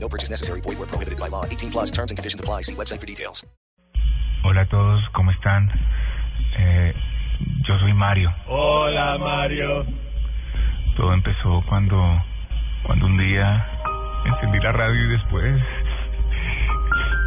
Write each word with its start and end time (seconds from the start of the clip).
No 0.00 0.08
purchase 0.08 0.30
necessary. 0.30 0.60
Void 0.62 0.78
where 0.78 0.86
prohibited 0.86 1.18
by 1.18 1.28
law. 1.28 1.44
18 1.44 1.70
plus 1.70 1.90
terms 1.90 2.10
and 2.10 2.18
conditions 2.18 2.40
apply. 2.40 2.62
See 2.62 2.74
website 2.74 3.00
for 3.00 3.06
details. 3.06 3.44
Hola 4.44 4.62
a 4.62 4.68
todos, 4.68 5.02
¿cómo 5.12 5.32
están? 5.32 5.68
Eh, 6.58 6.94
yo 7.66 7.78
soy 7.80 7.92
Mario. 7.92 8.32
Hola 8.46 9.18
Mario. 9.18 9.84
Todo 10.96 11.12
empezó 11.12 11.62
cuando, 11.68 11.96
cuando 12.86 13.06
un 13.06 13.18
día 13.18 13.66
encendí 14.26 14.60
la 14.60 14.72
radio 14.72 15.04
y 15.04 15.08
después... 15.08 15.62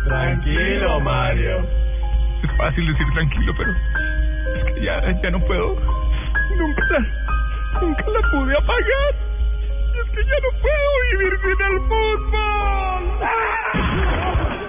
Tranquilo 0.05 0.99
Mario. 1.01 1.59
Es 2.43 2.57
fácil 2.57 2.87
decir 2.87 3.07
tranquilo, 3.13 3.53
pero 3.57 3.71
es 3.71 4.73
que 4.73 4.85
ya, 4.85 5.21
ya 5.21 5.31
no 5.31 5.39
puedo. 5.41 5.75
Nunca 6.57 6.81
la, 6.91 7.81
nunca 7.81 8.03
la 8.07 8.29
pude 8.31 8.57
apagar. 8.57 9.30
Que 10.13 10.23
ya 10.25 10.39
no 10.43 10.51
puedo 10.59 10.91
vivir 11.11 11.39
sin 11.41 11.61
el 11.65 11.79
fútbol. 11.87 13.01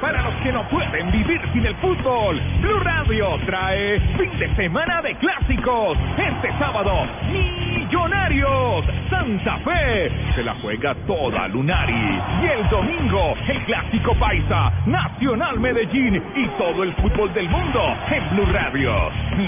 Para 0.00 0.22
los 0.22 0.34
que 0.42 0.52
no 0.52 0.68
pueden 0.68 1.10
vivir 1.10 1.40
sin 1.52 1.66
el 1.66 1.74
fútbol, 1.76 2.40
Blue 2.60 2.78
Radio 2.80 3.38
trae 3.46 4.00
fin 4.18 4.38
de 4.38 4.54
semana 4.54 5.02
de 5.02 5.16
clásicos. 5.16 5.98
Este 6.16 6.48
sábado, 6.58 7.06
Millonarios, 7.30 8.84
Santa 9.10 9.58
Fe, 9.58 10.12
se 10.34 10.44
la 10.44 10.54
juega 10.62 10.94
toda 11.06 11.48
Lunari. 11.48 12.20
Y 12.42 12.46
el 12.46 12.68
domingo, 12.68 13.34
el 13.48 13.64
clásico 13.64 14.14
paisa, 14.20 14.72
Nacional 14.86 15.58
Medellín 15.58 16.22
y 16.36 16.46
todo 16.58 16.84
el 16.84 16.92
fútbol 16.94 17.32
del 17.34 17.48
mundo 17.48 17.96
en 18.10 18.30
Blue 18.30 18.52
Radio, 18.52 18.92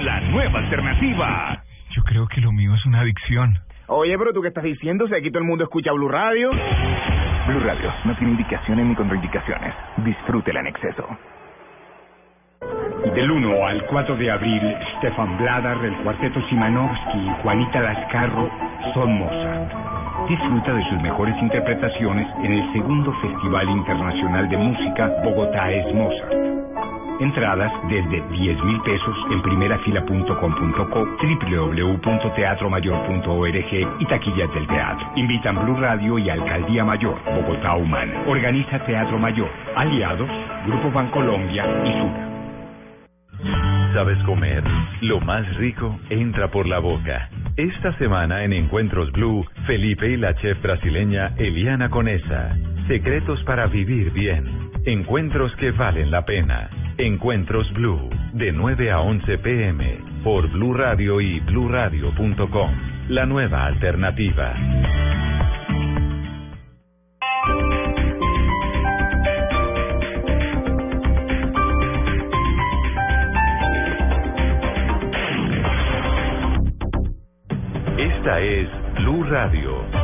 la 0.03 0.21
nueva 0.21 0.59
alternativa. 0.59 1.63
Yo 1.91 2.03
creo 2.03 2.27
que 2.27 2.41
lo 2.41 2.51
mío 2.51 2.75
es 2.75 2.85
una 2.85 3.01
adicción. 3.01 3.59
Oye, 3.87 4.17
pero 4.17 4.33
tú 4.33 4.41
qué 4.41 4.49
estás 4.49 4.65
diciendo, 4.65 5.07
si 5.07 5.15
aquí 5.15 5.31
todo 5.31 5.41
el 5.41 5.49
mundo 5.49 5.65
escucha 5.65 5.93
Blue 5.93 6.09
Radio. 6.09 6.51
Blue 7.47 7.61
Radio 7.61 7.93
no 8.05 8.17
tiene 8.17 8.33
indicaciones 8.33 8.87
ni 8.87 8.95
contraindicaciones. 8.95 9.75
Disfrútela 9.99 10.61
en 10.61 10.67
exceso. 10.69 11.07
Del 13.15 13.31
1 13.31 13.67
al 13.67 13.87
4 13.87 14.17
de 14.17 14.31
abril, 14.31 14.77
Stefan 14.97 15.37
Bladar, 15.37 15.85
el 15.85 15.95
cuarteto 15.97 16.41
Simanovsky 16.49 17.19
y 17.19 17.43
Juanita 17.43 17.81
Lascarro 17.81 18.51
son 18.95 19.19
Mozart. 19.19 19.71
Disfruta 20.29 20.73
de 20.73 20.85
sus 20.89 21.03
mejores 21.03 21.37
interpretaciones 21.43 22.27
en 22.43 22.53
el 22.53 22.73
segundo 22.73 23.13
Festival 23.21 23.69
Internacional 23.69 24.49
de 24.49 24.57
Música 24.57 25.13
Bogotá 25.23 25.71
es 25.71 25.95
Mozart. 25.95 26.33
Entradas 27.21 27.71
desde 27.89 28.21
10 28.29 28.65
mil 28.65 28.81
pesos 28.83 29.17
en 29.31 29.41
primerafila.com.co, 29.43 31.09
www.teatromayor.org 31.23 34.01
y 34.01 34.07
taquillas 34.07 34.53
del 34.53 34.67
teatro. 34.67 35.07
Invitan 35.15 35.65
Blue 35.65 35.77
Radio 35.81 36.19
y 36.19 36.29
Alcaldía 36.29 36.85
Mayor, 36.85 37.21
Bogotá 37.25 37.77
Humana. 37.77 38.25
Organiza 38.27 38.85
Teatro 38.85 39.17
Mayor. 39.19 39.49
Aliados, 39.77 40.29
Grupo 40.67 40.91
Bancolombia 40.91 41.65
y 41.85 41.93
Sura. 41.93 42.25
¿Sabes 43.95 44.19
comer? 44.25 44.65
Lo 45.03 45.21
más 45.21 45.47
rico 45.57 45.97
entra 46.11 46.49
por 46.49 46.67
la 46.67 46.81
boca. 46.81 47.31
Esta 47.57 47.97
semana 47.99 48.43
en 48.43 48.53
Encuentros 48.53 49.13
Blue, 49.13 49.47
Felipe 49.69 50.11
y 50.11 50.17
la 50.17 50.35
chef 50.35 50.61
brasileña 50.61 51.33
Eliana 51.39 51.91
Conesa. 51.91 52.57
Secretos 52.89 53.41
para 53.45 53.69
vivir 53.69 54.11
bien. 54.11 54.73
Encuentros 54.85 55.55
que 55.57 55.71
valen 55.71 56.11
la 56.11 56.25
pena. 56.25 56.69
Encuentros 56.97 57.73
Blue, 57.73 58.09
de 58.35 58.53
9 58.53 58.93
a 58.93 59.01
11 59.01 59.39
pm, 59.39 59.99
por 60.23 60.49
Blue 60.53 60.75
Radio 60.75 61.21
y 61.21 61.41
bluradio.com. 61.41 62.71
La 63.09 63.27
nueva 63.27 63.67
alternativa. 63.67 64.55
Esta 77.99 78.41
es 78.41 78.69
Blue 79.01 79.25
Radio. 79.25 80.04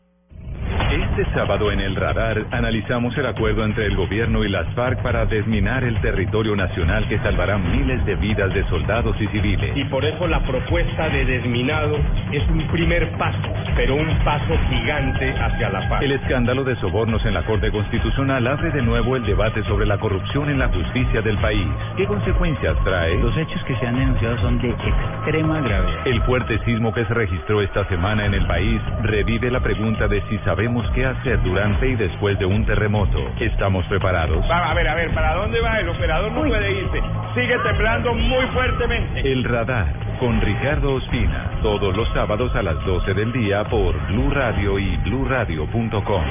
Este 0.91 1.25
sábado 1.33 1.71
en 1.71 1.79
el 1.79 1.95
radar 1.95 2.45
analizamos 2.51 3.17
el 3.17 3.25
acuerdo 3.25 3.63
entre 3.63 3.85
el 3.85 3.95
gobierno 3.95 4.43
y 4.43 4.49
las 4.49 4.67
FARC 4.73 5.01
para 5.01 5.25
desminar 5.25 5.85
el 5.85 5.99
territorio 6.01 6.53
nacional 6.53 7.07
que 7.07 7.17
salvará 7.19 7.57
miles 7.57 8.05
de 8.05 8.15
vidas 8.15 8.53
de 8.53 8.67
soldados 8.67 9.15
y 9.21 9.27
civiles. 9.27 9.71
Y 9.77 9.85
por 9.85 10.03
eso 10.03 10.27
la 10.27 10.41
propuesta 10.41 11.07
de 11.07 11.23
desminado 11.23 11.97
es 12.33 12.45
un 12.49 12.67
primer 12.67 13.09
paso, 13.17 13.53
pero 13.77 13.95
un 13.95 14.19
paso 14.25 14.53
gigante 14.69 15.31
hacia 15.31 15.69
la 15.69 15.87
paz. 15.87 16.01
El 16.01 16.11
escándalo 16.11 16.65
de 16.65 16.75
sobornos 16.81 17.25
en 17.25 17.35
la 17.35 17.43
Corte 17.43 17.71
Constitucional 17.71 18.45
abre 18.47 18.71
de 18.71 18.81
nuevo 18.81 19.15
el 19.15 19.25
debate 19.25 19.63
sobre 19.63 19.85
la 19.85 19.97
corrupción 19.97 20.49
en 20.49 20.59
la 20.59 20.67
justicia 20.67 21.21
del 21.21 21.37
país. 21.37 21.67
¿Qué 21.95 22.05
consecuencias 22.05 22.75
trae? 22.83 23.17
Los 23.17 23.37
hechos 23.37 23.63
que 23.63 23.77
se 23.77 23.87
han 23.87 23.97
denunciado 23.97 24.37
son 24.41 24.59
de 24.59 24.71
extrema 24.71 25.61
gravedad. 25.61 26.05
El 26.05 26.21
fuerte 26.23 26.59
sismo 26.65 26.93
que 26.93 27.05
se 27.05 27.13
registró 27.13 27.61
esta 27.61 27.85
semana 27.85 28.25
en 28.25 28.33
el 28.33 28.45
país 28.45 28.81
revive 29.03 29.49
la 29.49 29.61
pregunta 29.61 30.09
de 30.09 30.21
si 30.29 30.37
sabemos 30.39 30.80
qué 30.93 31.05
hacer 31.05 31.41
durante 31.43 31.87
y 31.87 31.95
después 31.95 32.37
de 32.39 32.45
un 32.45 32.65
terremoto. 32.65 33.19
¿Estamos 33.39 33.85
preparados? 33.87 34.43
Va, 34.49 34.71
a 34.71 34.73
ver, 34.73 34.87
a 34.87 34.95
ver, 34.95 35.13
¿para 35.13 35.35
dónde 35.35 35.59
va? 35.61 35.79
El 35.79 35.89
operador 35.89 36.31
no 36.31 36.41
puede 36.41 36.71
irse. 36.71 37.01
Sigue 37.35 37.57
temblando 37.59 38.13
muy 38.13 38.45
fuertemente. 38.47 39.31
El 39.31 39.43
radar 39.43 39.93
con 40.19 40.39
Ricardo 40.41 40.95
Ospina, 40.95 41.49
todos 41.63 41.95
los 41.95 42.07
sábados 42.13 42.55
a 42.55 42.61
las 42.61 42.83
12 42.85 43.13
del 43.13 43.31
día 43.31 43.63
por 43.63 43.95
Blue 44.07 44.29
Radio 44.29 44.77
y 44.77 44.97
bluradio.com. 44.97 46.23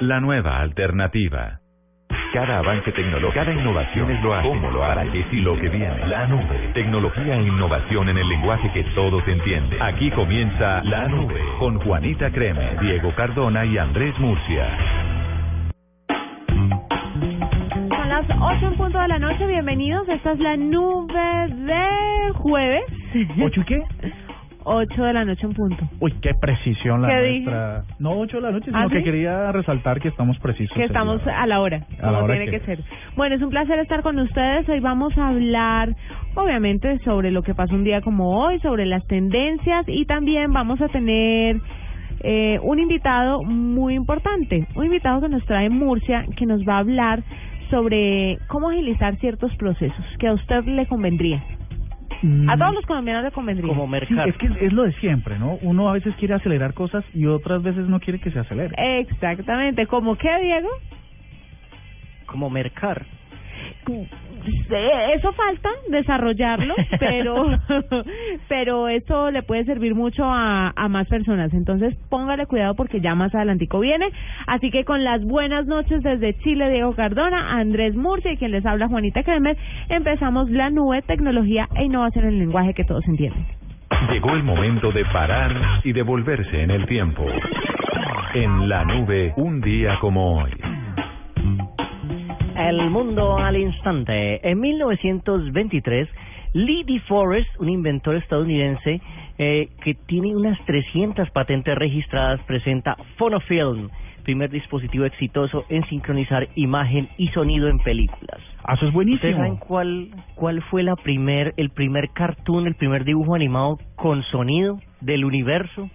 La 0.00 0.20
nueva 0.20 0.60
alternativa. 0.60 1.61
Cada 2.32 2.60
avance 2.60 2.90
tecnológico, 2.92 3.34
cada 3.34 3.52
innovación 3.52 4.10
es 4.10 4.22
lo 4.22 4.32
hace, 4.32 4.48
cómo 4.48 4.70
lo 4.70 4.82
hará, 4.82 5.04
qué 5.12 5.22
y 5.32 5.40
lo 5.40 5.54
que 5.54 5.68
viene. 5.68 6.06
La 6.06 6.26
nube. 6.26 6.70
Tecnología 6.72 7.36
e 7.36 7.42
innovación 7.42 8.08
en 8.08 8.16
el 8.16 8.26
lenguaje 8.26 8.72
que 8.72 8.84
todos 8.94 9.22
entienden. 9.28 9.82
Aquí 9.82 10.10
comienza 10.12 10.82
La 10.84 11.08
Nube 11.08 11.42
con 11.58 11.78
Juanita 11.80 12.30
Creme, 12.30 12.78
Diego 12.80 13.14
Cardona 13.14 13.66
y 13.66 13.76
Andrés 13.76 14.18
Murcia. 14.18 14.66
Son 17.74 18.08
las 18.08 18.24
8 18.24 18.66
en 18.66 18.76
punto 18.76 18.98
de 18.98 19.08
la 19.08 19.18
noche, 19.18 19.46
bienvenidos. 19.46 20.08
Esta 20.08 20.32
es 20.32 20.38
la 20.40 20.56
nube 20.56 21.48
de 21.48 22.32
jueves. 22.36 22.84
¿Ocho 23.42 23.60
y 23.60 23.64
qué? 23.64 23.82
8 24.64 25.02
de 25.04 25.12
la 25.12 25.24
noche 25.24 25.46
en 25.46 25.52
punto. 25.54 25.88
Uy, 26.00 26.12
qué 26.22 26.32
precisión 26.34 27.02
la 27.02 27.08
¿Qué 27.08 27.22
dije? 27.22 27.50
nuestra. 27.50 27.84
No 27.98 28.18
8 28.18 28.36
de 28.36 28.42
la 28.42 28.50
noche, 28.50 28.66
sino 28.66 28.78
¿Ah, 28.78 28.88
que 28.90 28.98
sí? 28.98 29.04
quería 29.04 29.52
resaltar 29.52 30.00
que 30.00 30.08
estamos 30.08 30.38
precisos. 30.38 30.76
Que 30.76 30.84
estamos 30.84 31.20
a 31.26 31.46
la 31.46 31.60
hora, 31.60 31.84
A 32.00 32.10
la 32.10 32.22
hora 32.22 32.34
tiene 32.34 32.50
que 32.50 32.60
que 32.60 32.66
ser. 32.66 32.78
Bueno, 33.16 33.34
es 33.36 33.42
un 33.42 33.50
placer 33.50 33.78
estar 33.78 34.02
con 34.02 34.18
ustedes. 34.18 34.68
Hoy 34.68 34.80
vamos 34.80 35.16
a 35.18 35.28
hablar, 35.28 35.94
obviamente, 36.34 36.98
sobre 37.00 37.30
lo 37.30 37.42
que 37.42 37.54
pasó 37.54 37.74
un 37.74 37.84
día 37.84 38.00
como 38.00 38.38
hoy, 38.44 38.58
sobre 38.60 38.86
las 38.86 39.06
tendencias 39.06 39.84
y 39.88 40.04
también 40.04 40.52
vamos 40.52 40.80
a 40.80 40.88
tener 40.88 41.56
eh, 42.20 42.58
un 42.62 42.78
invitado 42.78 43.42
muy 43.42 43.94
importante, 43.94 44.66
un 44.74 44.84
invitado 44.84 45.20
que 45.20 45.28
nos 45.28 45.44
trae 45.44 45.68
Murcia, 45.70 46.24
que 46.36 46.46
nos 46.46 46.62
va 46.66 46.76
a 46.76 46.78
hablar 46.78 47.22
sobre 47.70 48.38
cómo 48.48 48.68
agilizar 48.68 49.16
ciertos 49.16 49.54
procesos 49.56 50.04
que 50.18 50.28
a 50.28 50.34
usted 50.34 50.64
le 50.66 50.86
convendría. 50.86 51.42
Mm, 52.22 52.50
A 52.50 52.56
todos 52.58 52.74
los 52.74 52.86
colombianos 52.86 53.24
le 53.24 53.30
convendría. 53.30 53.72
Sí, 54.06 54.14
es 54.28 54.36
que 54.36 54.46
es, 54.46 54.52
es 54.60 54.72
lo 54.72 54.82
de 54.84 54.92
siempre, 54.94 55.38
¿no? 55.38 55.58
Uno 55.62 55.88
a 55.88 55.92
veces 55.92 56.14
quiere 56.16 56.34
acelerar 56.34 56.74
cosas 56.74 57.04
y 57.14 57.26
otras 57.26 57.62
veces 57.62 57.88
no 57.88 58.00
quiere 58.00 58.20
que 58.20 58.30
se 58.30 58.38
acelere. 58.38 58.74
Exactamente. 59.00 59.86
¿Cómo 59.86 60.16
qué, 60.16 60.28
Diego? 60.40 60.68
Como 62.26 62.50
mercar. 62.50 63.04
Eso 65.14 65.32
falta 65.32 65.68
desarrollarlo, 65.88 66.74
pero 66.98 67.46
pero 68.48 68.88
eso 68.88 69.30
le 69.30 69.42
puede 69.42 69.64
servir 69.64 69.94
mucho 69.94 70.24
a, 70.24 70.72
a 70.74 70.88
más 70.88 71.06
personas. 71.08 71.52
Entonces 71.52 71.94
póngale 72.08 72.46
cuidado 72.46 72.74
porque 72.74 73.00
ya 73.00 73.14
más 73.14 73.34
adelantico 73.34 73.80
viene. 73.80 74.08
Así 74.46 74.70
que 74.70 74.84
con 74.84 75.04
las 75.04 75.24
buenas 75.24 75.66
noches 75.66 76.02
desde 76.02 76.34
Chile, 76.38 76.70
Diego 76.70 76.94
Cardona, 76.94 77.52
Andrés 77.58 77.94
Murcia 77.94 78.32
y 78.32 78.36
quien 78.36 78.52
les 78.52 78.66
habla 78.66 78.88
Juanita 78.88 79.22
Kremer, 79.22 79.56
empezamos 79.88 80.50
la 80.50 80.70
nube, 80.70 81.02
tecnología 81.02 81.68
e 81.76 81.84
innovación 81.84 82.24
en 82.24 82.32
el 82.32 82.38
lenguaje 82.38 82.74
que 82.74 82.84
todos 82.84 83.06
entienden. 83.06 83.44
Llegó 84.10 84.30
el 84.30 84.42
momento 84.42 84.90
de 84.90 85.04
parar 85.06 85.80
y 85.84 85.92
devolverse 85.92 86.62
en 86.62 86.70
el 86.70 86.86
tiempo. 86.86 87.24
En 88.34 88.68
la 88.68 88.84
nube, 88.84 89.32
un 89.36 89.60
día 89.60 89.98
como 90.00 90.38
hoy. 90.38 90.50
El 92.68 92.90
mundo 92.90 93.38
al 93.38 93.56
instante. 93.56 94.48
En 94.48 94.60
1923, 94.60 96.08
Lee 96.54 96.84
DeForest, 96.84 97.48
un 97.58 97.68
inventor 97.68 98.16
estadounidense 98.16 99.00
eh, 99.38 99.68
que 99.82 99.94
tiene 99.94 100.36
unas 100.36 100.58
300 100.64 101.30
patentes 101.30 101.74
registradas, 101.76 102.40
presenta 102.42 102.96
Phonofilm, 103.16 103.88
primer 104.22 104.50
dispositivo 104.50 105.04
exitoso 105.04 105.64
en 105.68 105.84
sincronizar 105.88 106.48
imagen 106.54 107.08
y 107.18 107.28
sonido 107.28 107.68
en 107.68 107.78
películas. 107.78 108.40
Ah, 108.64 108.74
eso 108.74 108.86
es 108.86 108.92
buenísimo. 108.92 109.16
¿Ustedes 109.16 109.36
saben 109.36 109.56
cuál, 109.56 110.10
cuál 110.36 110.62
fue 110.62 110.84
la 110.84 110.94
primer, 110.94 111.54
el 111.56 111.70
primer 111.70 112.10
cartoon, 112.10 112.68
el 112.68 112.76
primer 112.76 113.04
dibujo 113.04 113.34
animado 113.34 113.78
con 113.96 114.22
sonido 114.24 114.78
del 115.00 115.24
universo? 115.24 115.90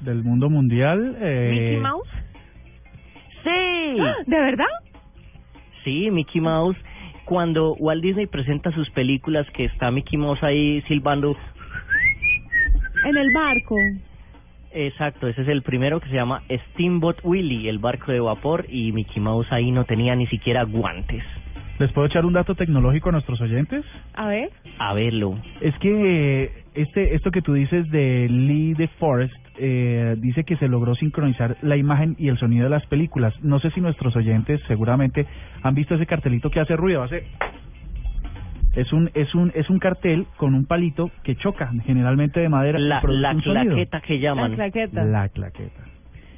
Del 0.00 0.22
mundo 0.22 0.48
mundial. 0.48 1.16
Eh, 1.20 1.50
¿Mickey 1.52 1.76
Mouse? 1.78 2.08
¡Sí! 3.42 4.30
¿De 4.30 4.40
verdad? 4.40 4.66
Sí, 5.84 6.10
Mickey 6.10 6.40
Mouse. 6.40 6.76
Cuando 7.24 7.74
Walt 7.74 8.02
Disney 8.02 8.26
presenta 8.26 8.72
sus 8.72 8.88
películas, 8.90 9.46
que 9.50 9.66
está 9.66 9.90
Mickey 9.90 10.18
Mouse 10.18 10.42
ahí 10.42 10.82
silbando. 10.88 11.36
En 13.04 13.16
el 13.16 13.32
barco. 13.32 13.76
Exacto, 14.72 15.28
ese 15.28 15.42
es 15.42 15.48
el 15.48 15.62
primero 15.62 16.00
que 16.00 16.08
se 16.08 16.14
llama 16.14 16.42
Steamboat 16.50 17.18
Willie, 17.22 17.68
el 17.68 17.78
barco 17.78 18.12
de 18.12 18.20
vapor, 18.20 18.66
y 18.68 18.92
Mickey 18.92 19.20
Mouse 19.22 19.50
ahí 19.50 19.70
no 19.70 19.84
tenía 19.84 20.14
ni 20.14 20.26
siquiera 20.26 20.64
guantes. 20.64 21.24
¿Les 21.78 21.92
puedo 21.92 22.06
echar 22.06 22.26
un 22.26 22.32
dato 22.32 22.54
tecnológico 22.54 23.08
a 23.08 23.12
nuestros 23.12 23.40
oyentes? 23.40 23.84
A 24.14 24.26
ver. 24.26 24.50
A 24.78 24.94
verlo. 24.94 25.38
Es 25.60 25.76
que 25.78 26.64
este 26.74 27.14
esto 27.14 27.30
que 27.30 27.42
tú 27.42 27.54
dices 27.54 27.88
de 27.90 28.28
Lee 28.28 28.74
de 28.74 28.88
Forest 28.88 29.34
eh, 29.58 30.16
dice 30.18 30.44
que 30.44 30.56
se 30.56 30.68
logró 30.68 30.94
sincronizar 30.96 31.56
la 31.62 31.76
imagen 31.76 32.16
y 32.18 32.28
el 32.28 32.38
sonido 32.38 32.64
de 32.64 32.70
las 32.70 32.86
películas. 32.86 33.32
No 33.42 33.60
sé 33.60 33.70
si 33.70 33.80
nuestros 33.80 34.16
oyentes 34.16 34.60
seguramente 34.66 35.26
han 35.62 35.74
visto 35.74 35.94
ese 35.94 36.06
cartelito 36.06 36.50
que 36.50 36.60
hace 36.60 36.74
ruido, 36.74 37.02
hace 37.02 37.24
es 38.74 38.92
un 38.92 39.10
es 39.14 39.34
un 39.34 39.52
es 39.54 39.70
un 39.70 39.78
cartel 39.78 40.26
con 40.36 40.54
un 40.54 40.66
palito 40.66 41.10
que 41.22 41.36
choca 41.36 41.72
generalmente 41.84 42.40
de 42.40 42.48
madera 42.48 42.78
La, 42.78 43.00
la 43.04 43.34
claqueta 43.34 44.00
que 44.00 44.18
llaman. 44.18 44.52
La 44.52 44.56
claqueta. 44.56 45.04
La 45.04 45.28
claqueta. 45.28 45.82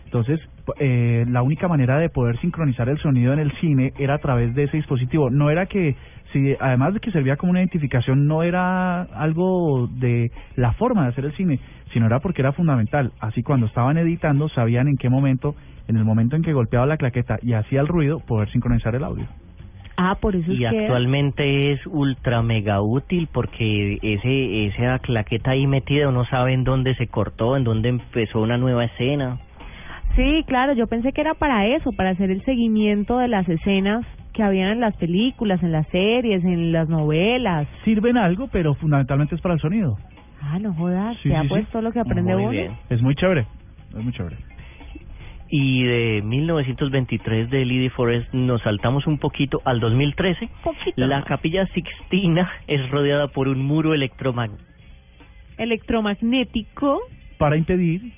Entonces, 0.04 0.40
eh, 0.78 1.24
la 1.28 1.42
única 1.42 1.68
manera 1.68 1.98
de 1.98 2.08
poder 2.08 2.38
sincronizar 2.40 2.88
el 2.88 2.98
sonido 2.98 3.32
en 3.32 3.38
el 3.38 3.52
cine 3.60 3.92
era 3.98 4.14
a 4.14 4.18
través 4.18 4.54
de 4.54 4.64
ese 4.64 4.76
dispositivo. 4.76 5.30
No 5.30 5.50
era 5.50 5.66
que, 5.66 5.96
si 6.32 6.54
además 6.60 6.94
de 6.94 7.00
que 7.00 7.10
servía 7.10 7.36
como 7.36 7.50
una 7.50 7.60
identificación, 7.60 8.26
no 8.26 8.42
era 8.42 9.02
algo 9.02 9.88
de 9.88 10.30
la 10.56 10.72
forma 10.72 11.02
de 11.04 11.08
hacer 11.08 11.24
el 11.24 11.36
cine, 11.36 11.60
sino 11.92 12.06
era 12.06 12.20
porque 12.20 12.42
era 12.42 12.52
fundamental. 12.52 13.12
Así 13.20 13.42
cuando 13.42 13.66
estaban 13.66 13.98
editando, 13.98 14.48
sabían 14.48 14.88
en 14.88 14.96
qué 14.96 15.08
momento, 15.08 15.54
en 15.88 15.96
el 15.96 16.04
momento 16.04 16.36
en 16.36 16.42
que 16.42 16.52
golpeaba 16.52 16.86
la 16.86 16.96
claqueta 16.96 17.38
y 17.42 17.52
hacía 17.52 17.80
el 17.80 17.88
ruido, 17.88 18.20
poder 18.20 18.50
sincronizar 18.50 18.94
el 18.94 19.04
audio. 19.04 19.26
Ah, 20.02 20.16
por 20.18 20.34
eso 20.34 20.50
Y 20.50 20.64
es 20.64 20.70
que... 20.70 20.78
actualmente 20.78 21.72
es 21.72 21.86
ultra 21.86 22.42
mega 22.42 22.80
útil 22.80 23.28
porque 23.30 23.98
ese 24.00 24.66
esa 24.66 24.98
claqueta 24.98 25.50
ahí 25.50 25.66
metida 25.66 26.08
uno 26.08 26.24
sabe 26.24 26.54
en 26.54 26.64
dónde 26.64 26.94
se 26.94 27.08
cortó, 27.08 27.54
en 27.54 27.64
dónde 27.64 27.90
empezó 27.90 28.40
una 28.40 28.56
nueva 28.56 28.84
escena. 28.84 29.40
Sí, 30.16 30.44
claro, 30.46 30.72
yo 30.74 30.86
pensé 30.86 31.12
que 31.12 31.20
era 31.20 31.34
para 31.34 31.66
eso, 31.66 31.92
para 31.92 32.10
hacer 32.10 32.30
el 32.30 32.44
seguimiento 32.44 33.18
de 33.18 33.28
las 33.28 33.48
escenas 33.48 34.04
que 34.32 34.42
habían 34.42 34.68
en 34.72 34.80
las 34.80 34.96
películas, 34.96 35.62
en 35.62 35.72
las 35.72 35.86
series, 35.88 36.44
en 36.44 36.72
las 36.72 36.88
novelas. 36.88 37.66
Sirven 37.84 38.16
algo, 38.16 38.48
pero 38.48 38.74
fundamentalmente 38.74 39.34
es 39.34 39.40
para 39.40 39.54
el 39.54 39.60
sonido. 39.60 39.96
Ah, 40.42 40.58
no 40.58 40.72
jodas, 40.74 41.16
Sí, 41.22 41.28
se 41.28 41.36
ha 41.36 41.42
sí, 41.42 41.48
sí. 41.48 41.48
puesto 41.48 41.80
lo 41.82 41.92
que 41.92 42.00
aprende 42.00 42.32
Muy 42.34 42.42
uno. 42.42 42.50
bien. 42.50 42.72
Es 42.88 43.00
muy 43.02 43.14
chévere. 43.14 43.46
Es 43.90 44.02
muy 44.02 44.12
chévere. 44.12 44.36
Y 45.52 45.82
de 45.82 46.22
1923 46.24 47.50
de 47.50 47.64
Lady 47.64 47.88
Forest 47.88 48.32
nos 48.32 48.62
saltamos 48.62 49.06
un 49.08 49.18
poquito 49.18 49.60
al 49.64 49.80
2013. 49.80 50.48
Poquito. 50.62 50.92
La 50.96 51.06
nomás. 51.08 51.24
capilla 51.24 51.66
Sixtina 51.74 52.48
es 52.68 52.88
rodeada 52.90 53.28
por 53.28 53.48
un 53.48 53.60
muro 53.64 53.92
electromagnético 53.94 54.64
Electromagnético. 55.58 57.00
Para 57.36 57.56
impedir, 57.56 58.12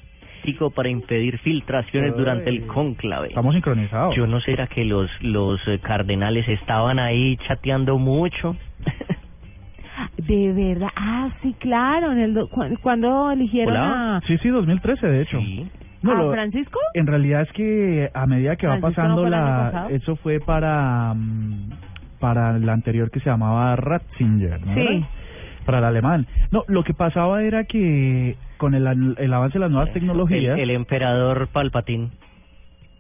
para 0.71 0.89
impedir 0.89 1.39
filtraciones 1.39 2.13
Ay. 2.13 2.19
durante 2.19 2.51
el 2.51 2.67
cónclave. 2.67 3.29
estamos 3.29 3.55
sincronizados. 3.55 4.15
Yo 4.17 4.27
no 4.27 4.41
sé, 4.41 4.53
era 4.53 4.67
que 4.67 4.85
los 4.85 5.11
los 5.23 5.61
eh, 5.69 5.79
cardenales 5.81 6.49
estaban 6.49 6.99
ahí 6.99 7.37
chateando 7.49 7.99
mucho. 7.99 8.57
De 10.17 10.53
verdad. 10.53 10.89
Ah, 10.97 11.31
sí, 11.43 11.55
claro. 11.59 12.13
En 12.13 12.19
el 12.19 12.35
do- 12.35 12.49
cu- 12.49 12.65
cuando 12.83 13.31
eligieron 13.31 13.75
Hola. 13.75 14.17
a, 14.17 14.21
Sí, 14.23 14.37
sí, 14.39 14.49
2013 14.49 15.07
de 15.07 15.23
hecho. 15.23 15.39
Sí. 15.41 15.67
No, 16.03 16.13
a 16.13 16.15
lo- 16.15 16.33
Francisco. 16.33 16.79
En 16.95 17.07
realidad 17.07 17.43
es 17.43 17.53
que 17.53 18.11
a 18.13 18.27
medida 18.27 18.57
que 18.57 18.67
va 18.67 18.79
Francisco, 18.79 19.03
¿no 19.03 19.09
pasando 19.17 19.23
año 19.27 19.31
la... 19.31 19.87
Eso 19.91 20.17
fue 20.17 20.41
para 20.41 21.15
mm, 21.15 21.71
para 22.19 22.59
la 22.59 22.73
anterior 22.73 23.11
que 23.11 23.21
se 23.21 23.31
llamaba 23.31 23.75
Ratzinger, 23.77 24.61
¿no? 24.65 24.75
Sí. 24.75 24.81
era? 24.81 25.07
Para 25.67 25.79
el 25.79 25.85
alemán. 25.85 26.27
No, 26.51 26.65
lo 26.69 26.83
que 26.85 26.95
pasaba 26.95 27.43
era 27.43 27.65
que 27.65 28.37
con 28.63 28.75
el, 28.75 28.87
el 29.19 29.35
avance 29.35 29.55
de 29.55 29.61
las 29.65 29.73
nuevas 29.73 29.93
tecnologías, 29.93 30.57
el 30.57 30.71
emperador 30.71 31.49
Palpatín. 31.49 32.13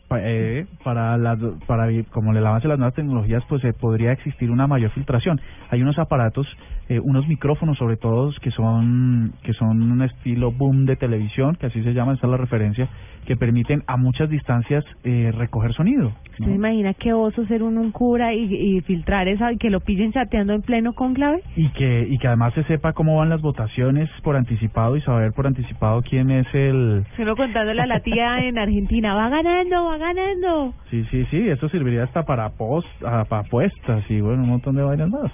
pa- 0.09 0.19
eh, 0.21 0.67
para 0.83 1.17
las 1.17 1.39
para 1.69 1.87
como 2.11 2.33
el 2.33 2.45
avance 2.45 2.65
de 2.67 2.71
las 2.71 2.79
nuevas 2.81 2.95
tecnologías, 2.97 3.45
pues 3.49 3.63
eh, 3.63 3.73
podría 3.73 4.11
existir 4.11 4.51
una 4.51 4.67
mayor 4.67 4.91
filtración. 4.91 5.41
Hay 5.71 5.81
unos 5.81 6.01
aparatos, 6.01 6.49
eh, 6.89 7.01
unos 7.01 7.27
micrófonos 7.29 7.79
sobre 7.79 7.97
todo 7.97 8.33
que 8.41 8.51
son 8.51 9.33
que 9.43 9.53
son 9.55 9.83
un 9.83 10.03
estilo 10.03 10.53
boom 10.53 10.85
de 10.85 10.97
televisión, 10.97 11.57
que 11.57 11.67
así 11.67 11.83
se 11.83 11.93
llama, 11.95 12.15
esa 12.15 12.27
es 12.27 12.31
la 12.31 12.37
referencia, 12.37 12.89
que 13.27 13.37
permiten 13.37 13.83
a 13.87 13.97
muchas 13.97 14.29
distancias 14.29 14.85
eh, 15.05 15.33
recoger 15.37 15.73
sonido. 15.75 16.09
¿Usted 16.09 16.41
¿no? 16.41 16.47
se 16.47 16.55
imagina 16.55 16.95
qué 16.95 17.13
oso 17.13 17.47
ser 17.47 17.63
un, 17.63 17.79
un 17.79 17.93
cura 17.93 18.35
y, 18.35 18.55
y 18.55 18.81
filtrar 18.83 19.29
esa 19.29 19.53
y 19.53 19.59
que 19.59 19.71
lo 19.71 19.81
pillen 19.81 20.13
chateando 20.13 20.55
en 20.55 20.63
pleno 20.63 20.93
cónclave? 20.95 21.43
y 21.57 21.69
que 21.71 22.07
y 22.09 22.19
que 22.19 22.27
además 22.27 22.55
se 22.55 22.65
sepa 22.65 22.93
cómo 22.93 23.17
van 23.17 23.29
las 23.29 23.41
votaciones 23.41 24.09
por 24.23 24.37
anticipado 24.37 24.97
y 24.97 25.01
saber 25.03 25.33
por 25.33 25.47
anticipado 25.47 26.03
quién 26.03 26.31
es 26.31 26.47
el 26.55 27.05
Sino 27.17 27.37
contándole 27.37 27.83
a 27.83 27.87
la 27.87 28.01
tía 28.01 28.41
en 28.41 28.59
Argentina, 28.59 29.15
va 29.15 29.29
ganando, 29.29 29.85
va 29.85 29.99
ganando. 29.99 30.75
sí 30.91 31.05
sí 31.11 31.25
sí 31.31 31.49
eso 31.49 31.69
serviría 31.69 32.05
hasta 32.05 32.25
para 32.25 32.49
post 32.51 32.89
ah, 33.05 33.25
para 33.29 33.43
apuestas 33.43 34.05
y 34.11 34.21
bueno 34.21 34.43
un 34.43 34.49
montón 34.49 34.75
de 34.77 34.83
vainas 34.83 35.09
más 35.11 35.31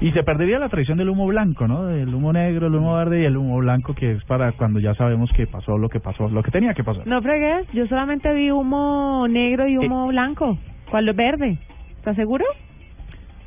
y 0.00 0.12
se 0.12 0.22
perdería 0.22 0.58
la 0.58 0.68
tradición 0.68 0.98
del 0.98 1.08
humo 1.08 1.26
blanco 1.26 1.66
no 1.66 1.84
del 1.86 2.14
humo 2.14 2.32
negro 2.32 2.66
el 2.66 2.74
humo 2.74 2.94
verde 2.96 3.22
y 3.22 3.24
el 3.24 3.36
humo 3.36 3.56
blanco 3.58 3.94
que 3.94 4.12
es 4.12 4.24
para 4.24 4.52
cuando 4.52 4.78
ya 4.78 4.94
sabemos 4.94 5.30
que 5.32 5.46
pasó 5.46 5.78
lo 5.78 5.88
que 5.88 6.00
pasó 6.00 6.28
lo 6.28 6.42
que 6.42 6.50
tenía 6.50 6.74
que 6.74 6.84
pasar 6.84 7.06
No 7.06 7.22
fregues, 7.22 7.66
yo 7.72 7.86
solamente 7.86 8.32
vi 8.34 8.50
humo 8.50 9.26
negro 9.28 9.66
y 9.68 9.78
humo 9.78 10.08
blanco. 10.08 10.58
¿Cuál 10.90 11.08
es 11.08 11.16
verde? 11.16 11.58
¿Estás 11.96 12.14
seguro? 12.16 12.44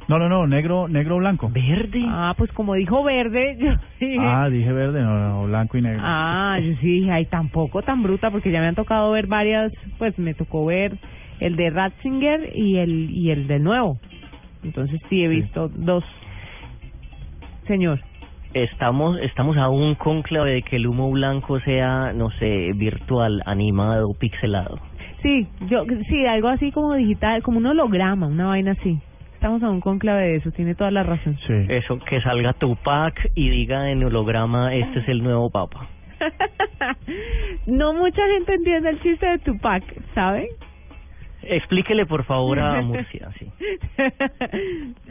no 0.08 0.18
no 0.18 0.28
no 0.28 0.48
negro 0.48 0.88
negro 0.88 1.18
blanco 1.18 1.52
Verde. 1.54 2.02
Ah, 2.08 2.34
pues 2.36 2.52
como 2.54 2.74
dijo 2.74 3.04
verde, 3.04 3.56
yo 3.60 3.72
dije... 4.00 4.18
ah 4.20 4.50
dije 4.50 4.72
verde 4.74 5.04
no, 5.04 5.20
no 5.30 5.44
blanco 5.46 5.78
y 5.78 5.84
negro 5.84 6.02
Ah, 6.04 6.58
yo 6.60 6.74
sí 6.82 6.88
dije, 7.02 7.12
ay, 7.12 7.26
tampoco 7.28 7.84
tan 7.84 8.02
bruta, 8.02 8.32
porque 8.32 8.50
ya 8.52 8.60
me 8.60 8.66
han 8.68 8.76
tocado 8.76 9.12
ver 9.12 9.28
varias, 9.28 9.72
pues 10.00 10.18
me 10.18 10.34
tocó 10.34 10.66
ver 10.66 10.98
el 11.40 11.56
de 11.56 11.70
Ratzinger 11.70 12.52
y 12.56 12.78
el 12.78 13.12
y 13.12 13.30
el 13.30 13.46
de 13.48 13.60
nuevo. 13.60 14.00
Entonces 14.64 15.00
sí 15.10 15.24
he 15.24 15.30
Sí. 15.30 15.36
visto 15.42 15.70
dos. 15.70 16.04
Señor. 17.70 18.00
Estamos, 18.56 19.20
estamos 19.22 19.56
a 19.58 19.70
un 19.70 19.94
conclave 19.94 20.54
de 20.54 20.62
que 20.64 20.78
el 20.78 20.88
humo 20.88 21.12
blanco 21.12 21.60
sea, 21.60 22.14
no 22.14 22.32
sé, 22.32 22.72
virtual, 22.74 23.44
animado, 23.46 24.12
pixelado. 24.16 24.80
Sí, 25.22 25.48
yo 25.68 25.84
sí, 26.10 26.26
algo 26.26 26.48
así 26.48 26.72
como 26.72 26.96
digital, 26.96 27.44
como 27.44 27.60
un 27.60 27.68
holograma, 27.68 28.26
una 28.26 28.48
vaina 28.48 28.72
así. 28.72 28.98
Estamos 29.36 29.62
a 29.62 29.70
un 29.70 29.82
conclave 29.82 30.30
de 30.30 30.36
eso, 30.38 30.50
tiene 30.50 30.74
toda 30.74 30.90
la 30.90 31.04
razón. 31.04 31.38
Eso, 31.70 32.00
que 32.00 32.20
salga 32.22 32.54
Tupac 32.54 33.30
y 33.36 33.50
diga 33.50 33.92
en 33.92 34.04
holograma, 34.04 34.74
este 34.74 35.00
es 35.02 35.10
el 35.10 35.22
nuevo 35.22 35.52
papa. 35.52 35.88
no 37.68 37.94
mucha 37.94 38.26
gente 38.34 38.56
entiende 38.56 38.90
el 38.90 39.02
chiste 39.02 39.28
de 39.28 39.38
Tupac, 39.38 39.84
¿saben? 40.16 40.48
Explíquele 41.44 42.06
por 42.06 42.24
favor 42.26 42.60
a 42.60 42.82
Murcia, 42.82 43.30
sí. 43.40 43.48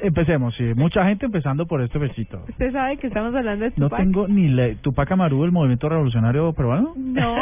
Empecemos, 0.02 0.54
sí. 0.56 0.64
Mucha 0.74 1.04
gente 1.06 1.26
empezando 1.26 1.66
por 1.66 1.80
este 1.82 1.98
besito. 1.98 2.42
¿Usted 2.48 2.72
sabe 2.72 2.96
que 2.98 3.06
estamos 3.08 3.34
hablando 3.34 3.64
de 3.64 3.72
No 3.76 3.86
Tupac? 3.88 3.98
tengo 4.00 4.28
ni 4.28 4.48
la 4.48 4.74
Tupac 4.80 5.10
Amaru 5.10 5.42
del 5.42 5.52
movimiento 5.52 5.88
revolucionario 5.88 6.52
peruano. 6.52 6.92
No, 6.96 7.36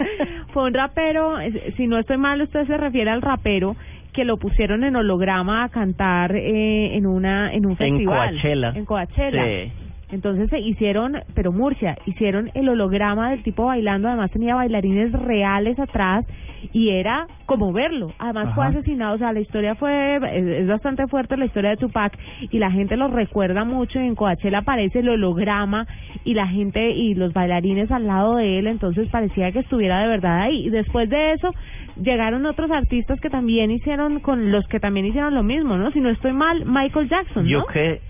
fue 0.52 0.64
un 0.64 0.74
rapero, 0.74 1.36
si 1.76 1.86
no 1.86 1.98
estoy 1.98 2.18
mal, 2.18 2.40
usted 2.42 2.66
se 2.66 2.76
refiere 2.76 3.10
al 3.10 3.22
rapero 3.22 3.76
que 4.12 4.24
lo 4.24 4.36
pusieron 4.36 4.84
en 4.84 4.94
holograma 4.96 5.64
a 5.64 5.68
cantar 5.70 6.36
eh, 6.36 6.96
en 6.96 7.06
una 7.06 7.52
en 7.52 7.64
un 7.64 7.72
En 7.72 7.76
festival. 7.78 8.30
Coachella. 8.32 8.72
En 8.74 8.84
Coachella. 8.84 9.44
Sí. 9.44 9.72
Entonces 10.10 10.50
se 10.50 10.58
hicieron, 10.60 11.16
pero 11.34 11.52
Murcia, 11.52 11.96
hicieron 12.04 12.50
el 12.52 12.68
holograma 12.68 13.30
del 13.30 13.42
tipo 13.42 13.64
bailando, 13.64 14.08
además 14.08 14.30
tenía 14.30 14.54
bailarines 14.54 15.10
reales 15.12 15.78
atrás 15.78 16.26
y 16.72 16.90
era 16.90 17.26
como 17.46 17.72
verlo. 17.72 18.12
Además 18.18 18.54
fue 18.54 18.66
asesinado, 18.66 19.14
o 19.14 19.18
sea, 19.18 19.32
la 19.32 19.40
historia 19.40 19.74
fue, 19.74 20.16
es, 20.16 20.46
es 20.62 20.68
bastante 20.68 21.06
fuerte 21.06 21.36
la 21.36 21.46
historia 21.46 21.70
de 21.70 21.76
Tupac 21.76 22.16
y 22.50 22.58
la 22.58 22.70
gente 22.70 22.96
lo 22.96 23.08
recuerda 23.08 23.64
mucho. 23.64 23.98
En 23.98 24.14
Coachella 24.14 24.58
aparece 24.58 25.00
el 25.00 25.08
holograma 25.08 25.86
y 26.24 26.34
la 26.34 26.46
gente 26.46 26.90
y 26.90 27.14
los 27.14 27.32
bailarines 27.32 27.90
al 27.90 28.06
lado 28.06 28.36
de 28.36 28.58
él, 28.58 28.66
entonces 28.66 29.08
parecía 29.08 29.52
que 29.52 29.60
estuviera 29.60 30.00
de 30.00 30.08
verdad 30.08 30.42
ahí. 30.42 30.66
Y 30.66 30.70
después 30.70 31.08
de 31.08 31.32
eso 31.32 31.52
llegaron 32.00 32.46
otros 32.46 32.70
artistas 32.70 33.20
que 33.20 33.30
también 33.30 33.70
hicieron, 33.70 34.20
con 34.20 34.50
los 34.50 34.66
que 34.68 34.80
también 34.80 35.06
hicieron 35.06 35.34
lo 35.34 35.42
mismo, 35.42 35.76
¿no? 35.76 35.90
Si 35.90 36.00
no 36.00 36.10
estoy 36.10 36.32
mal, 36.32 36.64
Michael 36.64 37.08
Jackson, 37.08 37.44
¿no? 37.44 37.50
Yo 37.50 37.66
que 37.66 38.00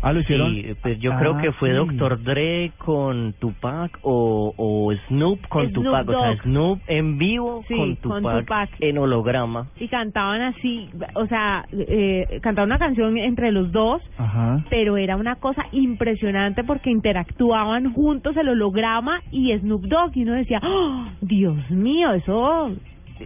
Ah, 0.00 0.12
lo 0.12 0.20
hicieron. 0.20 0.54
Sí, 0.54 0.64
pues 0.80 0.98
yo 1.00 1.12
Ah, 1.12 1.18
creo 1.18 1.38
que 1.38 1.52
fue 1.52 1.70
sí. 1.70 1.76
Dr. 1.76 2.22
Dre 2.22 2.70
con 2.78 3.32
Tupac 3.40 3.98
o, 4.02 4.54
o 4.56 4.92
Snoop 5.08 5.40
con 5.48 5.68
Snoop 5.70 5.84
Tupac, 5.84 6.08
o 6.08 6.12
sea. 6.12 6.36
Snoop 6.42 6.78
en 6.86 7.18
vivo 7.18 7.64
Sí, 7.66 7.74
con, 7.74 7.96
con 7.96 8.22
Tupac 8.22 8.40
Tupac. 8.40 8.70
en 8.80 8.98
holograma. 8.98 9.66
y 9.80 9.88
cantaban 9.88 10.40
así, 10.42 10.88
o 11.14 11.26
sea, 11.26 11.64
eh, 11.72 12.38
cantaban 12.42 12.68
una 12.70 12.78
canción 12.78 13.18
entre 13.18 13.50
los 13.50 13.72
dos, 13.72 14.00
Ajá. 14.18 14.64
pero 14.70 14.96
era 14.96 15.16
una 15.16 15.36
cosa 15.36 15.64
impresionante 15.72 16.62
porque 16.64 16.90
interactuaban 16.90 17.92
juntos 17.92 18.36
el 18.36 18.48
holograma 18.50 19.20
y 19.32 19.52
Snoop 19.58 19.82
Dogg 19.86 20.12
y 20.16 20.22
uno 20.22 20.34
decía, 20.34 20.60
¡Oh, 20.62 21.06
Dios 21.22 21.70
mío, 21.70 22.12
eso 22.12 22.70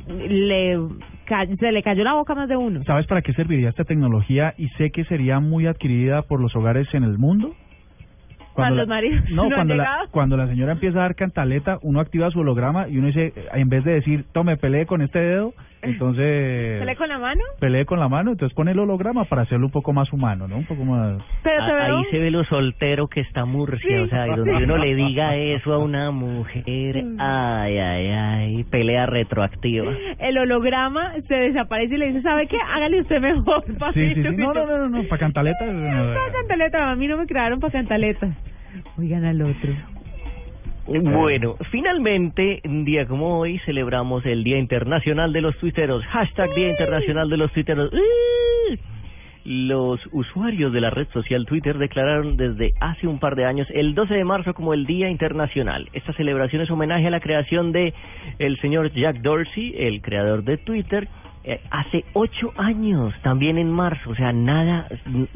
le 0.09 0.79
se 1.59 1.73
le 1.73 1.83
cayó 1.83 2.05
la 2.05 2.15
boca 2.15 2.35
más 2.35 2.49
de 2.49 2.57
uno. 2.57 2.83
¿Sabes 2.85 3.07
para 3.07 3.23
qué 3.23 3.33
serviría 3.33 3.69
esta 3.69 3.85
tecnología? 3.85 4.55
Y 4.59 4.69
sé 4.79 4.91
que 4.91 5.05
sería 5.05 5.41
muy 5.41 5.67
adquirida 5.67 6.23
por 6.23 6.41
los 6.41 6.55
hogares 6.57 6.89
en 6.93 7.05
el 7.05 7.19
mundo. 7.19 7.55
Cuando 8.55 8.77
los 8.77 8.89
maridos 8.89 9.25
no, 9.31 9.49
cuando 9.49 9.75
la, 9.75 10.09
cuando 10.11 10.37
la 10.37 10.47
señora 10.47 10.73
empieza 10.73 10.99
a 10.99 11.03
dar 11.03 11.15
cantaleta, 11.15 11.79
uno 11.83 12.01
activa 12.01 12.31
su 12.31 12.41
holograma 12.41 12.87
y 12.89 12.99
uno 12.99 13.07
dice, 13.07 13.33
en 13.55 13.69
vez 13.69 13.83
de 13.85 13.95
decir, 13.95 14.27
tome, 14.33 14.59
pelee 14.59 14.85
con 14.85 15.01
este 15.01 15.21
dedo, 15.21 15.55
entonces 15.83 16.79
¿Se 16.79 16.85
le 16.85 16.97
con 16.97 17.09
la 17.09 17.19
mano? 17.19 17.41
pelee 17.59 17.85
con 17.85 17.99
la 18.01 18.09
mano, 18.09 18.31
entonces 18.33 18.55
pone 18.55 18.71
el 18.73 18.79
holograma 18.79 19.25
para 19.25 19.43
hacerlo 19.43 19.67
un 19.67 19.73
poco 19.73 19.93
más 19.93 20.13
humano, 20.13 20.47
¿no? 20.49 20.57
Un 20.57 20.65
poco 20.67 20.85
más... 20.85 21.21
Pero 21.43 21.65
te 21.67 21.73
A- 21.73 21.75
veo- 21.75 21.99
Ahí 21.99 22.05
se 22.11 22.19
ve 22.19 22.31
lo 22.31 22.45
soltero 22.45 23.09
que 23.09 23.21
está 23.21 23.45
Murcia, 23.45 23.81
Sí. 23.89 23.95
o 23.95 24.09
sea, 24.09 24.27
y 24.29 24.37
donde 24.37 24.65
uno 24.65 24.77
le 24.79 24.95
diga 24.95 25.37
eso 25.37 25.73
a 25.75 25.79
una 25.79 26.11
mujer, 26.11 27.05
ay, 27.19 27.79
ay, 27.79 28.07
ay, 28.09 28.65
pelea 28.65 29.07
retroactiva. 29.07 29.93
El 30.19 30.39
holograma 30.39 31.13
se 31.29 31.35
desaparece 31.35 31.95
y 31.95 31.99
le 31.99 32.07
dice, 32.09 32.23
¿sabe 32.23 32.47
qué? 32.47 32.57
Hágale 32.75 33.01
usted 33.01 33.21
mejor, 33.21 33.65
Sí, 33.95 34.15
sí, 34.15 34.23
sí. 34.23 34.37
No, 34.37 34.53
no, 34.55 34.67
no, 34.67 34.79
no, 34.79 34.89
no, 34.89 35.03
para 35.09 35.19
cantaleta... 35.21 35.65
no. 35.67 36.15
Para 36.15 36.33
cantaleta, 36.33 36.91
a 36.91 36.97
mí 36.97 37.07
no 37.09 37.17
me 37.17 37.27
crearon 37.27 37.59
para 37.61 37.73
cantaleta. 37.73 38.29
Oigan 38.99 39.25
al 39.25 39.43
otro. 39.43 39.73
Bueno, 40.87 41.57
finalmente, 41.71 42.61
un 42.65 42.85
día 42.85 43.07
como 43.07 43.39
hoy, 43.39 43.59
celebramos 43.61 44.27
el 44.27 44.43
Día 44.43 44.59
Internacional 44.59 45.33
de 45.33 45.41
los 45.41 45.57
Twitteros. 45.59 46.05
Hashtag 46.07 46.53
Día 46.55 46.71
Internacional 46.71 47.31
de 47.31 47.37
los 47.37 47.53
Twitteros. 47.53 47.93
Los 49.45 50.01
usuarios 50.13 50.73
de 50.73 50.81
la 50.81 50.91
red 50.91 51.09
social 51.13 51.47
Twitter 51.47 51.79
declararon 51.79 52.37
desde 52.37 52.75
hace 52.81 53.07
un 53.07 53.19
par 53.19 53.37
de 53.37 53.45
años 53.45 53.67
el 53.73 53.95
12 53.95 54.15
de 54.15 54.25
marzo 54.25 54.55
como 54.55 54.75
el 54.75 54.87
Día 54.87 55.09
Internacional. 55.09 55.89
Esta 55.93 56.13
celebración 56.15 56.63
es 56.63 56.71
homenaje 56.71 57.07
a 57.07 57.11
la 57.11 57.21
creación 57.21 57.73
de 57.73 57.93
el 58.39 58.61
señor 58.61 58.93
Jack 58.93 59.21
Dorsey, 59.21 59.75
el 59.77 60.01
creador 60.01 60.45
de 60.45 60.59
Twitter, 60.59 61.09
eh, 61.45 61.61
hace 61.71 62.05
ocho 62.13 62.53
años, 62.57 63.13
también 63.23 63.59
en 63.59 63.71
marzo. 63.71 64.11
O 64.11 64.15
sea, 64.15 64.33
nada, 64.33 64.87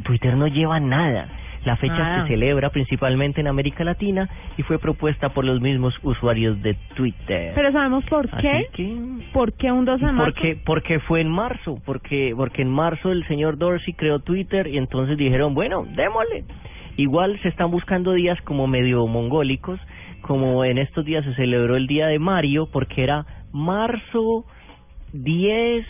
Twitter 0.05 0.37
no 0.37 0.47
lleva 0.47 0.79
nada. 0.79 1.29
La 1.67 1.77
fecha 1.77 2.23
se 2.23 2.29
celebra 2.29 2.71
principalmente 2.71 3.41
en 3.41 3.49
América 3.49 3.83
Latina 3.85 4.29
y 4.57 4.63
fue 4.63 4.79
propuesta 4.79 5.31
por 5.31 5.45
los 5.45 5.61
mismos 5.61 5.95
usuarios 6.03 6.63
de 6.63 6.75
Twitter. 6.95 7.53
Pero 7.55 7.73
sabemos 7.73 8.05
por 8.05 8.29
qué. 8.41 8.69
que- 8.73 8.97
¿Por 9.33 9.53
qué 9.55 9.71
un 9.73 9.85
12 9.85 10.07
de 10.07 10.13
marzo? 10.13 10.33
porque 10.33 10.59
porque 10.65 11.01
fue 11.01 11.21
en 11.21 11.29
marzo, 11.29 11.79
porque 11.85 12.33
porque 12.37 12.63
en 12.63 12.71
marzo 12.71 13.11
el 13.13 13.27
señor 13.27 13.59
Dorsey 13.59 13.95
creó 13.95 14.21
Twitter 14.21 14.69
y 14.69 14.79
entonces 14.79 15.19
dijeron, 15.19 15.55
bueno, 15.55 15.85
démosle. 15.95 16.45
Igual 16.97 17.39
se 17.43 17.49
están 17.49 17.71
buscando 17.71 18.13
días 18.13 18.41
como 18.43 18.67
medio 18.67 19.07
mongólicos, 19.07 19.79
como 20.23 20.65
en 20.65 20.79
estos 20.79 21.05
días 21.05 21.25
se 21.25 21.35
celebró 21.35 21.77
el 21.77 21.87
día 21.87 22.07
de 22.07 22.19
Mario 22.19 22.69
porque 22.73 23.03
era 23.03 23.27
marzo 23.53 24.45
10 25.13 25.85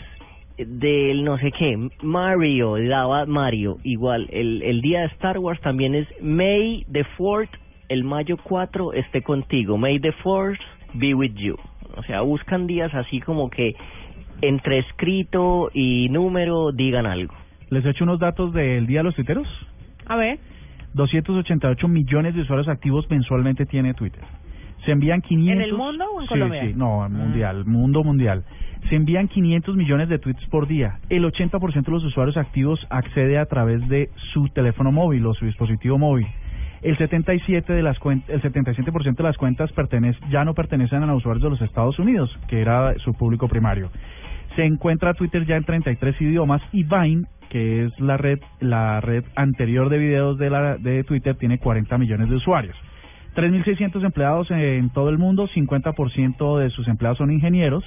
del 0.57 1.23
no 1.23 1.37
sé 1.37 1.51
qué, 1.51 1.77
Mario, 2.01 2.75
daba 2.87 3.25
Mario, 3.25 3.77
igual, 3.83 4.27
el, 4.31 4.61
el 4.63 4.81
día 4.81 5.01
de 5.01 5.05
Star 5.07 5.37
Wars 5.37 5.61
también 5.61 5.93
es 5.95 6.07
May 6.21 6.85
the 6.91 7.05
4th, 7.17 7.49
el 7.89 8.03
mayo 8.03 8.37
4 8.43 8.93
esté 8.93 9.21
contigo, 9.21 9.77
May 9.77 9.99
the 9.99 10.13
4th 10.23 10.57
be 10.93 11.13
with 11.13 11.33
you. 11.35 11.55
O 11.95 12.03
sea, 12.03 12.21
buscan 12.21 12.67
días 12.67 12.93
así 12.93 13.19
como 13.21 13.49
que 13.49 13.75
entre 14.41 14.79
escrito 14.79 15.69
y 15.73 16.09
número 16.09 16.71
digan 16.71 17.05
algo. 17.05 17.33
Les 17.69 17.83
he 17.85 17.89
hecho 17.89 18.03
unos 18.03 18.19
datos 18.19 18.53
del 18.53 18.85
Día 18.87 18.99
de 18.99 19.03
los 19.05 19.15
Tuiteros. 19.15 19.47
A 20.05 20.15
ver. 20.15 20.37
288 20.93 21.87
millones 21.87 22.35
de 22.35 22.41
usuarios 22.41 22.67
activos 22.67 23.09
mensualmente 23.09 23.65
tiene 23.65 23.93
Twitter. 23.93 24.23
Se 24.85 24.91
envían 24.91 25.21
500... 25.21 25.55
¿En 25.55 25.61
el 25.69 25.73
mundo 25.77 26.05
o 26.13 26.21
en 26.21 26.27
Sí, 26.27 26.29
Colombia? 26.29 26.61
Sí, 26.65 26.73
no, 26.75 27.03
Ah. 27.03 27.09
mundial, 27.09 27.65
mundo 27.65 28.03
mundial. 28.03 28.43
Se 28.89 28.95
envían 28.95 29.27
500 29.27 29.75
millones 29.75 30.07
de 30.07 30.17
tweets 30.17 30.45
por 30.47 30.67
día. 30.67 30.99
El 31.09 31.25
80% 31.25 31.83
de 31.85 31.91
los 31.91 32.05
usuarios 32.05 32.37
activos 32.37 32.79
accede 32.89 33.37
a 33.37 33.45
través 33.45 33.85
de 33.89 34.09
su 34.31 34.47
teléfono 34.49 34.93
móvil 34.93 35.25
o 35.25 35.33
su 35.33 35.45
dispositivo 35.45 35.97
móvil. 35.97 36.25
El 36.81 36.97
77 36.97 37.73
de 37.73 37.83
las 37.83 37.99
cuen- 37.99 38.23
el 38.29 38.41
77% 38.41 39.17
de 39.17 39.23
las 39.23 39.37
cuentas 39.37 39.71
ya 40.29 40.45
no 40.45 40.53
pertenecen 40.53 41.03
a 41.03 41.07
los 41.07 41.17
usuarios 41.17 41.43
de 41.43 41.49
los 41.49 41.61
Estados 41.61 41.99
Unidos, 41.99 42.29
que 42.47 42.61
era 42.61 42.97
su 42.99 43.13
público 43.13 43.49
primario. 43.49 43.89
Se 44.55 44.63
encuentra 44.63 45.13
Twitter 45.15 45.45
ya 45.45 45.57
en 45.57 45.65
33 45.65 46.21
idiomas 46.21 46.61
y 46.71 46.83
Vine, 46.83 47.25
que 47.49 47.85
es 47.85 47.99
la 47.99 48.15
red 48.15 48.39
la 48.61 49.01
red 49.01 49.25
anterior 49.35 49.89
de 49.89 49.97
videos 49.97 50.37
de 50.37 50.49
la 50.49 50.77
de 50.77 51.03
Twitter, 51.03 51.35
tiene 51.35 51.57
40 51.57 51.97
millones 51.97 52.29
de 52.29 52.35
usuarios. 52.35 52.75
3.600 53.35 54.03
empleados 54.03 54.49
en 54.51 54.89
todo 54.91 55.09
el 55.09 55.17
mundo, 55.17 55.47
50% 55.47 56.57
de 56.59 56.69
sus 56.69 56.87
empleados 56.87 57.17
son 57.17 57.31
ingenieros. 57.31 57.83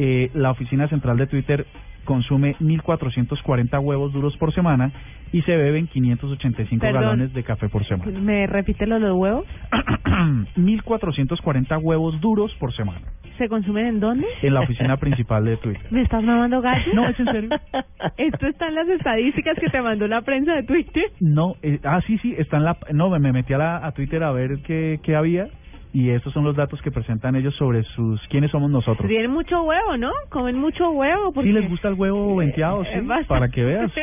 Eh, 0.00 0.30
la 0.34 0.52
oficina 0.52 0.86
central 0.88 1.16
de 1.16 1.26
Twitter 1.26 1.66
consume 2.04 2.54
1.440 2.60 3.80
huevos 3.82 4.12
duros 4.12 4.36
por 4.36 4.54
semana 4.54 4.92
y 5.32 5.42
se 5.42 5.56
beben 5.56 5.88
585 5.88 6.80
Perdón. 6.80 7.02
galones 7.02 7.34
de 7.34 7.42
café 7.42 7.68
por 7.68 7.84
semana. 7.84 8.16
¿Me 8.20 8.46
repite 8.46 8.86
lo 8.86 8.94
de 8.94 9.00
los 9.08 9.16
huevos? 9.18 9.44
1.440 10.56 11.82
huevos 11.82 12.20
duros 12.20 12.54
por 12.60 12.72
semana 12.74 13.00
¿Se 13.38 13.48
consumen 13.48 13.86
en 13.86 14.00
dónde? 14.00 14.26
en 14.42 14.54
la 14.54 14.60
oficina 14.60 14.96
principal 15.00 15.44
de 15.44 15.56
Twitter. 15.58 15.86
¿Me 15.90 16.02
estás 16.02 16.22
mamando 16.22 16.60
gallo? 16.60 16.92
No, 16.94 17.08
es 17.08 17.18
en 17.20 17.26
serio. 17.26 17.50
Esto 18.16 18.46
está 18.46 18.68
en 18.68 18.74
las 18.76 18.88
estadísticas 18.88 19.56
que 19.58 19.68
te 19.68 19.80
mandó 19.82 20.06
la 20.08 20.22
prensa 20.22 20.54
de 20.54 20.62
Twitter. 20.62 21.04
No, 21.20 21.56
eh, 21.62 21.78
ah, 21.84 22.00
sí, 22.06 22.18
sí, 22.18 22.34
está 22.38 22.56
en 22.56 22.64
la... 22.64 22.76
No, 22.92 23.10
me, 23.10 23.18
me 23.18 23.32
metí 23.32 23.52
a, 23.52 23.58
la, 23.58 23.86
a 23.86 23.92
Twitter 23.92 24.22
a 24.22 24.32
ver 24.32 24.58
qué, 24.64 24.98
qué 25.02 25.14
había 25.14 25.48
y 25.92 26.10
estos 26.10 26.32
son 26.32 26.44
los 26.44 26.56
datos 26.56 26.80
que 26.82 26.90
presentan 26.90 27.36
ellos 27.36 27.54
sobre 27.56 27.82
sus 27.82 28.20
quiénes 28.28 28.50
somos 28.50 28.70
nosotros. 28.70 29.08
Tienen 29.08 29.30
mucho 29.30 29.62
huevo, 29.62 29.96
¿no? 29.96 30.10
Comen 30.28 30.58
mucho 30.58 30.90
huevo. 30.90 31.32
Porque... 31.32 31.48
Sí, 31.48 31.52
les 31.52 31.68
gusta 31.68 31.88
el 31.88 31.94
huevo 31.94 32.36
venteado, 32.36 32.84
sí, 32.84 33.00
para 33.26 33.48
que 33.48 33.64
veas. 33.64 33.92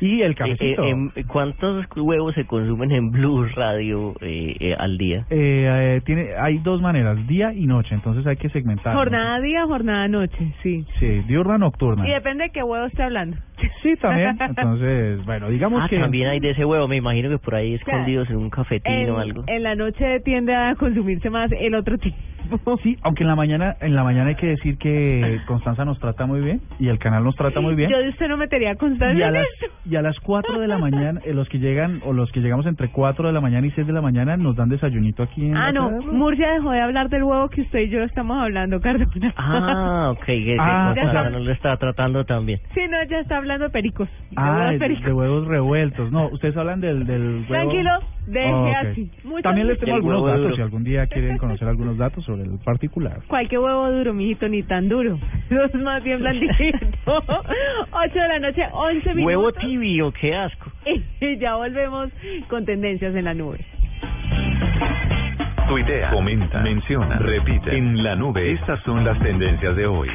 Y 0.00 0.22
el 0.22 0.34
cafecito. 0.34 0.84
Eh, 0.84 1.10
eh, 1.16 1.24
¿Cuántos 1.26 1.86
huevos 1.96 2.34
se 2.34 2.44
consumen 2.44 2.92
en 2.92 3.10
Blue 3.10 3.46
Radio 3.54 4.14
eh, 4.20 4.54
eh, 4.60 4.76
al 4.78 4.96
día? 4.96 5.26
Eh, 5.30 5.96
eh, 5.96 6.00
tiene, 6.04 6.34
hay 6.38 6.58
dos 6.58 6.80
maneras, 6.80 7.26
día 7.26 7.52
y 7.52 7.66
noche, 7.66 7.94
entonces 7.94 8.26
hay 8.26 8.36
que 8.36 8.48
segmentar. 8.50 8.94
Jornada 8.94 9.40
día, 9.40 9.64
jornada 9.66 10.06
noche, 10.08 10.54
sí. 10.62 10.84
Sí, 11.00 11.22
diurna, 11.26 11.58
nocturna. 11.58 12.06
Y 12.06 12.12
depende 12.12 12.44
de 12.44 12.50
qué 12.50 12.62
huevo 12.62 12.86
esté 12.86 13.02
hablando. 13.02 13.36
Sí, 13.82 13.96
también. 13.96 14.36
Entonces, 14.40 15.24
bueno, 15.24 15.48
digamos 15.48 15.82
ah, 15.84 15.88
que... 15.88 15.98
también 15.98 16.28
hay 16.28 16.40
de 16.40 16.50
ese 16.50 16.64
huevo, 16.64 16.88
me 16.88 16.96
imagino 16.96 17.28
que 17.28 17.38
por 17.38 17.54
ahí 17.54 17.74
escondidos 17.74 18.28
en 18.30 18.36
un 18.36 18.50
cafetín 18.50 19.10
o 19.10 19.18
algo. 19.18 19.44
En 19.46 19.62
la 19.62 19.74
noche 19.74 20.20
tiende 20.20 20.54
a 20.54 20.74
consumirse 21.22 21.30
más 21.30 21.52
el 21.52 21.74
otro 21.74 21.98
tipo. 21.98 22.16
Sí, 22.82 22.96
aunque 23.02 23.22
en 23.22 23.28
la 23.28 23.36
mañana 23.36 23.76
en 23.80 23.94
la 23.94 24.02
mañana 24.04 24.30
hay 24.30 24.34
que 24.36 24.46
decir 24.48 24.76
que 24.78 25.40
Constanza 25.46 25.84
nos 25.84 25.98
trata 25.98 26.26
muy 26.26 26.40
bien 26.40 26.60
y 26.78 26.88
el 26.88 26.98
canal 26.98 27.22
nos 27.24 27.34
trata 27.36 27.60
muy 27.60 27.74
bien. 27.74 27.90
Yo 27.90 27.98
de 27.98 28.08
usted 28.08 28.28
no 28.28 28.36
metería 28.36 28.72
a 28.72 28.74
Constanza 28.76 29.18
y 29.18 29.22
a 29.22 29.28
en 29.28 29.34
las, 29.34 29.46
esto. 29.60 29.66
y 29.88 29.96
a 29.96 30.02
las 30.02 30.18
4 30.20 30.58
de 30.60 30.66
la 30.68 30.78
mañana, 30.86 31.20
eh, 31.24 31.32
los 31.34 31.48
que 31.48 31.58
llegan 31.58 32.00
o 32.04 32.12
los 32.12 32.30
que 32.32 32.40
llegamos 32.40 32.66
entre 32.66 32.88
4 32.90 33.26
de 33.28 33.32
la 33.32 33.40
mañana 33.40 33.66
y 33.66 33.70
6 33.72 33.86
de 33.86 33.92
la 33.92 34.00
mañana 34.02 34.36
nos 34.36 34.56
dan 34.56 34.68
desayunito 34.68 35.22
aquí 35.22 35.46
en 35.46 35.56
Ah, 35.56 35.66
la 35.66 35.72
no, 35.72 35.90
Murcia 36.12 36.52
dejó 36.52 36.70
de 36.72 36.80
hablar 36.80 37.08
del 37.08 37.22
huevo 37.24 37.48
que 37.48 37.62
usted 37.62 37.80
y 37.80 37.88
yo 37.90 38.02
estamos 38.02 38.38
hablando, 38.42 38.80
Cardona. 38.80 39.32
Ah, 39.36 40.10
ok, 40.12 40.24
que, 40.24 40.56
Ah, 40.58 40.90
o 40.92 40.94
sea- 40.94 41.30
no 41.30 41.38
lo 41.40 41.50
está 41.52 41.76
tratando 41.76 42.24
tan 42.24 42.46
bien. 42.46 42.60
Sí, 42.74 42.80
no, 42.90 42.96
ya 43.08 43.20
está 43.20 43.36
hablando 43.38 43.64
de 43.66 43.70
pericos. 43.70 44.08
de 44.30 44.36
Ah, 44.36 44.56
huevos 44.66 44.78
pericos. 44.78 45.04
de 45.04 45.12
huevos 45.12 45.46
revueltos. 45.46 46.10
No, 46.12 46.28
ustedes 46.28 46.56
hablan 46.56 46.80
del, 46.80 47.06
del 47.06 47.22
huevo... 47.38 47.46
Tranquilo, 47.48 47.90
deje 48.26 48.52
Oh, 48.52 48.62
ok. 48.68 48.74
así. 48.90 49.10
Muchas 49.24 49.42
También 49.42 49.66
les 49.66 49.78
tengo 49.78 49.94
algunos 49.96 50.24
datos, 50.26 50.42
duro. 50.42 50.56
si 50.56 50.62
algún 50.62 50.84
día 50.84 51.06
quieren 51.06 51.38
conocer 51.38 51.68
algunos 51.68 51.96
datos 51.98 52.28
sobre 52.32 52.44
el 52.44 52.58
particular. 52.58 53.20
Cualquier 53.28 53.60
huevo 53.60 53.90
duro, 53.90 54.14
mijito, 54.14 54.48
ni 54.48 54.62
tan 54.62 54.88
duro. 54.88 55.18
Es 55.50 55.74
más 55.74 56.02
bien 56.02 56.18
blandito. 56.20 56.54
8 57.06 58.14
de 58.14 58.28
la 58.28 58.38
noche, 58.38 58.62
11 58.72 59.14
minutos. 59.14 59.26
Huevo 59.26 59.52
tibio, 59.52 60.12
qué 60.12 60.34
asco. 60.34 60.70
Y 61.20 61.38
ya 61.38 61.54
volvemos 61.56 62.10
con 62.48 62.64
tendencias 62.64 63.14
en 63.14 63.24
la 63.24 63.34
nube. 63.34 63.64
Tuitea, 65.68 66.10
comenta, 66.10 66.60
menciona, 66.60 67.18
repite. 67.18 67.76
En 67.76 68.02
la 68.02 68.16
nube, 68.16 68.52
estas 68.52 68.82
son 68.82 69.04
las 69.04 69.18
tendencias 69.20 69.76
de 69.76 69.86
hoy. 69.86 70.08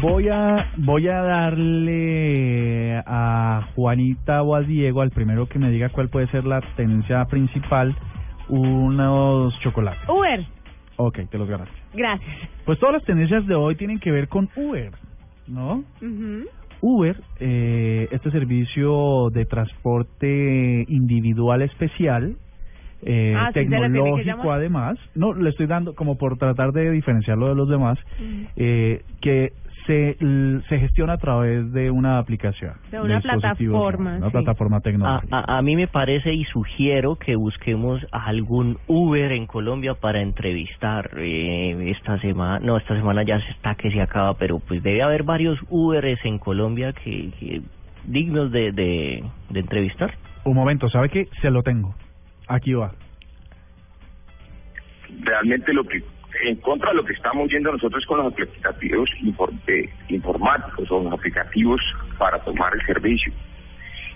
Voy 0.00 0.28
a 0.28 0.70
voy 0.78 1.08
a 1.08 1.20
darle 1.20 3.02
a 3.06 3.68
Juanita 3.74 4.42
o 4.42 4.54
a 4.54 4.62
Diego, 4.62 5.02
al 5.02 5.10
primero 5.10 5.46
que 5.46 5.58
me 5.58 5.70
diga 5.70 5.90
cuál 5.90 6.08
puede 6.08 6.26
ser 6.28 6.44
la 6.44 6.62
tendencia 6.74 7.22
principal, 7.26 7.94
unos 8.50 9.58
chocolates. 9.60 10.08
Uber, 10.08 10.44
Ok, 10.96 11.18
te 11.30 11.38
los 11.38 11.48
ganaste. 11.48 11.74
gracias. 11.94 12.30
Pues 12.66 12.78
todas 12.78 12.96
las 12.96 13.04
tendencias 13.04 13.46
de 13.46 13.54
hoy 13.54 13.74
tienen 13.76 13.98
que 14.00 14.10
ver 14.10 14.28
con 14.28 14.48
Uber, 14.54 14.90
¿no? 15.46 15.82
Uber, 16.82 17.16
eh, 17.38 18.06
este 18.10 18.30
servicio 18.30 19.30
de 19.32 19.44
transporte 19.46 20.84
individual 20.88 21.62
especial, 21.62 22.36
eh, 23.02 23.34
Ah, 23.34 23.50
tecnológico 23.52 24.52
además, 24.52 24.98
no, 25.14 25.32
le 25.32 25.48
estoy 25.50 25.66
dando 25.66 25.94
como 25.94 26.16
por 26.18 26.36
tratar 26.36 26.72
de 26.72 26.90
diferenciarlo 26.90 27.48
de 27.48 27.54
los 27.54 27.68
demás, 27.68 27.98
eh, 28.56 29.02
que 29.22 29.52
se, 30.68 30.78
gestiona 30.78 31.14
a 31.14 31.18
través 31.18 31.72
de 31.72 31.90
una 31.90 32.18
aplicación. 32.18 32.74
De 32.90 33.00
una 33.00 33.20
plataforma, 33.20 34.16
Una 34.16 34.26
sí. 34.26 34.32
plataforma 34.32 34.76
A, 34.76 34.80
tecnológica. 34.80 35.44
a, 35.46 35.58
a 35.58 35.62
mí 35.62 35.76
me 35.76 35.88
parece 35.88 36.32
y 36.32 36.44
sugiero 36.44 37.16
que 37.16 37.34
busquemos 37.36 38.04
algún 38.12 38.78
Uber 38.86 39.32
en 39.32 39.46
Colombia 39.46 39.94
para 39.94 40.20
entrevistar 40.20 41.10
eh, 41.16 41.90
esta 41.96 42.18
semana. 42.20 42.60
No, 42.60 42.76
esta 42.76 42.94
semana 42.96 43.22
ya 43.24 43.40
se 43.40 43.50
está 43.52 43.74
que 43.74 43.90
se 43.90 44.00
acaba, 44.00 44.34
pero 44.34 44.58
pues 44.60 44.82
debe 44.82 45.02
haber 45.02 45.22
varios 45.24 45.58
Uberes 45.68 46.18
en 46.24 46.38
Colombia 46.38 46.92
que, 46.92 47.30
que 47.38 47.62
dignos 48.06 48.52
de, 48.52 48.72
de, 48.72 49.24
de 49.50 49.60
entrevistar. 49.60 50.14
Un 50.44 50.54
momento, 50.54 50.88
¿sabe 50.88 51.08
qué? 51.08 51.28
Se 51.42 51.50
lo 51.50 51.62
tengo. 51.62 51.94
Aquí 52.48 52.72
va. 52.74 52.92
realmente 55.24 55.72
lo 55.72 55.84
que 55.84 56.02
en 56.42 56.56
contra 56.56 56.90
de 56.90 56.96
lo 56.96 57.04
que 57.04 57.12
estamos 57.12 57.48
viendo 57.48 57.72
nosotros 57.72 58.04
con 58.06 58.18
los 58.18 58.32
aplicativos 58.32 59.10
infor- 59.20 59.90
informáticos 60.08 60.90
o 60.90 61.02
los 61.02 61.12
aplicativos 61.12 61.80
para 62.18 62.38
tomar 62.40 62.72
el 62.74 62.82
servicio. 62.86 63.32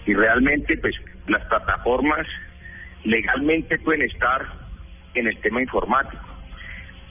Y 0.06 0.14
realmente 0.14 0.76
pues 0.78 0.94
las 1.26 1.44
plataformas 1.46 2.26
legalmente 3.04 3.78
pueden 3.78 4.02
estar 4.02 4.46
en 5.14 5.26
el 5.26 5.38
tema 5.40 5.60
informático 5.62 6.22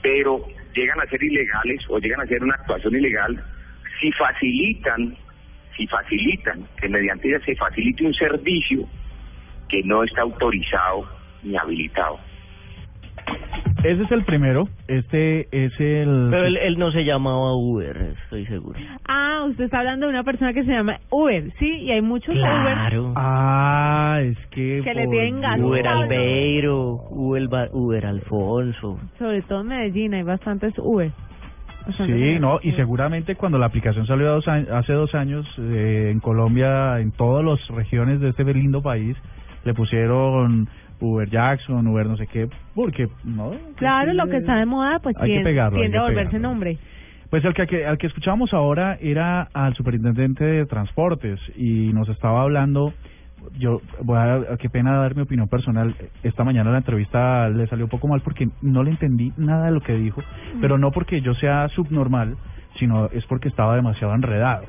pero 0.02 0.44
llegan 0.74 1.00
a 1.00 1.06
ser 1.06 1.22
ilegales 1.22 1.80
o 1.88 1.98
llegan 1.98 2.20
a 2.20 2.26
ser 2.26 2.42
una 2.42 2.54
actuación 2.54 2.94
ilegal 2.94 3.42
si 4.00 4.12
facilitan 4.12 5.16
si 5.76 5.86
facilitan 5.86 6.68
que 6.80 6.88
mediante 6.88 7.28
ellas 7.28 7.42
se 7.44 7.56
facilite 7.56 8.04
un 8.04 8.12
servicio 8.14 8.86
que 9.68 9.82
no 9.84 10.04
está 10.04 10.22
autorizado 10.22 11.08
ni 11.42 11.56
habilitado 11.56 12.20
Ese 13.84 14.02
es 14.02 14.10
el 14.12 14.24
primero. 14.24 14.66
Este 14.88 15.46
es 15.52 15.78
el... 15.78 16.28
Pero 16.30 16.46
él, 16.46 16.56
él 16.56 16.78
no 16.78 16.90
se 16.90 17.04
llamaba 17.04 17.54
Uber, 17.54 18.14
estoy 18.24 18.46
seguro. 18.46 18.78
Ah, 19.06 19.44
usted 19.48 19.64
está 19.64 19.80
hablando 19.80 20.06
de 20.06 20.10
una 20.12 20.24
persona 20.24 20.52
que 20.54 20.64
se 20.64 20.70
llama 20.72 20.98
Uber, 21.10 21.52
sí, 21.58 21.68
y 21.82 21.90
hay 21.90 22.00
muchos 22.00 22.34
Uber. 22.34 23.12
Ah, 23.14 24.20
es 24.22 24.38
que... 24.48 24.80
Que 24.82 24.94
le. 24.94 25.06
Uber 25.06 25.86
Albeiro, 25.86 27.00
Uber, 27.10 28.06
Alfonso. 28.06 28.98
Sobre 29.18 29.42
todo 29.42 29.60
en 29.60 29.66
Medellín 29.68 30.14
hay 30.14 30.22
bastantes 30.22 30.72
Uber. 30.78 31.10
Sí, 31.98 32.38
no, 32.40 32.60
y 32.62 32.72
seguramente 32.72 33.34
cuando 33.36 33.58
la 33.58 33.66
aplicación 33.66 34.06
salió 34.06 34.32
dos 34.32 34.48
años- 34.48 34.70
hace 34.70 34.94
dos 34.94 35.14
años 35.14 35.46
eh, 35.58 36.08
en 36.10 36.20
Colombia, 36.20 36.98
en 37.00 37.12
todas 37.12 37.44
las 37.44 37.68
regiones 37.68 38.20
de 38.20 38.30
este 38.30 38.42
lindo 38.54 38.80
país, 38.80 39.14
le 39.66 39.74
pusieron 39.74 40.66
Uber 41.00 41.28
Jackson, 41.28 41.86
Uber 41.86 42.06
no 42.06 42.16
sé 42.16 42.26
qué, 42.26 42.48
porque 42.74 43.08
no. 43.24 43.52
Claro, 43.76 44.12
lo 44.12 44.26
que 44.26 44.36
está 44.38 44.56
de 44.56 44.66
moda, 44.66 44.98
pues 45.00 45.16
hay 45.16 45.22
que 45.22 45.26
tiende, 45.34 45.50
pegarlo, 45.50 45.76
hay 45.76 45.82
tiende 45.82 45.96
que 45.96 45.98
a 45.98 46.02
volverse 46.02 46.30
pegarlo. 46.30 46.48
nombre. 46.48 46.78
Pues 47.30 47.44
el 47.44 47.52
que, 47.54 47.66
que- 47.66 47.84
al 47.86 47.98
que 47.98 48.06
escuchamos 48.06 48.52
ahora 48.54 48.96
era 49.00 49.48
al 49.52 49.74
superintendente 49.74 50.44
de 50.44 50.66
transportes 50.66 51.40
y 51.56 51.92
nos 51.92 52.08
estaba 52.08 52.42
hablando. 52.42 52.92
Yo 53.58 53.80
voy 54.02 54.16
a, 54.16 54.56
qué 54.58 54.70
pena 54.70 54.96
dar 54.96 55.14
mi 55.14 55.22
opinión 55.22 55.48
personal. 55.48 55.94
Esta 56.22 56.44
mañana 56.44 56.70
la 56.70 56.78
entrevista 56.78 57.48
le 57.50 57.66
salió 57.66 57.84
un 57.84 57.90
poco 57.90 58.08
mal 58.08 58.22
porque 58.22 58.48
no 58.62 58.82
le 58.82 58.90
entendí 58.92 59.32
nada 59.36 59.66
de 59.66 59.72
lo 59.72 59.80
que 59.82 59.92
dijo, 59.94 60.22
pero 60.62 60.78
no 60.78 60.92
porque 60.92 61.20
yo 61.20 61.34
sea 61.34 61.68
subnormal, 61.68 62.36
sino 62.78 63.06
es 63.06 63.26
porque 63.26 63.48
estaba 63.48 63.76
demasiado 63.76 64.14
enredado. 64.14 64.64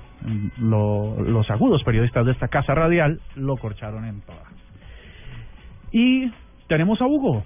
Lo- 0.59 1.21
los 1.23 1.49
agudos 1.51 1.83
periodistas 1.83 2.25
de 2.25 2.31
esta 2.33 2.47
casa 2.49 2.73
radial 2.75 3.19
lo 3.35 3.55
corcharon 3.57 4.03
en 4.05 4.21
todas. 4.21 4.43
Y 5.91 6.31
tenemos 6.67 7.01
a 7.01 7.07
Hugo. 7.07 7.43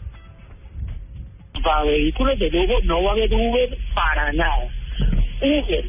Para 1.64 1.84
vehículos 1.84 2.40
de 2.40 2.50
lujo 2.50 2.80
no 2.84 3.04
va 3.04 3.10
a 3.10 3.14
haber 3.14 3.34
Uber 3.34 3.78
para 3.94 4.32
nada. 4.34 4.70
Uber, 5.42 5.86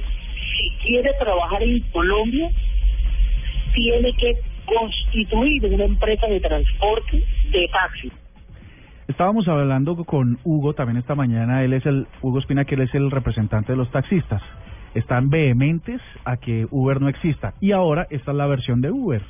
si 0.57 0.71
quiere 0.85 1.11
trabajar 1.19 1.63
en 1.63 1.81
Colombia, 1.93 2.51
tiene 3.75 4.13
que 4.15 4.37
constituir 4.67 5.67
una 5.67 5.85
empresa 5.85 6.27
de 6.27 6.41
transporte 6.41 7.25
de 7.51 7.69
taxi. 7.69 8.13
Estábamos 9.09 9.49
hablando 9.49 9.97
con 10.05 10.39
Hugo 10.45 10.75
también 10.75 10.99
esta 10.99 11.17
mañana, 11.17 11.65
él 11.65 11.73
es 11.73 11.85
el, 11.85 12.07
Hugo 12.23 12.39
Espina, 12.39 12.65
que 12.65 12.77
él 12.77 12.83
es 12.83 12.95
el 12.95 13.11
representante 13.11 13.73
de 13.73 13.77
los 13.77 13.91
taxistas. 13.91 14.41
Están 14.95 15.31
vehementes 15.31 16.01
a 16.25 16.37
que 16.37 16.67
Uber 16.71 17.01
no 17.01 17.09
exista. 17.09 17.55
Y 17.61 17.73
ahora 17.73 18.07
esta 18.11 18.31
es 18.31 18.37
la 18.37 18.47
versión 18.47 18.81
de 18.81 18.91
Uber. 18.91 19.23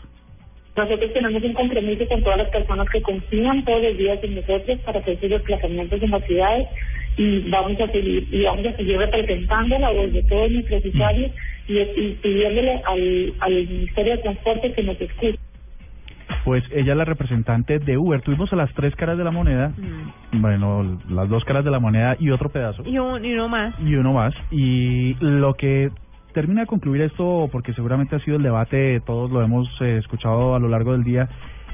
Nosotros 0.77 1.13
tenemos 1.13 1.43
un 1.43 1.53
compromiso 1.53 2.07
con 2.07 2.23
todas 2.23 2.39
las 2.39 2.49
personas 2.49 2.89
que 2.91 3.03
confían 3.03 3.65
todos 3.65 3.83
los 3.83 3.99
días 3.99 4.19
en 4.23 4.37
nosotros 4.37 4.79
para 4.81 5.01
hacer 5.01 5.21
sus 5.21 5.31
desplazamientos 5.31 6.03
en 6.03 6.11
las 6.11 6.25
ciudades 6.25 6.69
y 7.17 7.51
vamos 7.51 7.79
a 7.81 7.87
seguir 7.89 8.29
y 8.31 8.45
vamos 8.45 8.65
a 8.67 8.77
seguir 8.77 8.97
representando 8.99 9.79
la 9.79 9.91
voz 9.91 10.13
de 10.13 10.23
todos 10.23 10.51
nuestros 10.51 10.85
usuarios 10.85 11.33
y, 11.67 11.79
y 11.79 12.19
pidiéndole 12.23 12.81
al, 12.87 13.35
al 13.41 13.53
Ministerio 13.53 14.17
de 14.17 14.23
Transporte 14.23 14.73
que 14.73 14.83
nos 14.83 15.01
escuche. 15.01 15.39
Pues 16.45 16.65
ella 16.73 16.93
es 16.93 16.99
la 16.99 17.05
representante 17.05 17.79
de 17.81 17.99
Uber. 17.99 18.23
Tuvimos 18.23 18.53
a 18.53 18.57
las 18.57 18.73
tres 18.75 18.95
caras 18.97 19.19
de 19.19 19.25
la 19.25 19.31
moneda, 19.31 19.73
bueno, 20.33 20.99
las 21.11 21.29
dos 21.29 21.45
caras 21.45 21.65
de 21.65 21.71
la 21.71 21.81
moneda 21.81 22.17
y 22.19 22.31
otro 22.31 22.49
pedazo. 22.49 22.83
Y, 22.87 22.99
un, 22.99 23.25
y 23.25 23.35
uno 23.35 23.49
más. 23.49 23.75
y 23.81 23.95
uno 23.95 24.13
más. 24.13 24.33
Y 24.51 25.15
lo 25.21 25.55
que 25.55 25.91
termina 26.33 26.63
de 26.63 26.67
concluir 26.67 27.03
esto, 27.03 27.49
porque 27.51 27.73
seguramente 27.75 28.17
ha 28.17 28.21
sido 28.21 28.37
el 28.37 28.43
debate, 28.43 29.01
todos 29.01 29.31
lo 29.31 29.43
hemos 29.43 29.69
eh, 29.81 29.99
escuchado 29.99 30.55
a 30.55 30.59
lo 30.59 30.69
largo 30.69 30.93
del 30.93 31.05
día, 31.05 31.29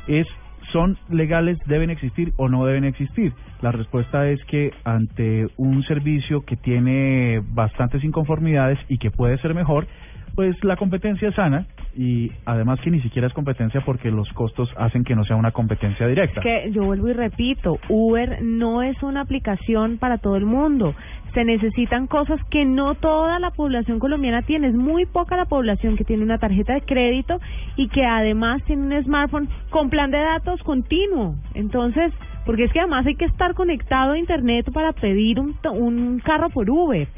es 0.07 0.27
¿son 0.73 0.97
legales, 1.09 1.59
deben 1.67 1.91
existir 1.91 2.33
o 2.37 2.49
no 2.49 2.67
deben 2.67 2.85
existir? 2.85 3.33
La 3.63 3.73
respuesta 3.73 4.29
es 4.29 4.43
que 4.45 4.73
ante 4.85 5.49
un 5.57 5.83
servicio 5.85 6.45
que 6.45 6.57
tiene 6.57 7.43
bastantes 7.51 8.05
inconformidades 8.05 8.79
y 8.89 8.99
que 8.99 9.11
puede 9.11 9.39
ser 9.39 9.55
mejor, 9.55 9.87
pues 10.35 10.57
la 10.65 10.77
competencia 10.77 11.29
es 11.29 11.35
sana 11.35 11.67
y 11.97 12.31
además 12.45 12.79
que 12.81 12.91
ni 12.91 13.01
siquiera 13.01 13.27
es 13.27 13.33
competencia 13.33 13.81
porque 13.81 14.11
los 14.11 14.31
costos 14.35 14.69
hacen 14.77 15.03
que 15.03 15.17
no 15.17 15.25
sea 15.25 15.37
una 15.37 15.53
competencia 15.53 16.07
directa. 16.07 16.43
que 16.43 16.71
yo 16.71 16.85
vuelvo 16.85 17.09
y 17.09 17.15
repito, 17.15 17.79
Uber 17.89 18.43
no 18.43 18.83
es 18.83 19.03
una 19.03 19.23
aplicación 19.23 19.97
para 19.97 20.19
todo 20.19 20.37
el 20.37 20.45
mundo. 20.45 20.95
Se 21.33 21.45
necesitan 21.45 22.07
cosas 22.07 22.39
que 22.51 22.65
no 22.65 22.95
toda 22.97 23.39
la 23.39 23.51
población 23.51 23.99
colombiana 23.99 24.43
tiene. 24.43 24.69
Es 24.69 24.75
muy 24.75 25.07
poca 25.07 25.37
la 25.37 25.47
población 25.47 25.97
que 25.97 26.05
tiene 26.05 26.23
una 26.23 26.39
tarjeta 26.39 26.75
de 26.75 26.83
crédito 26.83 27.39
y 27.77 27.89
que 27.89 28.05
además 28.05 28.63
tiene 28.65 28.83
un 28.83 29.05
smartphone 29.05 29.49
con 29.71 29.89
plan 29.89 30.11
de 30.11 30.19
datos 30.19 30.63
continuo. 30.63 31.35
Entonces, 31.55 32.13
porque 32.45 32.65
es 32.65 32.73
que 32.73 32.81
además 32.81 33.07
hay 33.07 33.17
que 33.17 33.25
estar 33.25 33.55
conectado 33.55 34.13
a 34.13 34.19
internet 34.19 34.71
para 34.73 34.93
pedir 34.93 35.41
un, 35.41 35.57
un 35.71 36.21
carro 36.21 36.51
por 36.51 36.69
Uber. 36.69 37.09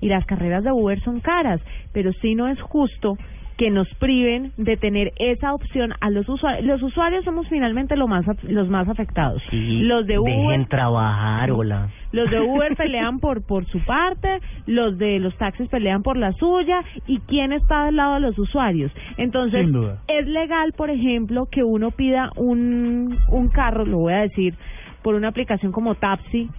Y 0.00 0.08
las 0.08 0.26
carreras 0.26 0.62
de 0.62 0.72
Uber 0.72 1.00
son 1.00 1.20
caras, 1.20 1.60
pero 1.92 2.12
sí 2.20 2.34
no 2.34 2.48
es 2.48 2.60
justo 2.60 3.16
que 3.56 3.70
nos 3.70 3.88
priven 3.94 4.52
de 4.58 4.76
tener 4.76 5.12
esa 5.16 5.54
opción 5.54 5.94
a 6.00 6.10
los 6.10 6.28
usuarios. 6.28 6.64
Los 6.66 6.82
usuarios 6.82 7.24
somos 7.24 7.48
finalmente 7.48 7.96
lo 7.96 8.06
más, 8.06 8.24
los 8.44 8.68
más 8.68 8.86
afectados. 8.88 9.42
Sí, 9.50 9.80
los 9.82 10.06
de 10.06 10.18
Uber, 10.18 10.34
dejen 10.34 10.66
trabajar, 10.66 11.50
hola. 11.50 11.88
los 12.12 12.30
de 12.30 12.40
Uber 12.40 12.76
pelean 12.76 13.18
por 13.18 13.46
por 13.46 13.64
su 13.66 13.80
parte, 13.80 14.40
los 14.66 14.98
de 14.98 15.18
los 15.20 15.34
taxis 15.38 15.68
pelean 15.68 16.02
por 16.02 16.18
la 16.18 16.32
suya 16.32 16.82
y 17.06 17.18
quién 17.20 17.52
está 17.52 17.86
del 17.86 17.96
lado 17.96 18.14
de 18.14 18.20
los 18.20 18.38
usuarios. 18.38 18.92
Entonces, 19.16 19.62
Sin 19.62 19.72
duda. 19.72 20.02
es 20.08 20.26
legal, 20.26 20.72
por 20.76 20.90
ejemplo, 20.90 21.46
que 21.50 21.64
uno 21.64 21.90
pida 21.92 22.30
un 22.36 23.16
un 23.30 23.48
carro, 23.48 23.86
lo 23.86 23.98
voy 23.98 24.12
a 24.12 24.18
decir, 24.20 24.54
por 25.02 25.14
una 25.14 25.28
aplicación 25.28 25.72
como 25.72 25.94
Tapsi, 25.94 26.50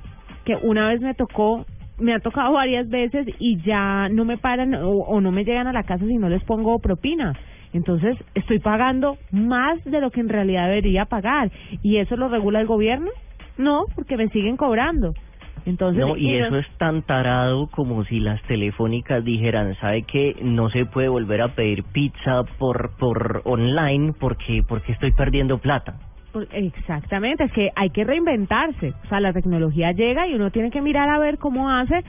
que 0.45 0.55
una 0.55 0.87
vez 0.87 1.01
me 1.01 1.13
tocó 1.13 1.65
me 1.99 2.13
ha 2.13 2.19
tocado 2.19 2.53
varias 2.53 2.89
veces 2.89 3.27
y 3.39 3.61
ya 3.61 4.09
no 4.09 4.25
me 4.25 4.37
paran 4.37 4.75
o, 4.75 4.89
o 4.89 5.21
no 5.21 5.31
me 5.31 5.43
llegan 5.43 5.67
a 5.67 5.73
la 5.73 5.83
casa 5.83 6.05
si 6.05 6.17
no 6.17 6.29
les 6.29 6.43
pongo 6.43 6.79
propina. 6.79 7.33
Entonces, 7.73 8.17
estoy 8.33 8.59
pagando 8.59 9.17
más 9.31 9.83
de 9.83 9.99
lo 9.99 10.09
que 10.11 10.21
en 10.21 10.29
realidad 10.29 10.67
debería 10.67 11.05
pagar. 11.05 11.51
¿Y 11.81 11.97
eso 11.97 12.15
lo 12.15 12.29
regula 12.29 12.61
el 12.61 12.67
gobierno? 12.67 13.09
No, 13.57 13.85
porque 13.95 14.17
me 14.17 14.29
siguen 14.29 14.57
cobrando. 14.57 15.13
Entonces, 15.65 15.99
No, 15.99 16.15
y 16.15 16.33
eso 16.33 16.57
es 16.57 16.67
tan 16.77 17.01
tarado 17.01 17.67
como 17.67 18.05
si 18.05 18.21
las 18.21 18.41
telefónicas 18.43 19.23
dijeran, 19.25 19.75
¿sabe 19.75 20.03
que 20.03 20.37
no 20.41 20.69
se 20.69 20.85
puede 20.85 21.09
volver 21.09 21.41
a 21.41 21.55
pedir 21.55 21.83
pizza 21.83 22.43
por 22.57 22.91
por 22.97 23.41
online 23.43 24.13
porque 24.17 24.63
porque 24.65 24.93
estoy 24.93 25.11
perdiendo 25.11 25.57
plata? 25.57 25.95
Exactamente, 26.51 27.45
es 27.45 27.51
que 27.51 27.69
hay 27.75 27.89
que 27.89 28.03
reinventarse. 28.03 28.93
O 29.05 29.07
sea, 29.07 29.19
la 29.19 29.33
tecnología 29.33 29.91
llega 29.91 30.27
y 30.27 30.35
uno 30.35 30.51
tiene 30.51 30.71
que 30.71 30.81
mirar 30.81 31.09
a 31.09 31.19
ver 31.19 31.37
cómo 31.37 31.69
hace 31.69 32.03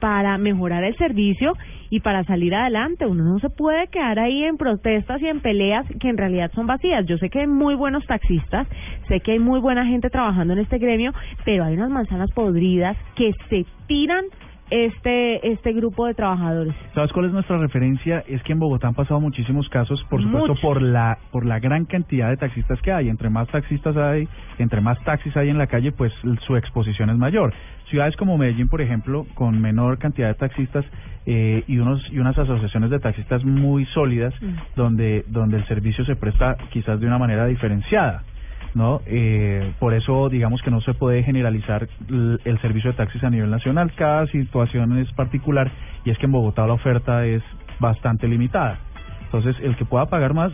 para 0.00 0.36
mejorar 0.38 0.84
el 0.84 0.96
servicio 0.96 1.54
y 1.88 2.00
para 2.00 2.24
salir 2.24 2.54
adelante. 2.54 3.06
Uno 3.06 3.24
no 3.24 3.38
se 3.38 3.50
puede 3.50 3.86
quedar 3.88 4.18
ahí 4.18 4.44
en 4.44 4.56
protestas 4.56 5.22
y 5.22 5.26
en 5.26 5.40
peleas 5.40 5.86
que 6.00 6.08
en 6.08 6.16
realidad 6.16 6.50
son 6.54 6.66
vacías. 6.66 7.06
Yo 7.06 7.16
sé 7.18 7.30
que 7.30 7.40
hay 7.40 7.46
muy 7.46 7.74
buenos 7.74 8.04
taxistas, 8.06 8.66
sé 9.08 9.20
que 9.20 9.32
hay 9.32 9.38
muy 9.38 9.60
buena 9.60 9.86
gente 9.86 10.10
trabajando 10.10 10.52
en 10.52 10.60
este 10.60 10.78
gremio, 10.78 11.12
pero 11.44 11.64
hay 11.64 11.74
unas 11.74 11.90
manzanas 11.90 12.30
podridas 12.32 12.96
que 13.16 13.32
se 13.48 13.64
tiran 13.86 14.24
este 14.70 15.52
este 15.52 15.72
grupo 15.72 16.06
de 16.06 16.14
trabajadores. 16.14 16.74
¿Sabes 16.94 17.12
cuál 17.12 17.26
es 17.26 17.32
nuestra 17.32 17.58
referencia? 17.58 18.24
Es 18.26 18.42
que 18.42 18.52
en 18.52 18.58
Bogotá 18.58 18.88
han 18.88 18.94
pasado 18.94 19.20
muchísimos 19.20 19.68
casos, 19.68 20.02
por 20.08 20.22
supuesto, 20.22 20.54
por 20.62 20.80
la 20.82 21.18
por 21.30 21.44
la 21.44 21.58
gran 21.58 21.84
cantidad 21.84 22.30
de 22.30 22.36
taxistas 22.36 22.80
que 22.80 22.92
hay. 22.92 23.08
Entre 23.08 23.30
más 23.30 23.48
taxistas 23.48 23.96
hay, 23.96 24.28
entre 24.58 24.80
más 24.80 25.02
taxis 25.04 25.36
hay 25.36 25.50
en 25.50 25.58
la 25.58 25.66
calle, 25.66 25.92
pues 25.92 26.12
su 26.46 26.56
exposición 26.56 27.10
es 27.10 27.18
mayor. 27.18 27.52
Ciudades 27.90 28.16
como 28.16 28.38
Medellín, 28.38 28.68
por 28.68 28.80
ejemplo, 28.80 29.26
con 29.34 29.60
menor 29.60 29.98
cantidad 29.98 30.28
de 30.28 30.34
taxistas 30.34 30.84
eh, 31.26 31.62
y 31.66 31.78
unos 31.78 32.02
y 32.10 32.18
unas 32.18 32.36
asociaciones 32.38 32.90
de 32.90 32.98
taxistas 32.98 33.44
muy 33.44 33.84
sólidas, 33.86 34.34
donde 34.76 35.24
donde 35.28 35.58
el 35.58 35.66
servicio 35.66 36.04
se 36.04 36.16
presta 36.16 36.56
quizás 36.72 36.98
de 37.00 37.06
una 37.06 37.18
manera 37.18 37.46
diferenciada. 37.46 38.22
¿No? 38.74 39.00
Eh, 39.06 39.72
por 39.78 39.94
eso 39.94 40.28
digamos 40.28 40.60
que 40.62 40.70
no 40.70 40.80
se 40.80 40.94
puede 40.94 41.22
generalizar 41.22 41.88
el 42.08 42.60
servicio 42.60 42.90
de 42.90 42.96
taxis 42.96 43.22
a 43.24 43.30
nivel 43.30 43.50
nacional, 43.50 43.92
cada 43.96 44.26
situación 44.26 44.98
es 44.98 45.12
particular 45.12 45.70
y 46.04 46.10
es 46.10 46.18
que 46.18 46.26
en 46.26 46.32
Bogotá 46.32 46.66
la 46.66 46.74
oferta 46.74 47.24
es 47.24 47.42
bastante 47.78 48.28
limitada. 48.28 48.78
Entonces, 49.24 49.56
el 49.62 49.76
que 49.76 49.84
pueda 49.84 50.06
pagar 50.06 50.32
más, 50.32 50.52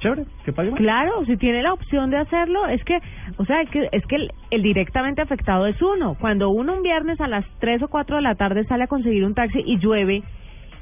chévere, 0.00 0.24
que 0.44 0.52
pague 0.52 0.70
más. 0.70 0.80
Claro, 0.80 1.24
si 1.26 1.36
tiene 1.36 1.62
la 1.62 1.72
opción 1.72 2.10
de 2.10 2.18
hacerlo, 2.18 2.66
es 2.66 2.82
que, 2.84 2.98
o 3.36 3.44
sea, 3.44 3.60
es 3.62 3.70
que, 3.70 3.88
es 3.92 4.04
que 4.06 4.16
el, 4.16 4.32
el 4.50 4.62
directamente 4.62 5.22
afectado 5.22 5.66
es 5.66 5.80
uno. 5.80 6.16
Cuando 6.20 6.50
uno 6.50 6.74
un 6.74 6.82
viernes 6.82 7.20
a 7.20 7.28
las 7.28 7.44
3 7.60 7.82
o 7.82 7.88
4 7.88 8.16
de 8.16 8.22
la 8.22 8.34
tarde 8.34 8.64
sale 8.64 8.84
a 8.84 8.88
conseguir 8.88 9.24
un 9.24 9.34
taxi 9.34 9.62
y 9.64 9.78
llueve 9.78 10.22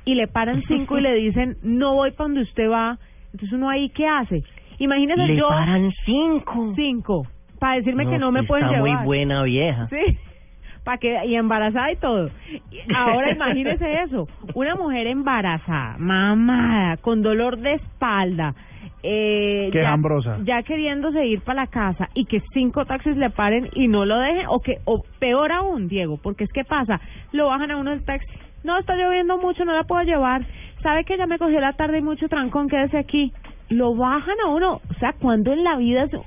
y 0.04 0.14
le 0.14 0.26
paran 0.26 0.62
cinco 0.66 0.98
y 0.98 1.02
le 1.02 1.14
dicen, 1.16 1.56
no 1.62 1.94
voy 1.94 2.12
para 2.12 2.28
donde 2.28 2.42
usted 2.42 2.70
va, 2.70 2.98
entonces 3.32 3.52
uno 3.52 3.68
ahí, 3.68 3.90
¿qué 3.90 4.06
hace? 4.06 4.42
Imagínese 4.78 5.22
Le 5.26 5.36
yo... 5.36 5.48
paran 5.48 5.90
cinco. 6.04 6.72
Cinco. 6.74 7.26
Para 7.58 7.76
decirme 7.76 8.06
que 8.06 8.18
no 8.18 8.30
me 8.32 8.42
pueden 8.44 8.66
está 8.66 8.76
llevar. 8.76 8.96
muy 8.98 9.04
buena 9.06 9.42
vieja. 9.44 9.88
Sí. 9.88 10.18
Para 10.84 10.98
que 10.98 11.24
y 11.26 11.34
embarazada 11.36 11.90
y 11.92 11.96
todo. 11.96 12.28
Y 12.70 12.94
Ahora 12.94 13.32
imagínese 13.32 14.02
eso, 14.02 14.28
una 14.54 14.74
mujer 14.74 15.06
embarazada, 15.06 15.96
mamada, 15.98 16.98
con 16.98 17.22
dolor 17.22 17.56
de 17.56 17.72
espalda, 17.74 18.54
eh, 19.02 19.70
ya, 19.72 19.80
Quejambrosa. 19.80 20.38
ya 20.44 20.62
queriéndose 20.62 21.24
ir 21.26 21.40
para 21.40 21.62
la 21.62 21.66
casa 21.68 22.10
y 22.12 22.26
que 22.26 22.40
cinco 22.52 22.84
taxis 22.84 23.16
le 23.16 23.30
paren 23.30 23.70
y 23.74 23.88
no 23.88 24.04
lo 24.04 24.18
dejen 24.18 24.44
o 24.48 24.60
que 24.60 24.76
o 24.84 25.02
peor 25.18 25.52
aún, 25.52 25.88
Diego, 25.88 26.18
porque 26.22 26.44
es 26.44 26.52
que 26.52 26.64
pasa, 26.64 27.00
lo 27.32 27.46
bajan 27.46 27.70
a 27.70 27.78
uno 27.78 27.90
del 27.90 28.04
taxi. 28.04 28.26
No, 28.62 28.78
está 28.78 28.94
lloviendo 28.94 29.38
mucho, 29.38 29.64
no 29.64 29.72
la 29.72 29.84
puedo 29.84 30.02
llevar. 30.02 30.44
Sabe 30.82 31.04
que 31.04 31.16
ya 31.16 31.26
me 31.26 31.38
cogió 31.38 31.60
la 31.60 31.72
tarde 31.72 31.98
y 31.98 32.02
mucho 32.02 32.28
trancón, 32.28 32.68
quédese 32.68 32.98
aquí. 32.98 33.32
Lo 33.70 33.94
bajan 33.94 34.36
a 34.44 34.48
uno. 34.48 34.80
O 34.88 34.94
sea, 34.98 35.12
¿cuándo 35.18 35.52
en 35.52 35.64
la 35.64 35.76
vida 35.76 36.06
se, 36.08 36.18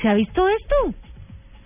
se 0.00 0.08
ha 0.08 0.14
visto 0.14 0.48
esto? 0.48 0.94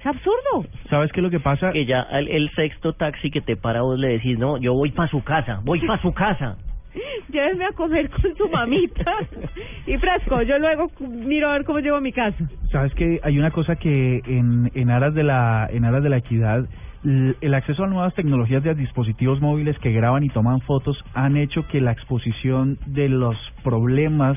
Es 0.01 0.07
absurdo. 0.07 0.65
¿Sabes 0.89 1.11
qué 1.13 1.21
es 1.21 1.25
lo 1.25 1.31
que 1.31 1.41
pasa? 1.41 1.73
Que 1.73 1.85
ya 1.85 2.03
el, 2.13 2.29
el 2.29 2.51
sexto 2.55 2.93
taxi 2.93 3.31
que 3.31 3.41
te 3.41 3.57
para 3.57 3.83
vos 3.83 3.99
le 3.99 4.09
decís, 4.09 4.39
no, 4.39 4.59
yo 4.59 4.73
voy 4.75 4.91
para 4.93 5.11
su 5.11 5.23
casa, 5.23 5.61
voy 5.65 5.81
para 5.87 6.01
su 6.01 6.13
casa. 6.13 6.57
Llévenme 7.33 7.65
a 7.67 7.73
comer 7.73 8.09
con 8.11 8.35
su 8.37 8.49
mamita 8.49 9.13
y 9.87 9.97
fresco. 9.99 10.43
Yo 10.43 10.59
luego 10.59 10.91
miro 11.01 11.49
a 11.49 11.53
ver 11.53 11.65
cómo 11.65 11.81
llevo 11.81 11.97
a 11.97 12.01
mi 12.01 12.13
casa. 12.13 12.49
Sabes 12.71 12.95
que 12.95 13.21
hay 13.23 13.39
una 13.39 13.51
cosa 13.51 13.77
que 13.77 14.21
en, 14.25 14.71
en 14.75 14.91
aras 14.91 15.15
de 15.15 15.23
la 15.25 15.69
en 15.71 15.85
aras 15.85 16.03
de 16.03 16.09
la 16.09 16.19
equidad 16.19 16.67
el 17.05 17.55
acceso 17.55 17.85
a 17.85 17.87
nuevas 17.87 18.15
tecnologías 18.15 18.63
de 18.65 18.75
dispositivos 18.75 19.41
móviles 19.41 19.79
que 19.79 19.93
graban 19.93 20.25
y 20.25 20.31
toman 20.31 20.61
fotos 20.63 20.99
han 21.15 21.37
hecho 21.37 21.67
que 21.69 21.81
la 21.81 21.93
exposición 21.93 22.79
de 22.87 23.09
los 23.09 23.37
problemas 23.63 24.37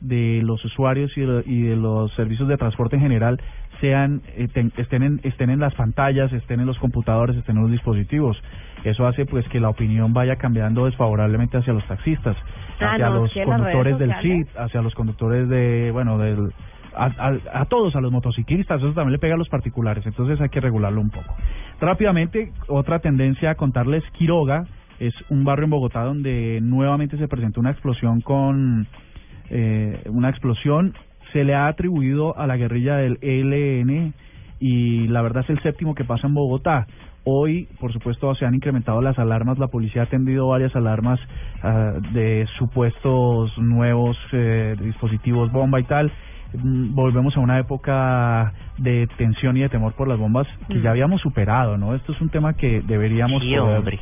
de 0.00 0.40
los 0.44 0.64
usuarios 0.64 1.10
y 1.16 1.20
de, 1.22 1.42
y 1.46 1.62
de 1.62 1.76
los 1.76 2.12
servicios 2.14 2.48
de 2.48 2.56
transporte 2.56 2.96
en 2.96 3.02
general 3.02 3.40
sean 3.80 4.22
eh, 4.36 4.48
ten- 4.52 4.72
estén 4.76 5.02
en, 5.02 5.20
estén 5.22 5.50
en 5.50 5.60
las 5.60 5.74
pantallas, 5.74 6.32
estén 6.32 6.60
en 6.60 6.66
los 6.66 6.78
computadores, 6.78 7.36
estén 7.36 7.56
en 7.56 7.62
los 7.62 7.70
dispositivos. 7.70 8.40
Eso 8.84 9.06
hace 9.06 9.26
pues 9.26 9.46
que 9.48 9.60
la 9.60 9.68
opinión 9.68 10.12
vaya 10.12 10.36
cambiando 10.36 10.86
desfavorablemente 10.86 11.56
hacia 11.58 11.72
los 11.72 11.86
taxistas, 11.86 12.36
Ah, 12.80 12.92
hacia 12.92 13.08
no, 13.10 13.14
los 13.22 13.32
conductores 13.44 13.98
del 13.98 14.10
SIT, 14.22 14.48
hacia 14.56 14.82
los 14.82 14.94
conductores 14.94 15.48
de, 15.48 15.90
bueno, 15.92 16.16
del 16.18 16.52
a, 16.96 17.06
a, 17.52 17.60
a 17.60 17.64
todos, 17.66 17.94
a 17.96 18.00
los 18.00 18.10
motociclistas, 18.10 18.78
eso 18.80 18.92
también 18.92 19.12
le 19.12 19.18
pega 19.18 19.34
a 19.34 19.38
los 19.38 19.48
particulares, 19.48 20.04
entonces 20.06 20.40
hay 20.40 20.48
que 20.48 20.60
regularlo 20.60 21.00
un 21.00 21.10
poco. 21.10 21.34
Rápidamente, 21.80 22.52
otra 22.66 22.98
tendencia 23.00 23.50
a 23.50 23.54
contarles, 23.54 24.02
Quiroga 24.12 24.64
es 24.98 25.14
un 25.28 25.44
barrio 25.44 25.64
en 25.64 25.70
Bogotá 25.70 26.02
donde 26.02 26.58
nuevamente 26.60 27.16
se 27.18 27.28
presentó 27.28 27.60
una 27.60 27.70
explosión 27.70 28.20
con 28.20 28.86
eh, 29.50 30.02
una 30.10 30.28
explosión, 30.30 30.94
se 31.32 31.44
le 31.44 31.54
ha 31.54 31.66
atribuido 31.68 32.38
a 32.38 32.46
la 32.46 32.56
guerrilla 32.56 32.96
del 32.96 33.18
ELN 33.20 34.14
y 34.60 35.06
la 35.08 35.22
verdad 35.22 35.44
es 35.44 35.50
el 35.50 35.62
séptimo 35.62 35.94
que 35.94 36.04
pasa 36.04 36.26
en 36.26 36.34
Bogotá. 36.34 36.86
Hoy, 37.24 37.68
por 37.78 37.92
supuesto, 37.92 38.34
se 38.34 38.46
han 38.46 38.54
incrementado 38.54 39.02
las 39.02 39.18
alarmas. 39.18 39.58
La 39.58 39.66
policía 39.68 40.02
ha 40.02 40.04
atendido 40.06 40.48
varias 40.48 40.74
alarmas 40.74 41.20
ah, 41.62 41.92
de 42.12 42.46
supuestos 42.58 43.56
nuevos 43.58 44.16
eh, 44.32 44.74
dispositivos 44.80 45.52
bomba 45.52 45.78
y 45.80 45.84
tal. 45.84 46.10
Mm, 46.54 46.94
Volvemos 46.94 47.36
a 47.36 47.40
una 47.40 47.58
época 47.58 48.54
de 48.78 49.06
tensión 49.18 49.58
y 49.58 49.60
de 49.60 49.68
temor 49.68 49.92
por 49.94 50.08
las 50.08 50.18
bombas 50.18 50.46
que 50.68 50.78
Mm. 50.78 50.82
ya 50.82 50.90
habíamos 50.90 51.20
superado, 51.20 51.76
¿no? 51.76 51.94
Esto 51.94 52.12
es 52.12 52.20
un 52.22 52.30
tema 52.30 52.54
que 52.54 52.80
deberíamos 52.80 53.42
Sí, 53.42 53.54
poder, 53.54 53.78
hombre. 53.78 53.98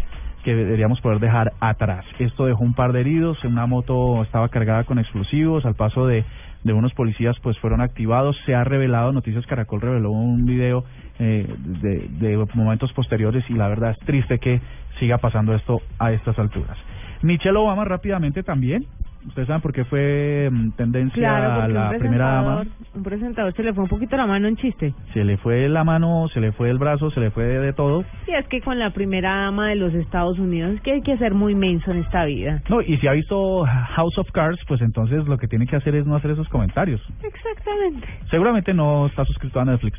Que 0.47 0.55
deberíamos 0.55 1.01
poder 1.01 1.19
dejar 1.19 1.55
atrás. 1.59 2.05
Esto 2.21 2.47
dejó 2.47 2.63
un 2.63 2.73
par 2.73 2.93
de 2.93 3.01
heridos, 3.01 3.43
una 3.43 3.67
moto 3.67 4.23
estaba 4.23 4.49
cargada 4.49 4.85
con 4.85 5.01
explosivos, 5.01 5.67
al 5.67 5.75
paso 5.75 6.07
de, 6.07 6.25
de 6.63 6.73
unos 6.73 6.95
policías 6.95 7.35
pues 7.43 7.59
fueron 7.59 7.81
activados, 7.81 8.37
se 8.47 8.55
ha 8.55 8.63
revelado, 8.63 9.11
Noticias 9.11 9.45
Caracol 9.47 9.81
reveló 9.81 10.13
un 10.13 10.47
video 10.47 10.85
eh, 11.19 11.53
de, 11.83 12.09
de 12.21 12.47
momentos 12.55 12.93
posteriores 12.93 13.43
y 13.51 13.55
la 13.55 13.67
verdad 13.67 13.91
es 13.91 13.99
triste 14.07 14.39
que 14.39 14.61
siga 15.01 15.19
pasando 15.19 15.53
esto 15.53 15.81
a 15.99 16.13
estas 16.13 16.39
alturas. 16.39 16.79
Michelle 17.23 17.59
Obama 17.59 17.85
rápidamente 17.85 18.45
también 18.45 18.87
¿Ustedes 19.27 19.49
saben 19.49 19.61
por 19.63 19.73
qué 19.73 19.85
fue 19.85 20.49
mm, 20.51 20.71
tendencia 20.73 21.15
Claro, 21.15 21.53
a 21.53 21.57
porque 21.61 21.73
la 21.75 21.91
un 21.91 21.99
primera 21.99 22.25
dama? 22.27 22.57
presentador, 22.61 22.97
un 22.97 23.03
presentador 23.03 23.53
se 23.55 23.63
le 23.63 23.73
fue 23.75 23.83
un 23.85 23.89
poquito 23.91 24.17
la 24.17 24.27
mano 24.27 24.49
en 24.49 24.57
chiste. 24.57 24.95
Se 25.13 25.25
le 25.25 25.37
fue 25.39 25.69
la 25.69 25.85
mano, 25.85 26.29
se 26.33 26.41
le 26.41 26.53
fue 26.53 26.71
el 26.71 26.79
brazo, 26.79 27.11
se 27.11 27.21
le 27.21 27.31
fue 27.31 27.45
de 27.45 27.73
todo. 27.73 28.05
Y 28.27 28.33
es 28.33 28.47
que 28.49 28.61
con 28.61 28.79
la 28.79 28.91
primera 28.91 29.37
dama 29.43 29.69
de 29.69 29.77
los 29.77 29.93
Estados 29.95 30.39
Unidos 30.39 30.75
es 30.75 30.81
que 30.83 30.93
hay 30.93 31.03
que 31.03 31.17
ser 31.19 31.35
muy 31.35 31.55
menso 31.55 31.91
en 31.91 31.99
esta 31.99 32.25
vida. 32.25 32.63
No, 32.69 32.81
y 32.81 32.97
si 32.99 33.07
ha 33.09 33.13
visto 33.13 33.65
House 33.65 34.17
of 34.19 34.31
Cards, 34.33 34.61
pues 34.69 34.81
entonces 34.81 35.27
lo 35.27 35.39
que 35.39 35.49
tiene 35.49 35.67
que 35.67 35.77
hacer 35.77 35.95
es 35.97 36.07
no 36.07 36.17
hacer 36.17 36.31
esos 36.31 36.49
comentarios. 36.49 37.01
Exactamente. 37.23 38.07
Seguramente 38.31 38.73
no 38.75 39.07
está 39.07 39.25
suscrito 39.25 39.61
a 39.61 39.65
Netflix. 39.65 39.99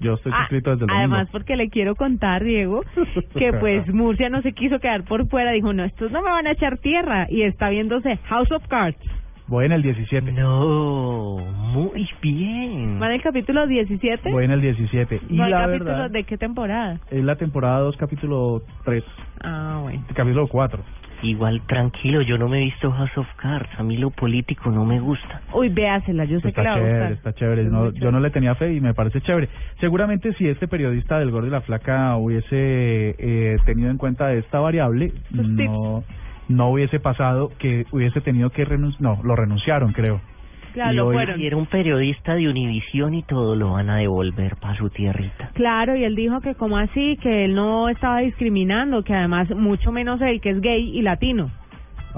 Yo 0.00 0.14
estoy 0.14 0.32
Ah, 0.34 0.40
suscrito 0.40 0.70
desde 0.70 0.84
el 0.84 0.88
domingo. 0.88 0.98
Además, 1.14 1.28
porque 1.32 1.56
le 1.56 1.68
quiero 1.70 1.94
contar, 1.94 2.44
Diego, 2.44 2.82
que 3.38 3.52
pues 3.54 3.86
Murcia 3.94 4.28
no 4.28 4.42
se 4.42 4.52
quiso 4.52 4.78
quedar 4.78 5.04
por 5.04 5.26
fuera. 5.28 5.52
Dijo, 5.52 5.72
no, 5.72 5.84
estos 5.84 6.10
no 6.12 6.22
me 6.22 6.30
van 6.30 6.46
a 6.46 6.52
echar 6.52 6.78
tierra. 6.78 7.26
Y 7.30 7.42
está 7.42 7.68
viéndose 7.70 8.16
House 8.24 8.50
of 8.52 8.66
Cards. 8.68 8.98
Voy 9.48 9.64
en 9.66 9.72
el 9.72 9.82
17. 9.82 10.32
No, 10.32 11.36
muy 11.38 12.08
bien. 12.20 13.00
¿Va 13.00 13.06
en 13.06 13.12
el 13.12 13.22
capítulo 13.22 13.66
17? 13.68 14.32
Voy 14.32 14.44
en 14.44 14.50
el 14.50 14.60
17. 14.60 15.20
Y 15.28 15.38
¿Va 15.38 15.44
el 15.44 15.50
la 15.52 15.60
capítulo 15.66 15.84
verdad, 15.92 16.10
de 16.10 16.24
qué 16.24 16.36
temporada? 16.36 16.98
es 17.10 17.22
la 17.24 17.36
temporada 17.36 17.78
2, 17.80 17.96
capítulo 17.96 18.62
3. 18.84 19.04
Ah, 19.44 19.78
bueno. 19.82 20.02
Capítulo 20.14 20.48
4. 20.48 20.82
Igual 21.22 21.62
tranquilo, 21.66 22.20
yo 22.22 22.38
no 22.38 22.48
me 22.48 22.58
he 22.58 22.64
visto 22.64 22.90
House 22.92 23.16
of 23.16 23.26
Cards. 23.36 23.68
A 23.78 23.82
mí 23.82 23.96
lo 23.96 24.10
político 24.10 24.70
no 24.70 24.84
me 24.84 25.00
gusta. 25.00 25.40
Uy, 25.52 25.68
véasela, 25.68 26.24
yo 26.24 26.40
sé 26.40 26.48
Está 26.48 26.62
que 26.62 26.68
la 26.68 26.74
chévere, 26.74 26.92
gustar. 26.92 27.12
está 27.12 27.32
chévere. 27.34 27.64
No, 27.64 27.90
yo 27.92 28.12
no 28.12 28.20
le 28.20 28.30
tenía 28.30 28.54
fe 28.54 28.74
y 28.74 28.80
me 28.80 28.94
parece 28.94 29.20
chévere. 29.22 29.48
Seguramente 29.80 30.32
si 30.34 30.48
este 30.48 30.68
periodista 30.68 31.18
del 31.18 31.30
Gordo 31.30 31.48
y 31.48 31.50
la 31.50 31.62
Flaca 31.62 32.16
hubiese 32.16 33.16
eh, 33.18 33.56
tenido 33.64 33.90
en 33.90 33.98
cuenta 33.98 34.32
esta 34.34 34.60
variable, 34.60 35.12
no, 35.30 36.04
no 36.48 36.68
hubiese 36.70 37.00
pasado 37.00 37.50
que 37.58 37.86
hubiese 37.92 38.20
tenido 38.20 38.50
que 38.50 38.64
renunciar. 38.64 39.02
No, 39.02 39.20
lo 39.22 39.36
renunciaron, 39.36 39.92
creo. 39.92 40.20
Claro, 40.76 40.92
lo 40.92 41.06
hoy- 41.06 41.14
fueron. 41.14 41.40
Y 41.40 41.46
era 41.46 41.56
un 41.56 41.64
periodista 41.66 42.34
de 42.34 42.48
Univisión 42.48 43.14
y 43.14 43.22
todo 43.22 43.56
lo 43.56 43.72
van 43.72 43.88
a 43.88 43.96
devolver 43.96 44.56
para 44.56 44.76
su 44.76 44.90
tierrita. 44.90 45.50
Claro, 45.54 45.96
y 45.96 46.04
él 46.04 46.14
dijo 46.14 46.40
que 46.42 46.54
como 46.54 46.76
así, 46.76 47.16
que 47.22 47.46
él 47.46 47.54
no 47.54 47.88
estaba 47.88 48.18
discriminando, 48.18 49.02
que 49.02 49.14
además 49.14 49.48
mucho 49.56 49.90
menos 49.90 50.20
él 50.20 50.40
que 50.42 50.50
es 50.50 50.60
gay 50.60 50.90
y 50.98 51.00
latino. 51.00 51.50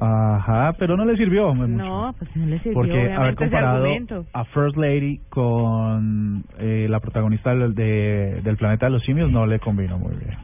Ajá, 0.00 0.74
pero 0.78 0.96
no 0.96 1.04
le 1.04 1.16
sirvió. 1.16 1.54
mucho. 1.54 1.68
No, 1.68 2.14
pues 2.18 2.34
no 2.36 2.46
le 2.46 2.58
sirvió 2.58 2.74
Porque 2.74 3.12
haber 3.12 3.34
comparado 3.36 3.84
a 4.32 4.44
First 4.46 4.76
Lady 4.76 5.20
con 5.28 6.44
eh, 6.58 6.86
la 6.88 7.00
protagonista 7.00 7.54
del, 7.54 7.74
de- 7.74 8.40
del 8.42 8.56
planeta 8.56 8.86
de 8.86 8.92
los 8.92 9.04
simios 9.04 9.30
no 9.30 9.46
le 9.46 9.58
combinó 9.58 9.98
muy 9.98 10.14
bien. 10.16 10.36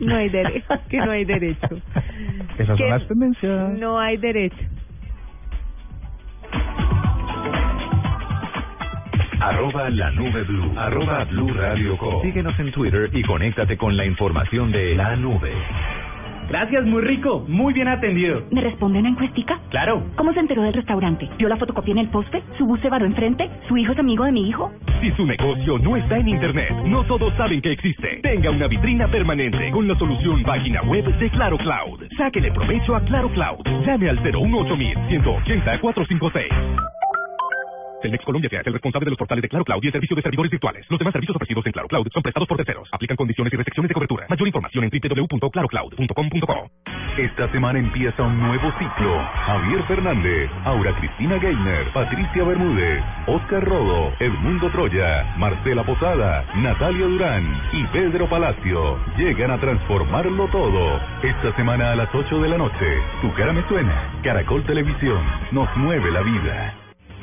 No 0.00 0.16
hay 0.16 0.28
derecho, 0.30 0.66
que 0.88 0.96
no 0.98 1.10
hay 1.12 1.24
derecho. 1.24 1.66
Esas 2.58 2.76
Que 2.76 2.82
son 2.82 2.88
las 2.88 3.06
tendencias. 3.06 3.78
No 3.78 3.98
hay 3.98 4.16
derecho. 4.16 4.56
Arroba 9.42 9.90
la 9.90 10.08
nube 10.12 10.44
blue. 10.44 10.72
Arroba 10.76 11.24
blue 11.24 11.52
radio 11.52 11.96
com. 11.98 12.22
Síguenos 12.22 12.56
en 12.60 12.70
Twitter 12.70 13.10
y 13.12 13.22
conéctate 13.24 13.76
con 13.76 13.96
la 13.96 14.06
información 14.06 14.70
de 14.70 14.94
la 14.94 15.16
nube. 15.16 15.52
Gracias, 16.48 16.84
muy 16.84 17.02
rico, 17.02 17.44
muy 17.48 17.72
bien 17.72 17.88
atendido. 17.88 18.44
¿Me 18.52 18.60
responde 18.60 19.00
una 19.00 19.08
encuestica? 19.08 19.58
Claro. 19.70 20.04
¿Cómo 20.14 20.32
se 20.32 20.38
enteró 20.38 20.62
del 20.62 20.74
restaurante? 20.74 21.28
¿Vio 21.38 21.48
la 21.48 21.56
fotocopia 21.56 21.90
en 21.90 21.98
el 21.98 22.08
poste? 22.08 22.40
¿Su 22.56 22.66
bus 22.66 22.78
se 22.80 22.88
varó 22.88 23.04
enfrente? 23.04 23.50
¿Su 23.66 23.76
hijo 23.76 23.92
es 23.92 23.98
amigo 23.98 24.24
de 24.24 24.30
mi 24.32 24.48
hijo? 24.48 24.70
Si 25.00 25.10
su 25.12 25.26
negocio 25.26 25.78
no 25.78 25.96
está 25.96 26.18
en 26.18 26.28
Internet, 26.28 26.70
no 26.84 27.02
todos 27.04 27.34
saben 27.34 27.60
que 27.62 27.72
existe. 27.72 28.20
Tenga 28.22 28.50
una 28.50 28.68
vitrina 28.68 29.08
permanente 29.08 29.72
con 29.72 29.88
la 29.88 29.96
solución 29.98 30.44
página 30.44 30.82
web 30.82 31.04
de 31.18 31.30
Claro 31.30 31.58
Cloud. 31.58 32.04
Sáquele 32.16 32.52
provecho 32.52 32.94
a 32.94 33.00
Claro 33.00 33.28
Cloud. 33.30 33.66
Llame 33.84 34.08
al 34.08 34.22
018 34.22 34.76
180 35.08 35.80
456. 35.80 37.01
Telmex 38.02 38.24
Colombia 38.24 38.50
sea 38.50 38.62
el 38.66 38.72
responsable 38.72 39.06
de 39.06 39.10
los 39.10 39.18
portales 39.18 39.42
de 39.42 39.48
Claro 39.48 39.64
Cloud 39.64 39.82
y 39.82 39.86
el 39.86 39.92
servicio 39.92 40.16
de 40.16 40.22
servidores 40.22 40.50
virtuales. 40.50 40.84
Los 40.90 40.98
demás 40.98 41.12
servicios 41.12 41.36
ofrecidos 41.36 41.64
en 41.66 41.72
Claro 41.72 41.88
Cloud 41.88 42.08
son 42.12 42.22
prestados 42.22 42.48
por 42.48 42.56
terceros. 42.56 42.88
Aplican 42.92 43.16
condiciones 43.16 43.52
y 43.52 43.56
restricciones 43.56 43.88
de 43.88 43.94
cobertura. 43.94 44.26
Mayor 44.28 44.48
información 44.48 44.84
en 44.84 44.90
www.clarocloud.com.co. 44.90 46.70
Esta 47.16 47.52
semana 47.52 47.78
empieza 47.78 48.22
un 48.22 48.40
nuevo 48.40 48.72
ciclo. 48.78 49.22
Javier 49.46 49.82
Fernández, 49.84 50.50
Aura 50.64 50.96
Cristina 50.98 51.38
Gainer, 51.38 51.92
Patricia 51.92 52.42
Bermúdez, 52.42 53.04
Oscar 53.26 53.62
Rodo, 53.64 54.12
Edmundo 54.18 54.70
Troya, 54.70 55.34
Marcela 55.36 55.84
Posada, 55.84 56.44
Natalia 56.56 57.06
Durán 57.06 57.62
y 57.72 57.86
Pedro 57.88 58.28
Palacio 58.28 58.98
llegan 59.16 59.50
a 59.50 59.60
transformarlo 59.60 60.48
todo. 60.48 61.00
Esta 61.22 61.54
semana 61.54 61.92
a 61.92 61.96
las 61.96 62.12
8 62.14 62.40
de 62.40 62.48
la 62.48 62.58
noche. 62.58 62.98
Tu 63.20 63.32
cara 63.34 63.52
me 63.52 63.62
suena. 63.68 64.20
Caracol 64.22 64.64
Televisión 64.64 65.22
nos 65.52 65.68
mueve 65.76 66.10
la 66.10 66.22
vida. 66.22 66.81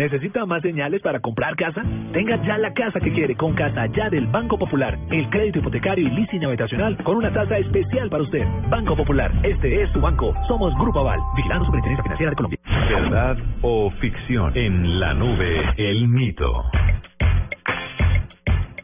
¿Necesita 0.00 0.46
más 0.46 0.62
señales 0.62 1.02
para 1.02 1.20
comprar 1.20 1.54
casa? 1.56 1.82
Tenga 2.14 2.42
ya 2.46 2.56
la 2.56 2.72
casa 2.72 2.98
que 3.00 3.12
quiere 3.12 3.36
con 3.36 3.52
Casa 3.52 3.84
Ya 3.94 4.08
del 4.08 4.26
Banco 4.28 4.58
Popular. 4.58 4.98
El 5.10 5.28
crédito 5.28 5.58
hipotecario 5.58 6.08
y 6.08 6.10
leasing 6.10 6.42
habitacional 6.42 6.96
con 7.04 7.18
una 7.18 7.30
tasa 7.30 7.58
especial 7.58 8.08
para 8.08 8.22
usted. 8.22 8.46
Banco 8.70 8.96
Popular, 8.96 9.30
este 9.42 9.82
es 9.82 9.92
su 9.92 10.00
banco. 10.00 10.32
Somos 10.48 10.72
Grupo 10.78 11.00
Aval, 11.00 11.20
vigilando 11.36 11.66
Superintendencia 11.66 12.02
Financiera 12.02 12.30
de 12.30 12.36
Colombia. 12.36 12.58
¿Verdad 12.88 13.36
o 13.60 13.90
ficción? 14.00 14.56
En 14.56 15.00
la 15.00 15.12
nube, 15.12 15.64
el 15.76 16.08
mito. 16.08 16.64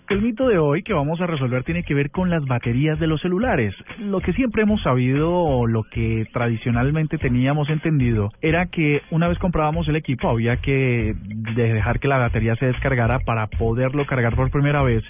El 0.09 0.23
mito 0.23 0.47
de 0.47 0.57
hoy 0.57 0.85
que 0.85 0.93
vamos 0.93 1.21
a 1.21 1.27
resolver 1.27 1.65
tiene 1.65 1.83
que 1.83 1.93
ver 1.93 2.13
con 2.13 2.31
las 2.31 2.45
baterías 2.45 3.01
de 3.01 3.09
los 3.09 3.21
celulares. 3.21 3.75
Lo 3.99 4.21
que 4.21 4.33
siempre 4.35 4.63
hemos 4.63 4.81
sabido 4.83 5.33
o 5.33 5.67
lo 5.67 5.83
que 5.83 6.29
tradicionalmente 6.33 7.19
teníamos 7.19 7.69
entendido 7.71 8.31
era 8.41 8.67
que 8.67 9.03
una 9.11 9.27
vez 9.27 9.37
comprábamos 9.41 9.89
el 9.89 9.97
equipo 9.97 10.29
había 10.29 10.59
que 10.59 11.17
dejar 11.57 11.99
que 11.99 12.07
la 12.07 12.19
batería 12.19 12.55
se 12.55 12.67
descargara 12.67 13.19
para 13.19 13.49
poderlo 13.49 14.07
cargar 14.07 14.37
por 14.37 14.53
primera 14.53 14.81
vez 14.83 15.03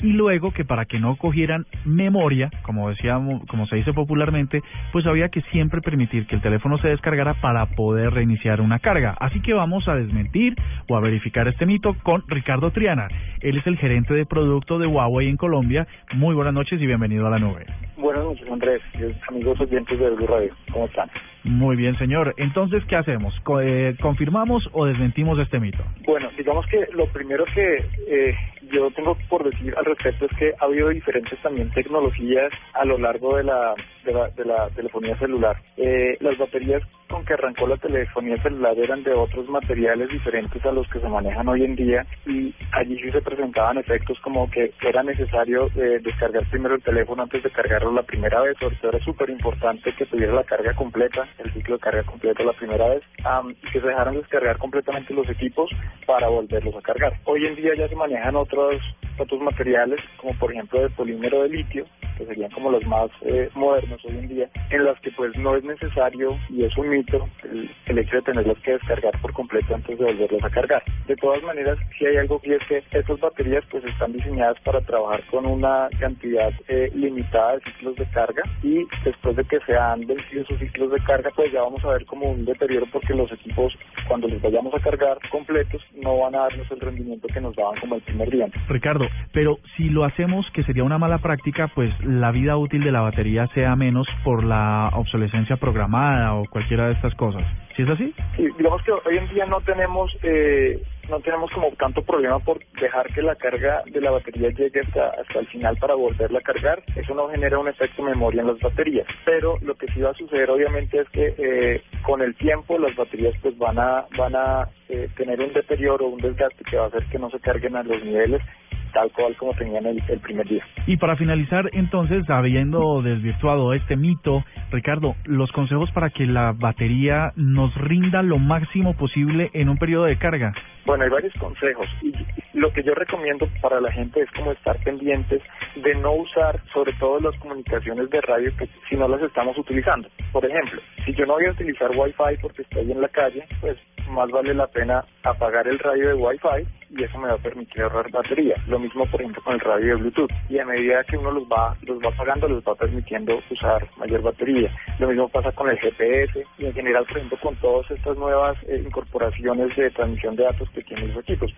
y 0.00 0.12
luego 0.12 0.52
que 0.52 0.64
para 0.64 0.84
que 0.84 0.98
no 0.98 1.16
cogieran 1.16 1.66
memoria, 1.84 2.50
como 2.62 2.88
decíamos, 2.88 3.44
como 3.46 3.66
se 3.66 3.76
dice 3.76 3.92
popularmente, 3.92 4.62
pues 4.92 5.06
había 5.06 5.28
que 5.28 5.42
siempre 5.52 5.80
permitir 5.80 6.26
que 6.26 6.36
el 6.36 6.42
teléfono 6.42 6.78
se 6.78 6.88
descargara 6.88 7.34
para 7.34 7.66
poder 7.66 8.12
reiniciar 8.12 8.60
una 8.60 8.78
carga. 8.78 9.16
Así 9.18 9.40
que 9.40 9.54
vamos 9.54 9.88
a 9.88 9.94
desmentir 9.94 10.54
o 10.88 10.96
a 10.96 11.00
verificar 11.00 11.48
este 11.48 11.66
mito 11.66 11.94
con 12.02 12.22
Ricardo 12.28 12.70
Triana. 12.70 13.08
Él 13.40 13.58
es 13.58 13.66
el 13.66 13.76
gerente 13.76 14.14
de 14.14 14.26
producto 14.26 14.78
de 14.78 14.86
Huawei 14.86 15.28
en 15.28 15.36
Colombia. 15.36 15.86
Muy 16.14 16.34
buenas 16.34 16.54
noches 16.54 16.80
y 16.80 16.86
bienvenido 16.86 17.26
a 17.26 17.30
la 17.30 17.38
nube. 17.38 17.66
Buenas 17.96 18.24
noches, 18.24 18.50
Andrés, 18.50 18.82
amigos 19.28 19.60
oyentes 19.60 19.98
de 19.98 20.10
Blue 20.10 20.26
Radio. 20.26 20.54
¿Cómo 20.72 20.86
están? 20.86 21.10
Muy 21.44 21.76
bien, 21.76 21.96
señor. 21.98 22.34
Entonces, 22.36 22.84
¿qué 22.86 22.96
hacemos? 22.96 23.34
Eh, 23.62 23.96
¿Confirmamos 24.00 24.68
o 24.72 24.86
desmentimos 24.86 25.38
este 25.38 25.60
mito? 25.60 25.82
Bueno, 26.04 26.28
digamos 26.36 26.66
que 26.66 26.86
lo 26.92 27.06
primero 27.06 27.44
que 27.54 27.76
eh, 28.08 28.34
yo 28.72 28.90
tengo 28.90 29.16
por 29.28 29.48
decir 29.48 29.74
al 29.76 29.84
respecto 29.84 30.26
es 30.26 30.36
que 30.36 30.52
ha 30.58 30.64
habido 30.64 30.88
diferentes 30.88 31.40
también 31.42 31.70
tecnologías 31.70 32.52
a 32.74 32.84
lo 32.84 32.98
largo 32.98 33.36
de 33.36 33.44
la 33.44 33.74
de 34.04 34.12
la, 34.12 34.28
de 34.30 34.44
la 34.44 34.68
telefonía 34.70 35.16
celular. 35.18 35.56
Eh, 35.76 36.16
las 36.20 36.36
baterías 36.38 36.82
con 37.08 37.24
que 37.24 37.34
arrancó 37.34 37.66
la 37.66 37.76
telefonía 37.76 38.40
celular 38.42 38.78
eran 38.78 39.02
de 39.02 39.12
otros 39.12 39.48
materiales 39.48 40.08
diferentes 40.10 40.64
a 40.64 40.72
los 40.72 40.88
que 40.88 41.00
se 41.00 41.08
manejan 41.08 41.48
hoy 41.48 41.64
en 41.64 41.74
día 41.74 42.06
y 42.26 42.54
allí 42.72 42.98
sí 42.98 43.10
se 43.10 43.22
presentaban 43.22 43.78
efectos 43.78 44.18
como 44.20 44.50
que 44.50 44.72
era 44.82 45.02
necesario 45.02 45.66
eh, 45.76 46.00
descargar 46.02 46.44
primero 46.50 46.74
el 46.74 46.82
teléfono 46.82 47.22
antes 47.22 47.42
de 47.42 47.50
cargarlo 47.50 47.92
la 47.92 48.02
primera 48.02 48.40
vez, 48.40 48.56
sobre 48.58 48.76
todo 48.76 48.90
era 48.90 49.04
súper 49.04 49.30
importante 49.30 49.92
que 49.94 50.06
tuviera 50.06 50.32
la 50.32 50.44
carga 50.44 50.74
completa, 50.74 51.27
el 51.38 51.52
ciclo 51.52 51.76
de 51.76 51.80
carga 51.80 52.02
completo 52.04 52.42
la 52.44 52.52
primera 52.52 52.88
vez 52.88 53.02
y 53.48 53.70
que 53.70 53.80
se 53.80 53.86
dejaran 53.86 54.14
descargar 54.14 54.58
completamente 54.58 55.14
los 55.14 55.28
equipos 55.28 55.70
para 56.06 56.28
volverlos 56.28 56.74
a 56.76 56.82
cargar. 56.82 57.12
Hoy 57.24 57.46
en 57.46 57.56
día 57.56 57.74
ya 57.76 57.88
se 57.88 57.96
manejan 57.96 58.36
otros 58.36 58.80
otros 59.18 59.40
materiales 59.40 60.00
como 60.18 60.32
por 60.38 60.52
ejemplo 60.52 60.80
de 60.80 60.90
polímero 60.90 61.42
de 61.42 61.48
litio 61.48 61.86
que 62.18 62.26
serían 62.26 62.50
como 62.50 62.70
los 62.70 62.84
más 62.86 63.10
eh, 63.22 63.48
modernos 63.54 64.04
hoy 64.04 64.18
en 64.18 64.28
día, 64.28 64.50
en 64.70 64.84
las 64.84 65.00
que 65.00 65.10
pues 65.12 65.36
no 65.36 65.54
es 65.56 65.62
necesario 65.62 66.36
y 66.50 66.64
es 66.64 66.76
un 66.76 66.88
mito 66.88 67.28
el, 67.44 67.70
el 67.86 67.98
hecho 67.98 68.16
de 68.16 68.22
tenerlas 68.22 68.58
que 68.58 68.72
descargar 68.72 69.18
por 69.20 69.32
completo 69.32 69.74
antes 69.74 69.96
de 69.96 70.04
volverlas 70.04 70.44
a 70.44 70.50
cargar. 70.50 70.82
De 71.06 71.16
todas 71.16 71.42
maneras, 71.44 71.78
si 71.96 72.06
hay 72.06 72.16
algo 72.16 72.40
que 72.40 72.56
es 72.56 72.62
que 72.68 72.82
estas 72.90 73.20
baterías 73.20 73.64
pues 73.70 73.84
están 73.84 74.12
diseñadas 74.12 74.58
para 74.64 74.80
trabajar 74.80 75.24
con 75.30 75.46
una 75.46 75.88
cantidad 76.00 76.50
eh, 76.66 76.90
limitada 76.94 77.54
de 77.54 77.60
ciclos 77.60 77.96
de 77.96 78.06
carga 78.10 78.42
y 78.62 78.84
después 79.04 79.36
de 79.36 79.44
que 79.44 79.60
se 79.60 79.76
han 79.76 80.06
vencido 80.06 80.44
sus 80.46 80.58
ciclos 80.58 80.90
de 80.90 80.98
carga 81.04 81.17
pues 81.34 81.52
ya 81.52 81.62
vamos 81.62 81.84
a 81.84 81.88
ver 81.88 82.04
como 82.06 82.30
un 82.30 82.44
deterioro 82.44 82.86
porque 82.92 83.14
los 83.14 83.30
equipos 83.32 83.72
cuando 84.06 84.28
los 84.28 84.40
vayamos 84.40 84.74
a 84.74 84.80
cargar 84.80 85.18
completos 85.30 85.82
no 85.94 86.18
van 86.18 86.34
a 86.34 86.40
darnos 86.40 86.70
el 86.70 86.80
rendimiento 86.80 87.28
que 87.28 87.40
nos 87.40 87.54
daban 87.56 87.78
como 87.80 87.96
el 87.96 88.02
primer 88.02 88.30
día. 88.30 88.46
Ricardo, 88.68 89.06
pero 89.32 89.58
si 89.76 89.88
lo 89.90 90.04
hacemos, 90.04 90.46
que 90.52 90.64
sería 90.64 90.84
una 90.84 90.98
mala 90.98 91.18
práctica, 91.18 91.68
pues 91.74 91.92
la 92.04 92.30
vida 92.30 92.56
útil 92.56 92.82
de 92.84 92.92
la 92.92 93.00
batería 93.00 93.46
sea 93.54 93.76
menos 93.76 94.06
por 94.24 94.44
la 94.44 94.90
obsolescencia 94.94 95.56
programada 95.56 96.34
o 96.34 96.44
cualquiera 96.50 96.86
de 96.86 96.94
estas 96.94 97.14
cosas. 97.14 97.44
¿Sí 97.78 97.84
es 97.84 97.90
así? 97.90 98.12
Sí, 98.34 98.42
digamos 98.58 98.82
que 98.82 98.90
hoy 98.90 99.18
en 99.18 99.28
día 99.28 99.46
no 99.46 99.60
tenemos 99.60 100.10
eh, 100.24 100.82
no 101.08 101.20
tenemos 101.20 101.48
como 101.52 101.70
tanto 101.76 102.02
problema 102.02 102.40
por 102.40 102.58
dejar 102.80 103.08
que 103.12 103.22
la 103.22 103.36
carga 103.36 103.84
de 103.86 104.00
la 104.00 104.10
batería 104.10 104.48
llegue 104.50 104.80
hasta, 104.80 105.10
hasta 105.10 105.38
el 105.38 105.46
final 105.46 105.76
para 105.76 105.94
volverla 105.94 106.40
a 106.40 106.42
cargar. 106.42 106.82
Eso 106.96 107.14
no 107.14 107.28
genera 107.28 107.56
un 107.56 107.68
efecto 107.68 108.02
memoria 108.02 108.40
en 108.40 108.48
las 108.48 108.58
baterías. 108.58 109.06
Pero 109.24 109.58
lo 109.62 109.76
que 109.76 109.86
sí 109.90 110.00
va 110.00 110.10
a 110.10 110.14
suceder 110.14 110.50
obviamente 110.50 110.98
es 110.98 111.08
que 111.10 111.34
eh, 111.38 111.82
con 112.02 112.20
el 112.20 112.34
tiempo 112.34 112.80
las 112.80 112.96
baterías 112.96 113.36
pues 113.40 113.56
van 113.56 113.78
a, 113.78 114.06
van 114.10 114.34
a 114.34 114.66
eh, 114.88 115.08
tener 115.16 115.40
un 115.40 115.52
deterioro, 115.52 116.08
un 116.08 116.20
desgaste 116.20 116.64
que 116.64 116.78
va 116.78 116.86
a 116.86 116.88
hacer 116.88 117.04
que 117.04 117.20
no 117.20 117.30
se 117.30 117.38
carguen 117.38 117.76
a 117.76 117.84
los 117.84 118.02
niveles 118.02 118.42
tal 118.92 119.10
cual 119.12 119.36
como 119.36 119.54
tenían 119.54 119.86
el, 119.86 120.02
primer 120.20 120.46
día. 120.46 120.64
Y 120.86 120.96
para 120.96 121.16
finalizar, 121.16 121.70
entonces, 121.72 122.28
habiendo 122.28 123.02
desvirtuado 123.02 123.72
este 123.74 123.96
mito, 123.96 124.44
Ricardo, 124.70 125.14
los 125.24 125.50
consejos 125.52 125.90
para 125.92 126.10
que 126.10 126.26
la 126.26 126.52
batería 126.52 127.32
nos 127.36 127.74
rinda 127.74 128.22
lo 128.22 128.38
máximo 128.38 128.94
posible 128.94 129.50
en 129.54 129.68
un 129.68 129.78
periodo 129.78 130.04
de 130.04 130.18
carga. 130.18 130.52
Bueno, 130.88 131.04
hay 131.04 131.10
varios 131.10 131.34
consejos 131.34 131.86
y 132.00 132.14
lo 132.54 132.72
que 132.72 132.82
yo 132.82 132.94
recomiendo 132.94 133.46
para 133.60 133.78
la 133.78 133.92
gente 133.92 134.22
es 134.22 134.30
como 134.30 134.52
estar 134.52 134.74
pendientes 134.82 135.42
de 135.76 135.94
no 135.96 136.14
usar 136.14 136.62
sobre 136.72 136.94
todo 136.94 137.20
las 137.20 137.38
comunicaciones 137.40 138.08
de 138.08 138.22
radio 138.22 138.50
que 138.56 138.66
si 138.88 138.96
no 138.96 139.06
las 139.06 139.20
estamos 139.20 139.58
utilizando. 139.58 140.08
Por 140.32 140.46
ejemplo, 140.46 140.80
si 141.04 141.12
yo 141.12 141.26
no 141.26 141.34
voy 141.34 141.44
a 141.44 141.50
utilizar 141.50 141.90
Wi-Fi 141.90 142.40
porque 142.40 142.62
estoy 142.62 142.90
en 142.90 143.02
la 143.02 143.08
calle, 143.08 143.44
pues 143.60 143.76
más 144.08 144.30
vale 144.30 144.54
la 144.54 144.66
pena 144.66 145.04
apagar 145.24 145.68
el 145.68 145.78
radio 145.78 146.08
de 146.08 146.14
Wi-Fi 146.14 146.66
y 146.90 147.04
eso 147.04 147.18
me 147.18 147.28
va 147.28 147.34
a 147.34 147.38
permitir 147.38 147.82
ahorrar 147.82 148.10
batería. 148.10 148.56
Lo 148.66 148.78
mismo, 148.78 149.04
por 149.10 149.20
ejemplo, 149.20 149.42
con 149.42 149.54
el 149.54 149.60
radio 149.60 149.88
de 149.88 150.02
Bluetooth. 150.02 150.30
Y 150.48 150.58
a 150.58 150.64
medida 150.64 151.04
que 151.04 151.18
uno 151.18 151.30
los 151.32 151.44
va 151.44 151.76
los 151.82 151.98
va 151.98 152.08
apagando, 152.08 152.48
les 152.48 152.64
va 152.64 152.74
permitiendo 152.74 153.38
usar 153.50 153.86
mayor 153.98 154.22
batería. 154.22 154.74
Lo 154.98 155.08
mismo 155.08 155.28
pasa 155.28 155.52
con 155.52 155.68
el 155.68 155.78
GPS 155.78 156.44
y 156.58 156.66
en 156.66 156.72
general, 156.72 157.04
por 157.04 157.18
ejemplo, 157.18 157.38
con 157.42 157.56
todas 157.56 157.90
estas 157.90 158.16
nuevas 158.16 158.56
eh, 158.66 158.82
incorporaciones 158.84 159.76
de 159.76 159.90
transmisión 159.90 160.36
de 160.36 160.44
datos 160.44 160.68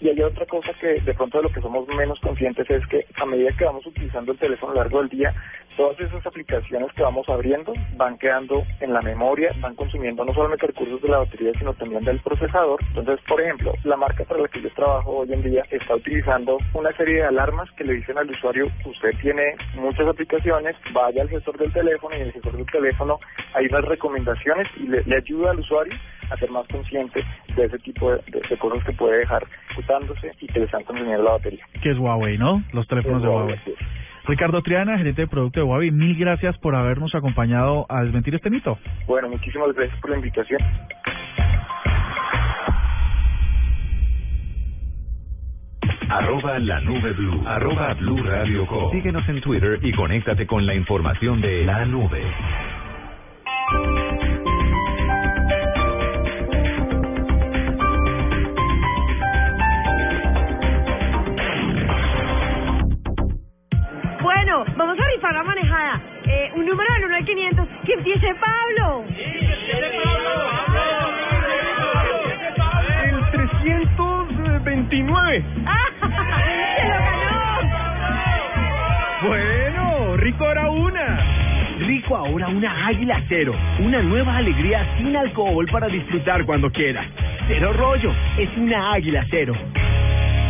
Y 0.01 0.09
hay 0.09 0.21
otra 0.23 0.47
cosa 0.47 0.73
que 0.81 1.01
de 1.01 1.15
pronto 1.15 1.39
de 1.39 1.45
lo 1.45 1.53
que 1.53 1.61
somos 1.61 1.87
menos 1.89 2.19
conscientes 2.21 2.69
es 2.71 2.87
que 2.87 3.07
a 3.17 3.27
medida 3.27 3.53
que 3.53 3.65
vamos 3.65 3.87
utilizando 3.87 4.33
el 4.33 4.39
teléfono 4.39 4.73
a 4.73 4.75
lo 4.77 4.81
largo 4.83 4.99
del 5.01 5.09
día, 5.09 5.35
todas 5.81 5.99
esas 5.99 6.27
aplicaciones 6.27 6.93
que 6.93 7.03
vamos 7.03 7.27
abriendo 7.31 7.73
van 7.97 8.19
quedando 8.19 8.64
en 8.81 8.93
la 8.93 9.01
memoria, 9.01 9.51
van 9.61 9.75
consumiendo 9.75 10.23
no 10.27 10.35
solamente 10.35 10.66
recursos 10.66 11.01
de 11.01 11.09
la 11.09 11.21
batería, 11.21 11.53
sino 11.59 11.73
también 11.73 12.05
del 12.05 12.21
procesador. 12.21 12.79
Entonces, 12.88 13.19
por 13.27 13.40
ejemplo, 13.40 13.73
la 13.85 13.97
marca 13.97 14.25
para 14.25 14.43
la 14.43 14.49
que 14.49 14.61
yo 14.61 14.69
trabajo 14.75 15.21
hoy 15.21 15.33
en 15.33 15.43
día 15.43 15.64
está 15.71 15.97
utilizando 15.97 16.59
una 16.75 16.93
serie 16.99 17.23
de 17.23 17.25
alarmas 17.25 17.71
que 17.79 17.85
le 17.85 17.95
dicen 17.95 18.19
al 18.19 18.31
usuario, 18.31 18.66
usted 18.85 19.12
tiene 19.23 19.57
muchas 19.75 20.07
aplicaciones, 20.07 20.77
vaya 20.93 21.23
al 21.23 21.31
gestor 21.31 21.57
del 21.57 21.73
teléfono 21.73 22.14
y 22.14 22.21
en 22.21 22.27
el 22.27 22.33
gestor 22.33 22.59
del 22.59 22.66
teléfono 22.66 23.19
hay 23.55 23.64
unas 23.64 23.85
recomendaciones 23.87 24.69
y 24.77 24.87
le, 24.87 25.03
le 25.05 25.16
ayuda 25.16 25.53
al 25.53 25.61
usuario 25.61 25.95
a 26.31 26.37
ser 26.37 26.51
más 26.51 26.69
consciente 26.69 27.25
de 27.57 27.64
ese 27.64 27.79
tipo 27.79 28.11
de, 28.11 28.19
de, 28.31 28.43
de 28.51 28.59
cosas 28.59 28.85
que 28.85 28.93
puede 28.93 29.21
dejar 29.21 29.45
usándose 29.79 30.31
y 30.43 30.47
que 30.47 30.59
le 30.59 30.66
están 30.66 30.85
consumiendo 30.85 31.23
la 31.23 31.33
batería. 31.33 31.64
Que 31.83 31.90
es 31.90 31.99
Huawei, 31.99 32.37
¿no? 32.37 32.62
Los 32.75 32.87
teléfonos 32.87 33.23
de 33.23 33.29
Huawei. 33.29 33.59
Ricardo 34.27 34.63
Triana, 34.63 34.99
gerente 34.99 35.23
de 35.23 35.29
producto 35.29 35.61
de 35.61 35.67
Huawei, 35.67 35.91
mil 35.91 36.17
gracias 36.17 36.57
por 36.59 36.75
habernos 36.75 37.15
acompañado 37.15 37.87
a 37.89 38.03
desmentir 38.03 38.35
este 38.35 38.51
mito. 38.51 38.79
Bueno, 39.07 39.29
muchísimas 39.29 39.73
gracias 39.75 39.99
por 40.01 40.11
la 40.11 40.17
invitación. 40.17 40.61
Arroba 46.11 46.59
la 46.59 46.81
nube 46.81 47.13
blue. 47.13 47.41
Arroba 47.47 47.95
blue 47.95 48.23
radio 48.25 48.67
com. 48.67 48.91
Síguenos 48.91 49.29
en 49.29 49.41
Twitter 49.41 49.79
y 49.81 49.93
conéctate 49.93 50.45
con 50.45 50.67
la 50.67 50.75
información 50.75 51.41
de 51.41 51.65
la 51.65 51.85
nube. 51.85 52.23
Una 82.51 82.87
Águila 82.87 83.23
Cero. 83.29 83.55
Una 83.81 84.03
nueva 84.03 84.37
alegría 84.37 84.87
sin 84.99 85.17
alcohol 85.17 85.67
para 85.71 85.89
disfrutar 85.89 86.45
cuando 86.45 86.71
quieras. 86.71 87.07
Cero 87.47 87.73
rollo. 87.73 88.13
Es 88.39 88.49
una 88.57 88.93
Águila 88.93 89.25
Cero. 89.31 89.55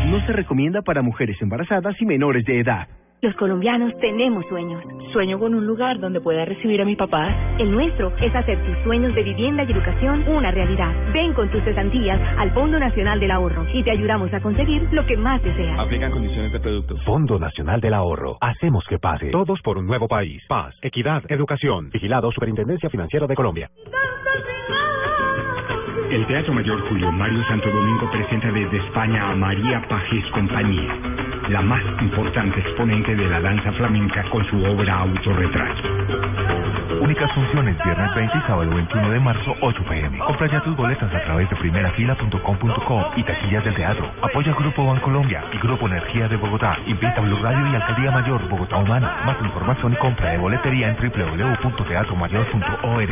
No 0.07 0.25
se 0.27 0.33
recomienda 0.33 0.83
para 0.83 1.03
mujeres 1.03 1.37
embarazadas 1.41 2.01
y 2.01 2.07
menores 2.07 2.45
de 2.45 2.61
edad. 2.61 2.89
Los 3.23 3.35
colombianos 3.37 3.93
tenemos 4.01 4.47
sueños. 4.49 4.83
Sueño 5.13 5.39
con 5.39 5.55
un 5.55 5.67
lugar 5.67 5.99
donde 5.99 6.21
pueda 6.21 6.45
recibir 6.45 6.81
a 6.81 6.85
mis 6.85 6.97
papás. 6.97 7.35
El 7.59 7.73
nuestro 7.73 8.13
es 8.21 8.35
hacer 8.35 8.59
tus 8.65 8.79
sueños 8.85 9.15
de 9.15 9.23
vivienda 9.23 9.65
y 9.65 9.73
educación 9.73 10.25
una 10.29 10.51
realidad. 10.51 10.93
Ven 11.13 11.33
con 11.33 11.51
tus 11.51 11.63
cesantías 11.65 12.21
al 12.39 12.53
Fondo 12.53 12.79
Nacional 12.79 13.19
del 13.19 13.31
Ahorro 13.31 13.67
y 13.75 13.83
te 13.83 13.91
ayudamos 13.91 14.33
a 14.33 14.41
conseguir 14.41 14.87
lo 14.93 15.05
que 15.07 15.17
más 15.17 15.43
deseas. 15.43 15.79
Aplican 15.81 16.13
condiciones 16.13 16.53
de 16.53 16.61
producto. 16.61 16.97
Fondo 17.05 17.39
Nacional 17.39 17.81
del 17.81 17.95
Ahorro. 17.95 18.39
Hacemos 18.41 18.85
que 18.89 18.99
pase. 18.99 19.31
Todos 19.31 19.61
por 19.63 19.79
un 19.79 19.87
nuevo 19.87 20.07
país. 20.07 20.43
Paz, 20.49 20.75
equidad, 20.81 21.23
educación. 21.29 21.91
Vigilado 21.91 22.31
Superintendencia 22.31 22.89
Financiera 22.89 23.27
de 23.27 23.35
Colombia. 23.35 23.71
El 26.11 26.27
Teatro 26.27 26.53
Mayor 26.53 26.89
Julio 26.89 27.13
Mario 27.13 27.41
Santo 27.47 27.71
Domingo 27.71 28.11
presenta 28.11 28.51
desde 28.51 28.79
España 28.79 29.31
a 29.31 29.37
María 29.37 29.81
Pajés 29.89 30.25
Compañía, 30.33 30.93
la 31.51 31.61
más 31.63 31.83
importante 32.01 32.61
exponente 32.61 33.17
de 33.17 33.29
la 33.29 33.41
danza 33.41 33.73
flamenca 33.73 34.23
con 34.31 34.47
su 34.47 34.65
obra 34.65 35.01
Autorretrato. 35.01 35.83
Únicas 37.01 37.33
funciones 37.33 37.77
viernes 37.83 38.15
20 38.15 38.39
y 38.39 38.41
sábado 38.43 38.71
21 38.71 39.11
de 39.11 39.19
marzo 39.19 39.57
8 39.61 39.85
pm. 39.89 40.17
Compra 40.19 40.47
ya 40.47 40.63
tus 40.63 40.77
boletas 40.77 41.13
a 41.13 41.25
través 41.25 41.51
de 41.51 41.57
primerafila.com.co 41.57 43.05
y 43.17 43.25
taquillas 43.25 43.65
del 43.65 43.75
teatro. 43.75 44.09
Apoya 44.23 44.55
Grupo 44.55 44.87
Bancolombia 44.87 45.43
y 45.53 45.59
Grupo 45.59 45.89
Energía 45.89 46.29
de 46.29 46.37
Bogotá. 46.37 46.79
Invita 46.87 47.21
Blue 47.21 47.43
Radio 47.43 47.67
y 47.67 47.75
Alcaldía 47.75 48.13
Mayor 48.13 48.49
Bogotá 48.49 48.77
Humana. 48.77 49.23
Más 49.27 49.43
información 49.43 49.93
y 49.93 49.97
compra 49.97 50.31
de 50.31 50.39
boletería 50.39 50.89
en 50.89 50.97
www.teatromayor.org. 50.97 53.11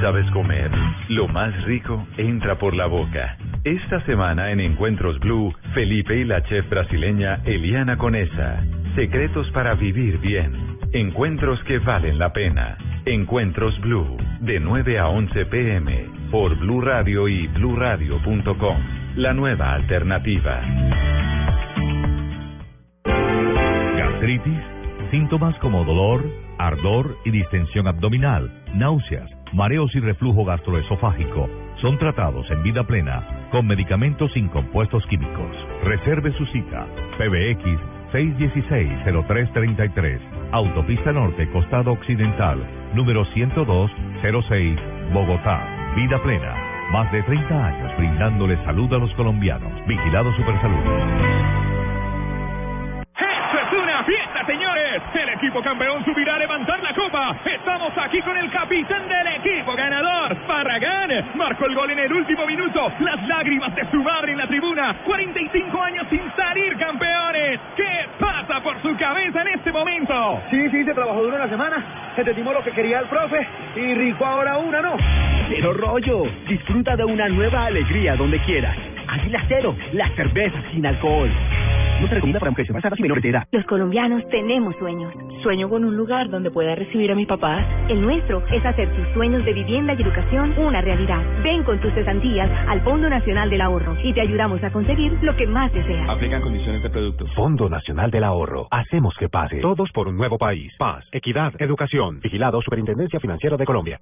¿Sabes 0.00 0.28
comer? 0.32 0.72
Lo 1.10 1.28
más 1.28 1.62
rico 1.62 2.04
entra 2.16 2.58
por 2.58 2.74
la 2.74 2.86
boca. 2.86 3.36
Esta 3.66 4.00
semana 4.06 4.52
en 4.52 4.60
Encuentros 4.60 5.18
Blue, 5.18 5.52
Felipe 5.74 6.16
y 6.16 6.22
la 6.22 6.40
chef 6.44 6.70
brasileña 6.70 7.40
Eliana 7.44 7.98
Conesa. 7.98 8.64
Secretos 8.94 9.50
para 9.50 9.74
vivir 9.74 10.20
bien. 10.20 10.78
Encuentros 10.92 11.60
que 11.64 11.80
valen 11.80 12.16
la 12.16 12.32
pena. 12.32 12.78
Encuentros 13.06 13.76
Blue, 13.80 14.18
de 14.38 14.60
9 14.60 15.00
a 15.00 15.08
11 15.08 15.46
pm, 15.46 16.06
por 16.30 16.56
Blue 16.60 16.80
Radio 16.80 17.26
y 17.26 17.48
bluradio.com. 17.48 18.78
La 19.16 19.32
nueva 19.32 19.72
alternativa. 19.74 20.60
Gastritis, 23.96 24.62
síntomas 25.10 25.58
como 25.58 25.84
dolor, 25.84 26.24
ardor 26.58 27.16
y 27.24 27.32
distensión 27.32 27.88
abdominal, 27.88 28.48
náuseas, 28.74 29.28
mareos 29.52 29.92
y 29.96 29.98
reflujo 29.98 30.44
gastroesofágico 30.44 31.65
son 31.80 31.98
tratados 31.98 32.48
en 32.50 32.62
vida 32.62 32.84
plena 32.84 33.48
con 33.50 33.66
medicamentos 33.66 34.30
sin 34.32 34.48
compuestos 34.48 35.04
químicos. 35.06 35.50
Reserve 35.84 36.32
su 36.32 36.46
cita. 36.46 36.86
PBX 37.18 37.64
616-0333. 38.12 40.20
Autopista 40.52 41.12
Norte, 41.12 41.50
Costado 41.50 41.92
Occidental, 41.92 42.64
número 42.94 43.26
10206, 43.34 44.78
Bogotá. 45.12 45.92
Vida 45.96 46.22
plena. 46.22 46.54
Más 46.92 47.10
de 47.12 47.22
30 47.22 47.66
años 47.66 47.96
brindándole 47.98 48.56
salud 48.64 48.92
a 48.92 48.98
los 48.98 49.12
colombianos. 49.14 49.72
Vigilado 49.86 50.34
Supersalud. 50.36 51.35
Señores, 54.46 55.02
el 55.14 55.28
equipo 55.30 55.60
campeón 55.62 56.04
subirá 56.04 56.36
a 56.36 56.38
levantar 56.38 56.82
la 56.82 56.94
copa. 56.94 57.36
Estamos 57.44 57.92
aquí 57.98 58.20
con 58.22 58.36
el 58.36 58.50
capitán 58.50 59.08
del 59.08 59.26
equipo 59.34 59.74
ganador, 59.74 60.36
Barragán. 60.46 61.30
Marcó 61.34 61.66
el 61.66 61.74
gol 61.74 61.90
en 61.90 61.98
el 61.98 62.12
último 62.12 62.46
minuto. 62.46 62.92
Las 63.00 63.26
lágrimas 63.26 63.74
de 63.74 63.90
su 63.90 64.02
madre 64.02 64.32
en 64.32 64.38
la 64.38 64.46
tribuna. 64.46 64.96
45 65.04 65.82
años 65.82 66.06
sin 66.08 66.22
salir 66.36 66.76
campeones. 66.78 67.60
¿Qué 67.76 68.06
pasa 68.18 68.60
por 68.62 68.80
su 68.82 68.96
cabeza 68.96 69.42
en 69.42 69.48
este 69.48 69.72
momento? 69.72 70.40
Sí, 70.50 70.70
sí, 70.70 70.84
se 70.84 70.94
trabajó 70.94 71.22
duro 71.22 71.36
una 71.36 71.48
semana. 71.48 72.12
Se 72.14 72.24
te 72.24 72.32
timó 72.32 72.52
lo 72.52 72.62
que 72.62 72.70
quería 72.70 73.00
el 73.00 73.06
profe 73.06 73.46
y 73.74 73.94
rico 73.94 74.24
ahora 74.24 74.58
una, 74.58 74.80
¿no? 74.80 74.96
Cero 75.48 75.72
rollo. 75.74 76.22
Disfruta 76.48 76.96
de 76.96 77.04
una 77.04 77.28
nueva 77.28 77.66
alegría 77.66 78.16
donde 78.16 78.38
quieras. 78.40 78.76
Águila 79.08 79.42
Cero, 79.48 79.76
la 79.92 80.08
cerveza 80.10 80.62
sin 80.72 80.86
alcohol. 80.86 81.30
No 82.00 82.08
se 82.08 82.14
recomienda 82.14 82.40
para 82.40 82.50
mujeres 82.50 82.68
embarazadas 82.68 82.98
y 82.98 83.02
menores 83.02 83.22
de 83.22 83.30
edad. 83.30 83.44
Los 83.52 83.64
colombianos 83.64 84.22
tenemos 84.28 84.76
sueños. 84.76 85.12
Sueño 85.42 85.68
con 85.68 85.84
un 85.84 85.96
lugar 85.96 86.28
donde 86.28 86.50
pueda 86.50 86.74
recibir 86.74 87.10
a 87.10 87.14
mis 87.14 87.26
papás. 87.26 87.64
El 87.88 88.02
nuestro 88.02 88.42
es 88.48 88.64
hacer 88.64 88.88
tus 88.94 89.08
sueños 89.14 89.44
de 89.44 89.52
vivienda 89.52 89.94
y 89.94 90.02
educación 90.02 90.54
una 90.58 90.80
realidad. 90.80 91.22
Ven 91.42 91.64
con 91.64 91.80
tus 91.80 91.92
cesantías 91.94 92.50
al 92.68 92.82
Fondo 92.82 93.08
Nacional 93.08 93.48
del 93.48 93.60
Ahorro 93.60 93.96
y 94.02 94.12
te 94.12 94.20
ayudamos 94.20 94.62
a 94.62 94.70
conseguir 94.70 95.12
lo 95.22 95.34
que 95.36 95.46
más 95.46 95.72
deseas. 95.72 96.08
Aplican 96.08 96.42
condiciones 96.42 96.82
de 96.82 96.90
producto. 96.90 97.26
Fondo 97.34 97.68
Nacional 97.68 98.10
del 98.10 98.24
Ahorro. 98.24 98.68
Hacemos 98.70 99.14
que 99.18 99.28
pase. 99.28 99.60
Todos 99.60 99.90
por 99.92 100.08
un 100.08 100.16
nuevo 100.16 100.36
país. 100.38 100.72
Paz, 100.78 101.04
equidad, 101.12 101.54
educación. 101.58 102.20
Vigilado 102.20 102.60
Superintendencia 102.60 103.20
Financiera 103.20 103.56
de 103.56 103.64
Colombia. 103.64 104.00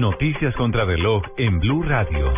Noticias 0.00 0.54
contra 0.56 0.86
reloj 0.86 1.22
en 1.36 1.60
Blue 1.60 1.82
Radio. 1.82 2.32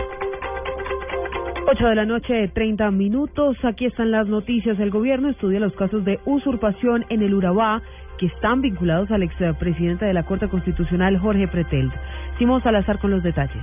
8 1.68 1.86
de 1.86 1.94
la 1.94 2.04
noche, 2.04 2.48
30 2.48 2.90
minutos. 2.90 3.56
Aquí 3.62 3.86
están 3.86 4.10
las 4.10 4.26
noticias. 4.26 4.80
El 4.80 4.90
gobierno 4.90 5.28
estudia 5.28 5.60
los 5.60 5.72
casos 5.74 6.04
de 6.04 6.18
usurpación 6.24 7.04
en 7.08 7.22
el 7.22 7.32
Urabá 7.34 7.80
que 8.18 8.26
están 8.26 8.62
vinculados 8.62 9.12
al 9.12 9.22
expresidente 9.22 10.04
de 10.04 10.12
la 10.12 10.24
Corte 10.24 10.48
Constitucional, 10.48 11.20
Jorge 11.20 11.46
Pretel. 11.46 11.92
Simón 12.36 12.64
Salazar 12.64 12.98
con 12.98 13.12
los 13.12 13.22
detalles. 13.22 13.62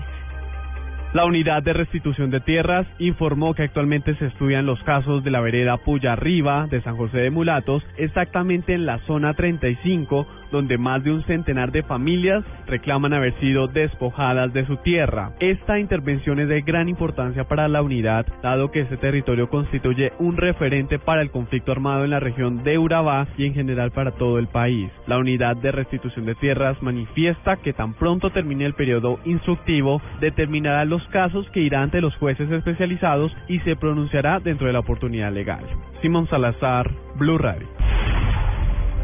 La 1.12 1.26
unidad 1.26 1.64
de 1.64 1.74
restitución 1.74 2.30
de 2.30 2.40
tierras 2.40 2.86
informó 3.00 3.56
que 3.56 3.64
actualmente 3.64 4.14
se 4.18 4.28
estudian 4.28 4.68
los 4.68 4.80
casos 4.84 5.24
de 5.24 5.32
la 5.32 5.42
vereda 5.42 5.78
Puya 5.78 6.14
Arriba 6.14 6.68
de 6.70 6.82
San 6.82 6.98
José 6.98 7.18
de 7.18 7.32
Mulatos, 7.32 7.84
exactamente 7.98 8.76
en 8.76 8.86
la 8.86 9.00
zona 9.08 9.34
35, 9.34 10.28
donde 10.52 10.78
más 10.78 11.04
de 11.04 11.12
un 11.12 11.24
centenar 11.24 11.72
de 11.72 11.82
familias 11.82 12.44
reclaman 12.68 13.14
haber 13.14 13.34
sido 13.40 13.68
despojadas 13.68 14.54
de 14.54 14.68
su 14.68 14.78
tierra. 14.78 15.32
Esta 15.40 15.80
intervención 15.80 16.40
es 16.40 16.48
de 16.48 16.62
gran 16.62 16.90
importancia 16.90 17.46
para 17.46 17.68
la 17.68 17.82
unidad, 17.82 18.28
dado 18.44 18.70
que 18.70 18.82
este 18.82 18.98
territorio 18.98 19.50
constituye 19.50 20.14
un 20.20 20.38
referente 20.38 21.00
para 21.00 21.24
el 21.24 21.32
conflicto 21.32 21.72
armado 21.72 22.04
en 22.04 22.12
la 22.12 22.20
región 22.20 22.64
de 22.64 22.78
Urabá 22.78 23.28
y 23.36 23.46
en 23.46 23.56
general 23.56 23.90
para 23.92 24.12
todo 24.12 24.38
el 24.38 24.48
país. 24.48 24.92
La 25.08 25.18
unidad 25.18 25.58
de 25.58 25.72
restitución 25.72 26.28
de 26.28 26.36
tierras 26.36 26.82
manifiesta 26.84 27.58
que 27.58 27.74
tan 27.74 27.96
pronto 27.96 28.30
termine 28.30 28.66
el 28.66 28.76
periodo 28.76 29.20
instructivo, 29.26 30.02
determinará 30.20 30.86
los 30.86 30.99
casos 31.08 31.50
que 31.52 31.62
irá 31.62 31.82
ante 31.82 32.02
los 32.02 32.16
jueces 32.18 32.50
especializados 32.52 33.36
y 33.48 33.60
se 33.60 33.76
pronunciará 33.76 34.40
dentro 34.40 34.68
de 34.68 34.74
la 34.74 34.80
oportunidad 34.80 35.32
legal. 35.32 35.66
Simón 36.02 36.28
Salazar, 36.28 36.92
Blue 37.16 37.38
Radio. 37.38 37.68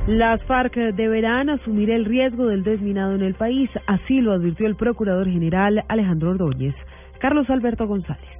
Las 0.08 0.44
FARC 0.44 0.76
deberán 0.94 1.50
asumir 1.50 1.90
el 1.90 2.06
riesgo 2.06 2.46
del 2.46 2.64
desminado 2.64 3.16
en 3.16 3.24
el 3.24 3.34
país, 3.34 3.70
así 3.88 4.22
lo 4.22 4.34
advirtió 4.34 4.68
el 4.68 4.76
Procurador 4.76 5.28
General 5.28 5.84
Alejandro 5.88 6.32
Ordóñez. 6.32 6.76
Carlos 7.20 7.50
Alberto 7.50 7.88
González. 7.88 8.35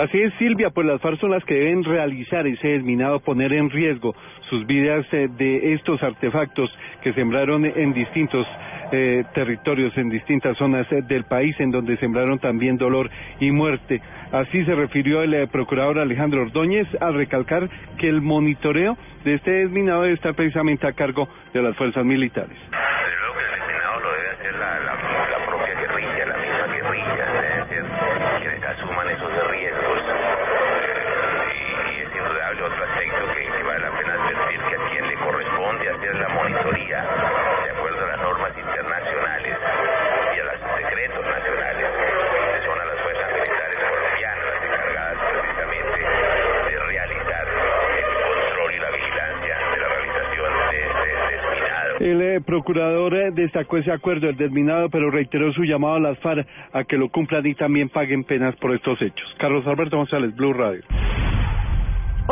Así 0.00 0.18
es, 0.18 0.32
Silvia, 0.38 0.70
pues 0.70 0.86
las 0.86 0.98
FARC 1.02 1.20
son 1.20 1.30
las 1.30 1.44
que 1.44 1.52
deben 1.52 1.84
realizar 1.84 2.46
ese 2.46 2.68
desminado, 2.68 3.20
poner 3.20 3.52
en 3.52 3.68
riesgo 3.68 4.14
sus 4.48 4.66
vidas 4.66 5.04
eh, 5.12 5.28
de 5.36 5.74
estos 5.74 6.02
artefactos 6.02 6.70
que 7.02 7.12
sembraron 7.12 7.66
en 7.66 7.92
distintos 7.92 8.46
eh, 8.92 9.24
territorios, 9.34 9.94
en 9.98 10.08
distintas 10.08 10.56
zonas 10.56 10.90
eh, 10.90 11.02
del 11.02 11.24
país, 11.24 11.54
en 11.60 11.70
donde 11.70 11.98
sembraron 11.98 12.38
también 12.38 12.78
dolor 12.78 13.10
y 13.40 13.50
muerte. 13.50 14.00
Así 14.32 14.64
se 14.64 14.74
refirió 14.74 15.22
el 15.22 15.46
procurador 15.48 15.98
Alejandro 15.98 16.40
Ordóñez 16.40 16.88
al 16.98 17.12
recalcar 17.12 17.68
que 17.98 18.08
el 18.08 18.22
monitoreo 18.22 18.96
de 19.22 19.34
este 19.34 19.50
desminado 19.50 20.00
debe 20.00 20.14
estar 20.14 20.34
precisamente 20.34 20.86
a 20.86 20.94
cargo 20.94 21.28
de 21.52 21.60
las 21.60 21.76
fuerzas 21.76 22.06
militares. 22.06 22.56
de 22.56 25.09
eh, 52.36 52.40
procurador 52.40 53.14
eh, 53.14 53.30
destacó 53.32 53.78
ese 53.78 53.92
acuerdo, 53.92 54.28
el 54.28 54.36
desminado, 54.36 54.88
pero 54.90 55.10
reiteró 55.10 55.52
su 55.52 55.64
llamado 55.64 55.94
a 55.94 56.00
las 56.00 56.18
FARC 56.18 56.46
a 56.72 56.84
que 56.84 56.96
lo 56.96 57.08
cumplan 57.08 57.46
y 57.46 57.54
también 57.54 57.88
paguen 57.88 58.24
penas 58.24 58.54
por 58.56 58.74
estos 58.74 59.00
hechos. 59.02 59.26
Carlos 59.38 59.66
Alberto 59.66 59.96
González, 59.96 60.34
Blue 60.36 60.52
Radio. 60.52 60.82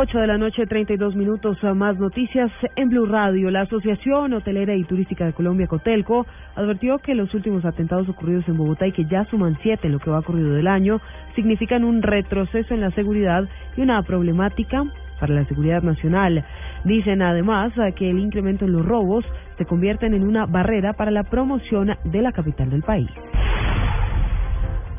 8 0.01 0.17
de 0.17 0.27
la 0.27 0.37
noche, 0.37 0.65
32 0.65 1.13
minutos. 1.15 1.61
Más 1.75 1.97
noticias 1.99 2.49
en 2.77 2.87
Blue 2.87 3.05
Radio. 3.05 3.51
La 3.51 3.61
Asociación 3.61 4.31
Hotelera 4.31 4.73
y 4.73 4.85
Turística 4.85 5.25
de 5.25 5.33
Colombia, 5.33 5.67
Cotelco, 5.67 6.25
advirtió 6.55 6.99
que 6.99 7.15
los 7.15 7.33
últimos 7.33 7.65
atentados 7.65 8.07
ocurridos 8.07 8.47
en 8.47 8.55
Bogotá 8.55 8.87
y 8.87 8.93
que 8.93 9.03
ya 9.03 9.25
suman 9.25 9.57
siete 9.61 9.87
en 9.87 9.93
lo 9.93 9.99
que 9.99 10.09
va 10.09 10.19
ocurrido 10.19 10.53
del 10.53 10.67
año 10.67 11.01
significan 11.35 11.83
un 11.83 12.01
retroceso 12.01 12.73
en 12.73 12.79
la 12.79 12.91
seguridad 12.91 13.43
y 13.75 13.81
una 13.81 14.01
problemática 14.03 14.85
para 15.19 15.33
la 15.33 15.45
seguridad 15.45 15.83
nacional. 15.83 16.45
Dicen 16.85 17.21
además 17.21 17.73
que 17.97 18.09
el 18.09 18.19
incremento 18.19 18.63
en 18.63 18.71
los 18.71 18.85
robos 18.85 19.25
se 19.59 19.65
convierten 19.65 20.15
en 20.15 20.23
una 20.23 20.47
barrera 20.47 20.93
para 20.93 21.11
la 21.11 21.25
promoción 21.25 21.95
de 22.05 22.21
la 22.23 22.31
capital 22.31 22.71
del 22.71 22.81
país. 22.81 23.09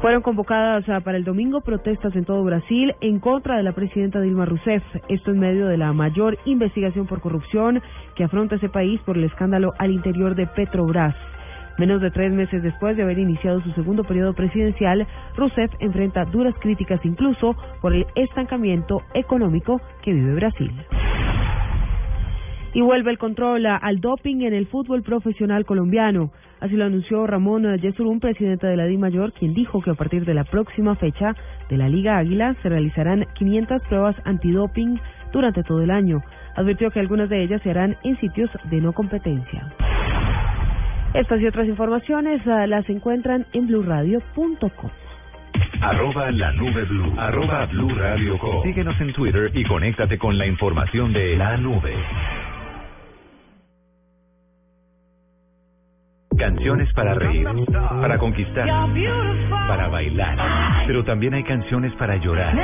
Fueron 0.01 0.23
convocadas 0.23 0.89
ah, 0.89 1.01
para 1.01 1.19
el 1.19 1.25
domingo 1.25 1.61
protestas 1.61 2.15
en 2.17 2.25
todo 2.25 2.43
Brasil 2.45 2.95
en 3.01 3.21
contra 3.21 3.57
de 3.57 3.63
la 3.63 3.73
presidenta 3.73 4.21
Dilma 4.21 4.47
Rousseff. 4.47 4.83
Esto 5.09 5.31
en 5.31 5.41
medio 5.41 5.67
de 5.67 5.77
la 5.77 5.93
mayor 5.93 6.39
investigación 6.47 7.07
por 7.07 7.21
corrupción 7.21 7.83
que 8.17 8.25
afronta 8.25 8.57
ese 8.57 8.71
país 8.71 9.01
por 9.05 9.19
el 9.19 9.25
escándalo 9.25 9.73
al 9.79 9.91
interior 9.91 10.35
de 10.37 10.47
Petrobras. 10.47 11.15
Menos 11.79 12.01
de 12.01 12.11
tres 12.11 12.33
meses 12.33 12.63
después 12.63 12.97
de 12.97 13.03
haber 13.03 13.19
iniciado 13.19 13.61
su 13.63 13.73
segundo 13.73 14.05
periodo 14.05 14.35
presidencial, 14.35 15.07
Rousseff 15.37 15.73
enfrenta 15.81 16.25
duras 16.25 16.55
críticas 16.61 17.01
incluso 17.05 17.55
por 17.81 17.95
el 17.95 18.07
estancamiento 18.15 19.03
económico 19.15 19.81
que 20.03 20.13
vive 20.13 20.35
Brasil. 20.35 20.73
Y 22.73 22.83
vuelve 22.83 23.11
el 23.11 23.19
control 23.19 23.67
al 23.67 24.01
doping 24.01 24.43
en 24.43 24.55
el 24.55 24.67
fútbol 24.67 25.03
profesional 25.03 25.65
colombiano. 25.65 26.31
Así 26.61 26.77
lo 26.77 26.85
anunció 26.85 27.27
Ramón 27.27 27.65
Yesurún, 27.79 28.21
presidente 28.21 28.67
de 28.67 28.77
la 28.77 28.85
Di 28.85 28.97
Mayor, 28.97 29.33
quien 29.33 29.55
dijo 29.55 29.81
que 29.81 29.91
a 29.91 29.95
partir 29.95 30.25
de 30.25 30.35
la 30.35 30.45
próxima 30.45 30.95
fecha 30.95 31.35
de 31.69 31.77
la 31.77 31.89
Liga 31.89 32.19
Águila 32.19 32.55
se 32.63 32.69
realizarán 32.69 33.27
500 33.35 33.83
pruebas 33.89 34.17
antidoping 34.25 35.01
durante 35.33 35.63
todo 35.63 35.83
el 35.83 35.91
año. 35.91 36.23
Advirtió 36.57 36.91
que 36.91 37.01
algunas 37.01 37.29
de 37.29 37.43
ellas 37.43 37.61
se 37.63 37.71
harán 37.71 37.97
en 38.05 38.19
sitios 38.19 38.51
de 38.71 38.81
no 38.81 38.93
competencia. 38.93 39.73
Estas 41.15 41.41
y 41.41 41.47
otras 41.47 41.67
informaciones 41.67 42.41
ah, 42.47 42.69
las 42.69 42.89
encuentran 42.89 43.47
en 43.53 43.67
blurradio.com. 43.67 44.91
Arroba 45.81 46.31
la 46.31 46.53
nube 46.53 46.85
blue. 46.85 47.15
Arroba 47.19 47.67
blue 47.67 47.89
radio 47.97 48.39
Síguenos 48.63 49.01
en 49.01 49.13
Twitter 49.13 49.51
y 49.55 49.65
conéctate 49.65 50.19
con 50.19 50.39
la 50.39 50.47
información 50.47 51.13
de 51.13 51.37
la 51.37 51.57
nube. 51.57 51.95
Canciones 56.41 56.91
para 56.95 57.15
reír, 57.15 57.47
para 58.01 58.17
conquistar, 58.17 58.67
para 59.69 59.89
bailar. 59.89 60.39
Pero 60.87 61.05
también 61.05 61.35
hay 61.35 61.45
canciones 61.45 61.93
para 61.97 62.17
llorar. 62.17 62.57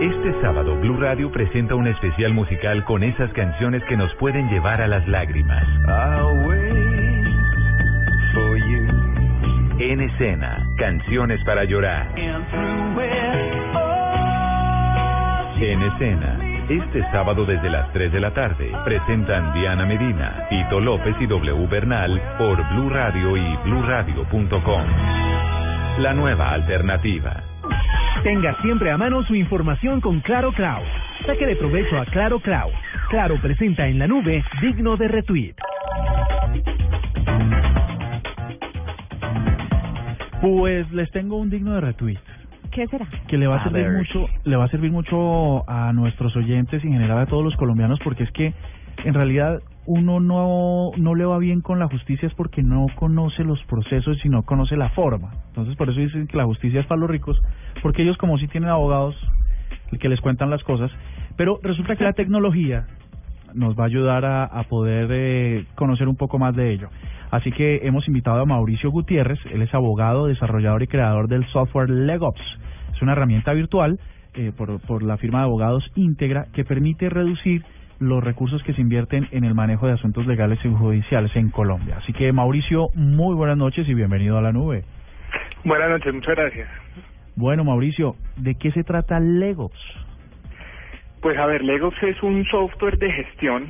Este 0.00 0.40
sábado 0.40 0.76
Blue 0.76 0.96
Radio 1.00 1.32
presenta 1.32 1.74
un 1.74 1.88
especial 1.88 2.32
musical 2.32 2.84
con 2.84 3.02
esas 3.02 3.32
canciones 3.32 3.82
que 3.88 3.96
nos 3.96 4.14
pueden 4.14 4.48
llevar 4.50 4.80
a 4.80 4.86
las 4.86 5.06
lágrimas. 5.08 5.64
En 9.80 10.00
escena, 10.00 10.64
canciones 10.78 11.42
para 11.44 11.64
llorar. 11.64 12.08
En 15.58 15.82
escena, 15.82 16.45
Este 16.68 17.00
sábado 17.12 17.44
desde 17.44 17.70
las 17.70 17.92
3 17.92 18.10
de 18.10 18.18
la 18.18 18.34
tarde 18.34 18.72
presentan 18.84 19.54
Diana 19.54 19.86
Medina, 19.86 20.48
Tito 20.50 20.80
López 20.80 21.14
y 21.20 21.26
W 21.28 21.64
Bernal 21.68 22.20
por 22.36 22.56
Blue 22.70 22.90
Radio 22.90 23.36
y 23.36 23.56
bluradio.com. 23.62 24.82
La 26.00 26.12
nueva 26.12 26.50
alternativa. 26.50 27.40
Tenga 28.24 28.60
siempre 28.62 28.90
a 28.90 28.98
mano 28.98 29.22
su 29.22 29.36
información 29.36 30.00
con 30.00 30.18
Claro 30.18 30.50
Cloud. 30.50 30.82
Saque 31.24 31.46
de 31.46 31.54
provecho 31.54 31.98
a 32.00 32.04
Claro 32.06 32.40
Cloud. 32.40 32.72
Claro 33.10 33.36
presenta 33.40 33.86
en 33.86 34.00
la 34.00 34.08
nube 34.08 34.42
digno 34.60 34.96
de 34.96 35.06
retweet. 35.06 35.54
Pues 40.40 40.90
les 40.90 41.08
tengo 41.12 41.36
un 41.36 41.48
digno 41.48 41.74
de 41.74 41.80
retweet 41.80 42.35
¿Qué 42.76 42.86
será? 42.88 43.06
que 43.26 43.38
le 43.38 43.46
va 43.46 43.56
a, 43.56 43.60
A 43.60 43.64
servir 43.64 43.84
ver. 43.84 43.96
mucho, 43.96 44.26
le 44.44 44.54
va 44.56 44.64
a 44.64 44.68
servir 44.68 44.92
mucho 44.92 45.68
a 45.68 45.92
nuestros 45.94 46.36
oyentes 46.36 46.84
y 46.84 46.88
en 46.88 46.92
general 46.92 47.18
a 47.20 47.26
todos 47.26 47.42
los 47.42 47.56
colombianos 47.56 47.98
porque 48.04 48.24
es 48.24 48.30
que 48.32 48.52
en 49.04 49.14
realidad 49.14 49.60
uno 49.86 50.20
no 50.20 50.90
no 50.96 51.14
le 51.14 51.24
va 51.24 51.38
bien 51.38 51.62
con 51.62 51.78
la 51.78 51.86
justicia 51.88 52.26
es 52.28 52.34
porque 52.34 52.62
no 52.62 52.86
conoce 52.96 53.44
los 53.44 53.62
procesos 53.64 54.22
y 54.24 54.28
no 54.28 54.42
conoce 54.42 54.76
la 54.76 54.90
forma. 54.90 55.30
Entonces 55.48 55.74
por 55.76 55.88
eso 55.88 55.98
dicen 56.00 56.26
que 56.26 56.36
la 56.36 56.44
justicia 56.44 56.80
es 56.80 56.86
para 56.86 57.00
los 57.00 57.08
ricos 57.08 57.40
porque 57.82 58.02
ellos 58.02 58.18
como 58.18 58.36
si 58.36 58.46
tienen 58.48 58.68
abogados 58.68 59.16
que 59.98 60.08
les 60.10 60.20
cuentan 60.20 60.50
las 60.50 60.62
cosas, 60.64 60.90
pero 61.36 61.58
resulta 61.62 61.96
que 61.96 62.04
la 62.04 62.12
tecnología 62.12 62.86
nos 63.56 63.78
va 63.78 63.84
a 63.84 63.86
ayudar 63.86 64.24
a, 64.24 64.44
a 64.44 64.64
poder 64.64 65.08
eh, 65.10 65.64
conocer 65.74 66.08
un 66.08 66.16
poco 66.16 66.38
más 66.38 66.54
de 66.54 66.72
ello. 66.72 66.88
Así 67.30 67.50
que 67.50 67.80
hemos 67.82 68.06
invitado 68.06 68.40
a 68.40 68.46
Mauricio 68.46 68.90
Gutiérrez, 68.90 69.38
él 69.52 69.62
es 69.62 69.74
abogado, 69.74 70.26
desarrollador 70.26 70.82
y 70.82 70.86
creador 70.86 71.28
del 71.28 71.44
software 71.46 71.90
LegOps. 71.90 72.40
Es 72.94 73.02
una 73.02 73.12
herramienta 73.12 73.52
virtual 73.52 73.98
eh, 74.34 74.52
por, 74.56 74.80
por 74.80 75.02
la 75.02 75.16
firma 75.16 75.40
de 75.40 75.44
abogados 75.44 75.84
Integra 75.96 76.46
que 76.52 76.64
permite 76.64 77.08
reducir 77.08 77.64
los 77.98 78.22
recursos 78.22 78.62
que 78.62 78.74
se 78.74 78.80
invierten 78.80 79.26
en 79.32 79.44
el 79.44 79.54
manejo 79.54 79.86
de 79.86 79.94
asuntos 79.94 80.26
legales 80.26 80.58
y 80.64 80.68
judiciales 80.68 81.34
en 81.34 81.50
Colombia. 81.50 81.96
Así 81.98 82.12
que 82.12 82.32
Mauricio, 82.32 82.88
muy 82.94 83.34
buenas 83.34 83.56
noches 83.56 83.88
y 83.88 83.94
bienvenido 83.94 84.36
a 84.38 84.42
la 84.42 84.52
nube. 84.52 84.84
Buenas 85.64 85.90
noches, 85.90 86.14
muchas 86.14 86.36
gracias. 86.36 86.68
Bueno, 87.34 87.64
Mauricio, 87.64 88.16
¿de 88.36 88.54
qué 88.54 88.70
se 88.72 88.84
trata 88.84 89.18
LegOps? 89.20 89.78
Pues 91.26 91.38
a 91.38 91.46
ver, 91.46 91.64
Legox 91.64 92.00
es 92.04 92.22
un 92.22 92.44
software 92.44 92.98
de 92.98 93.10
gestión 93.10 93.66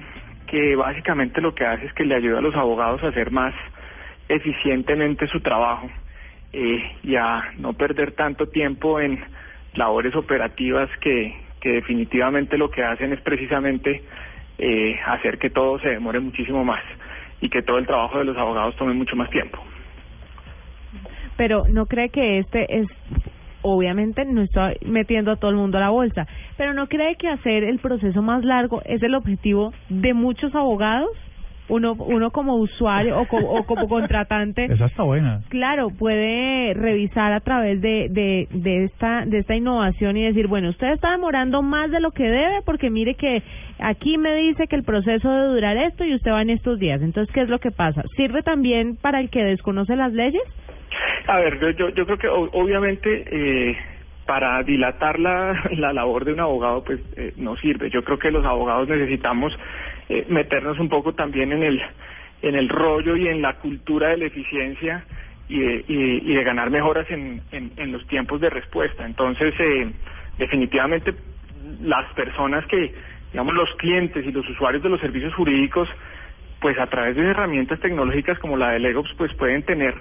que 0.47 0.77
básicamente 0.77 1.41
lo 1.41 1.55
que 1.55 1.65
hace 1.65 1.87
es 1.87 1.93
que 1.95 2.05
le 2.05 2.15
ayuda 2.15 2.37
a 2.37 2.43
los 2.43 2.55
abogados 2.55 3.03
a 3.03 3.09
hacer 3.09 3.31
más 3.31 3.55
eficientemente 4.29 5.27
su 5.27 5.41
trabajo 5.41 5.89
eh, 6.53 6.83
y 7.03 7.17
a 7.17 7.45
no 7.57 7.73
perder 7.73 8.13
tanto 8.13 8.49
tiempo 8.49 9.01
en 9.01 9.25
labores 9.73 10.15
operativas 10.15 10.91
que, 11.01 11.35
que 11.63 11.71
definitivamente 11.71 12.59
lo 12.59 12.71
que 12.71 12.85
hacen 12.85 13.15
es 13.15 13.23
precisamente 13.23 14.03
eh, 14.59 15.01
hacer 15.07 15.39
que 15.39 15.49
todo 15.49 15.79
se 15.79 15.89
demore 15.89 16.21
muchísimo 16.21 16.63
más 16.63 16.85
y 17.41 17.49
que 17.49 17.63
todo 17.63 17.79
el 17.79 17.87
trabajo 17.87 18.19
de 18.19 18.27
los 18.27 18.37
abogados 18.37 18.77
tome 18.77 18.93
mucho 18.93 19.17
más 19.17 19.31
tiempo. 19.31 19.65
Pero 21.39 21.65
no 21.71 21.87
cree 21.87 22.11
que 22.11 22.39
este 22.39 22.81
es, 22.81 22.87
obviamente 23.67 24.25
no 24.25 24.43
estoy 24.43 24.75
metiendo 24.87 25.33
a 25.33 25.37
todo 25.37 25.51
el 25.51 25.57
mundo 25.57 25.79
a 25.79 25.81
la 25.81 25.91
bolsa, 25.91 26.27
pero 26.57 26.73
no 26.75 26.87
cree 26.87 27.17
que 27.17 27.29
hacer 27.29 27.65
el 27.65 27.79
proceso 27.79 28.23
más 28.23 28.45
largo 28.45 28.81
es 28.85 29.03
el 29.03 29.15
objetivo 29.15 29.73
de 29.89 30.15
muchos 30.15 30.55
abogados, 30.55 31.09
uno 31.69 31.95
uno 31.99 32.31
como 32.31 32.55
usuario 32.55 33.19
o, 33.21 33.27
co- 33.27 33.39
o 33.39 33.65
como 33.65 33.89
contratante. 33.97 34.67
Esa 34.67 34.87
está 34.87 35.03
buena. 35.03 35.41
Claro, 35.49 35.89
puede 35.91 36.75
revisar 36.75 37.33
a 37.33 37.41
través 37.41 37.81
de, 37.81 38.07
de, 38.09 38.47
de 38.53 38.85
esta 38.85 39.25
de 39.27 39.39
esta 39.39 39.57
innovación 39.57 40.17
y 40.17 40.23
decir, 40.23 40.47
bueno, 40.47 40.69
usted 40.71 40.93
está 40.93 41.11
demorando 41.11 41.63
más 41.63 41.91
de 41.91 41.99
lo 41.99 42.13
que 42.13 42.23
debe 42.23 42.63
porque 42.65 42.89
mire 42.89 43.15
que 43.17 43.43
aquí 43.81 44.17
me 44.17 44.37
dice 44.37 44.69
que 44.69 44.77
el 44.77 44.85
proceso 44.85 45.29
debe 45.29 45.55
durar 45.55 45.77
esto 45.77 46.05
y 46.05 46.15
usted 46.15 46.31
va 46.31 46.43
en 46.43 46.51
estos 46.51 46.79
días. 46.79 47.03
Entonces, 47.03 47.35
¿qué 47.35 47.41
es 47.43 47.49
lo 47.49 47.59
que 47.59 47.73
pasa? 47.73 48.03
¿Sirve 48.17 48.43
también 48.45 48.95
para 48.95 49.19
el 49.19 49.29
que 49.29 49.43
desconoce 49.43 49.97
las 49.97 50.13
leyes? 50.13 50.43
A 51.27 51.39
ver, 51.39 51.59
yo, 51.61 51.71
yo, 51.71 51.89
yo 51.91 52.07
creo 52.07 52.19
que 52.19 52.29
obviamente 52.29 53.25
eh, 53.31 53.77
para 54.27 54.63
dilatar 54.63 55.19
la, 55.19 55.61
la 55.73 55.93
labor 55.93 56.25
de 56.25 56.33
un 56.33 56.41
abogado 56.41 56.85
pues 56.85 57.01
eh, 57.17 57.33
no 57.37 57.57
sirve. 57.57 57.91
Yo 57.91 58.03
creo 58.05 58.19
que 58.19 58.31
los 58.31 58.45
abogados 58.45 58.89
necesitamos 58.89 59.57
eh, 60.09 60.27
meternos 60.29 60.79
un 60.79 60.89
poco 60.89 61.15
también 61.15 61.53
en 61.53 61.63
el 61.63 61.83
en 62.43 62.55
el 62.55 62.69
rollo 62.69 63.17
y 63.17 63.29
en 63.29 63.41
la 63.41 63.55
cultura 63.55 64.11
de 64.11 64.19
la 64.19 64.27
eficiencia 64.27 65.05
y 65.49 65.59
de, 65.59 65.85
y, 65.89 66.35
de 66.35 66.45
ganar 66.45 66.71
mejoras 66.71 67.11
en, 67.11 67.41
en, 67.51 67.73
en 67.77 67.93
los 67.93 68.07
tiempos 68.09 68.41
de 68.41 68.51
respuesta. 68.51 69.07
Entonces, 69.07 69.55
eh, 69.59 69.91
definitivamente 70.39 71.15
las 71.81 72.13
personas 72.13 72.67
que, 72.67 72.95
digamos, 73.33 73.55
los 73.55 73.73
clientes 73.77 74.25
y 74.25 74.33
los 74.33 74.49
usuarios 74.51 74.83
de 74.83 74.91
los 74.91 75.01
servicios 75.01 75.35
jurídicos, 75.35 75.89
pues 76.61 76.79
a 76.79 76.87
través 76.89 77.17
de 77.17 77.23
herramientas 77.23 77.81
tecnológicas 77.81 78.39
como 78.39 78.57
la 78.57 78.73
de 78.73 78.81
Legops, 78.81 79.13
pues 79.17 79.33
pueden 79.35 79.63
tener 79.63 79.95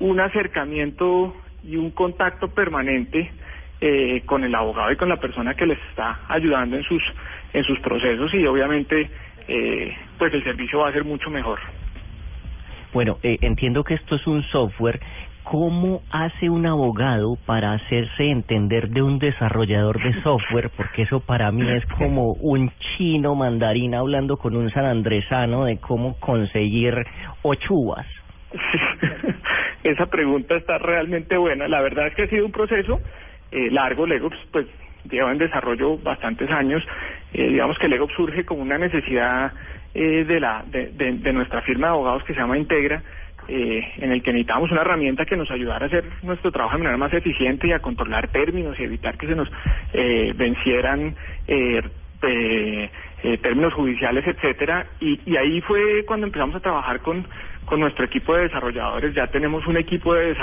un 0.00 0.20
acercamiento 0.20 1.34
y 1.62 1.76
un 1.76 1.90
contacto 1.90 2.48
permanente 2.48 3.30
eh, 3.80 4.22
con 4.26 4.44
el 4.44 4.54
abogado 4.54 4.92
y 4.92 4.96
con 4.96 5.08
la 5.08 5.16
persona 5.16 5.54
que 5.54 5.66
les 5.66 5.78
está 5.90 6.20
ayudando 6.28 6.76
en 6.76 6.82
sus 6.84 7.02
en 7.52 7.64
sus 7.64 7.78
procesos 7.80 8.32
y 8.34 8.46
obviamente 8.46 9.10
eh, 9.48 9.96
pues 10.18 10.32
el 10.34 10.42
servicio 10.42 10.80
va 10.80 10.88
a 10.88 10.92
ser 10.92 11.04
mucho 11.04 11.30
mejor. 11.30 11.58
Bueno, 12.92 13.18
eh, 13.22 13.38
entiendo 13.40 13.82
que 13.84 13.94
esto 13.94 14.16
es 14.16 14.26
un 14.26 14.42
software. 14.44 15.00
¿Cómo 15.42 16.00
hace 16.10 16.48
un 16.48 16.64
abogado 16.64 17.36
para 17.44 17.74
hacerse 17.74 18.30
entender 18.30 18.88
de 18.88 19.02
un 19.02 19.18
desarrollador 19.18 20.02
de 20.02 20.22
software? 20.22 20.70
Porque 20.74 21.02
eso 21.02 21.20
para 21.20 21.52
mí 21.52 21.68
es 21.68 21.84
como 21.98 22.32
un 22.32 22.70
chino 22.78 23.34
mandarín 23.34 23.94
hablando 23.94 24.38
con 24.38 24.56
un 24.56 24.70
sanandresano 24.70 25.64
de 25.66 25.76
cómo 25.78 26.18
conseguir 26.18 26.94
ocho 27.42 27.74
uvas. 27.74 28.06
Esa 29.84 30.06
pregunta 30.06 30.56
está 30.56 30.78
realmente 30.78 31.36
buena. 31.36 31.68
La 31.68 31.80
verdad 31.80 32.06
es 32.06 32.14
que 32.14 32.22
ha 32.22 32.28
sido 32.28 32.46
un 32.46 32.52
proceso 32.52 33.00
eh, 33.50 33.70
largo. 33.70 34.06
Legops 34.06 34.38
pues 34.50 34.66
lleva 35.10 35.32
en 35.32 35.38
desarrollo 35.38 35.98
bastantes 35.98 36.50
años. 36.50 36.82
Eh, 37.32 37.48
digamos 37.48 37.78
que 37.78 37.88
Legops 37.88 38.14
surge 38.14 38.44
como 38.44 38.62
una 38.62 38.78
necesidad 38.78 39.52
eh, 39.94 40.24
de, 40.24 40.40
la, 40.40 40.64
de, 40.66 40.88
de, 40.92 41.12
de 41.12 41.32
nuestra 41.32 41.60
firma 41.62 41.88
de 41.88 41.92
abogados 41.92 42.24
que 42.24 42.34
se 42.34 42.40
llama 42.40 42.58
Integra, 42.58 43.02
eh, 43.46 43.82
en 43.98 44.12
el 44.12 44.22
que 44.22 44.32
necesitamos 44.32 44.70
una 44.70 44.80
herramienta 44.80 45.26
que 45.26 45.36
nos 45.36 45.50
ayudara 45.50 45.84
a 45.84 45.88
hacer 45.88 46.04
nuestro 46.22 46.50
trabajo 46.50 46.76
de 46.76 46.84
manera 46.84 46.96
más 46.96 47.12
eficiente 47.12 47.68
y 47.68 47.72
a 47.72 47.80
controlar 47.80 48.28
términos 48.28 48.78
y 48.80 48.84
evitar 48.84 49.18
que 49.18 49.26
se 49.26 49.34
nos 49.34 49.50
eh, 49.92 50.32
vencieran 50.34 51.14
eh, 51.46 51.82
eh, 53.22 53.38
términos 53.38 53.74
judiciales, 53.74 54.26
etcétera. 54.26 54.86
Y, 55.00 55.20
y 55.26 55.36
ahí 55.36 55.60
fue 55.62 56.04
cuando 56.06 56.26
empezamos 56.26 56.56
a 56.56 56.60
trabajar 56.60 57.00
con 57.00 57.26
con 57.64 57.80
nuestro 57.80 58.04
equipo 58.04 58.34
de 58.34 58.44
desarrolladores. 58.44 59.14
Ya 59.14 59.26
tenemos 59.28 59.66
un 59.66 59.76
equipo 59.76 60.14
de 60.14 60.34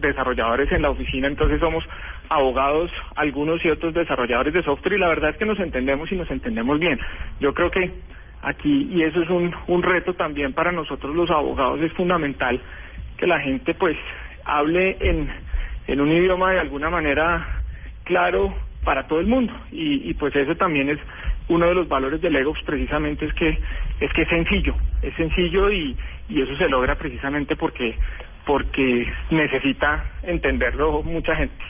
desarrolladores 0.00 0.72
en 0.72 0.82
la 0.82 0.90
oficina, 0.90 1.28
entonces 1.28 1.60
somos 1.60 1.84
abogados, 2.28 2.90
algunos 3.16 3.64
y 3.64 3.70
otros 3.70 3.94
desarrolladores 3.94 4.54
de 4.54 4.62
software 4.62 4.94
y 4.94 4.98
la 4.98 5.08
verdad 5.08 5.30
es 5.30 5.36
que 5.36 5.44
nos 5.44 5.58
entendemos 5.60 6.10
y 6.10 6.16
nos 6.16 6.30
entendemos 6.30 6.78
bien. 6.78 6.98
Yo 7.40 7.52
creo 7.54 7.70
que 7.70 7.90
aquí, 8.42 8.88
y 8.90 9.02
eso 9.02 9.22
es 9.22 9.30
un, 9.30 9.54
un 9.66 9.82
reto 9.82 10.14
también 10.14 10.52
para 10.52 10.72
nosotros 10.72 11.14
los 11.14 11.30
abogados, 11.30 11.80
es 11.80 11.92
fundamental 11.92 12.60
que 13.16 13.26
la 13.26 13.40
gente 13.40 13.74
pues 13.74 13.96
hable 14.44 14.96
en, 15.00 15.28
en 15.86 16.00
un 16.00 16.10
idioma 16.10 16.52
de 16.52 16.60
alguna 16.60 16.90
manera 16.90 17.62
claro 18.04 18.54
para 18.84 19.06
todo 19.06 19.20
el 19.20 19.26
mundo 19.26 19.52
y, 19.70 20.10
y 20.10 20.14
pues 20.14 20.34
eso 20.34 20.56
también 20.56 20.88
es 20.88 20.98
uno 21.48 21.66
de 21.66 21.74
los 21.74 21.88
valores 21.88 22.20
de 22.20 22.30
Legops 22.30 22.62
precisamente 22.64 23.26
es 23.26 23.32
que 23.34 23.58
es 24.00 24.12
que 24.12 24.22
es 24.22 24.28
sencillo 24.28 24.74
es 25.02 25.14
sencillo 25.14 25.70
y, 25.70 25.96
y 26.28 26.42
eso 26.42 26.56
se 26.56 26.68
logra 26.68 26.96
precisamente 26.96 27.56
porque 27.56 27.96
porque 28.46 29.06
necesita 29.30 30.04
entenderlo 30.22 31.02
mucha 31.02 31.36
gente 31.36 31.64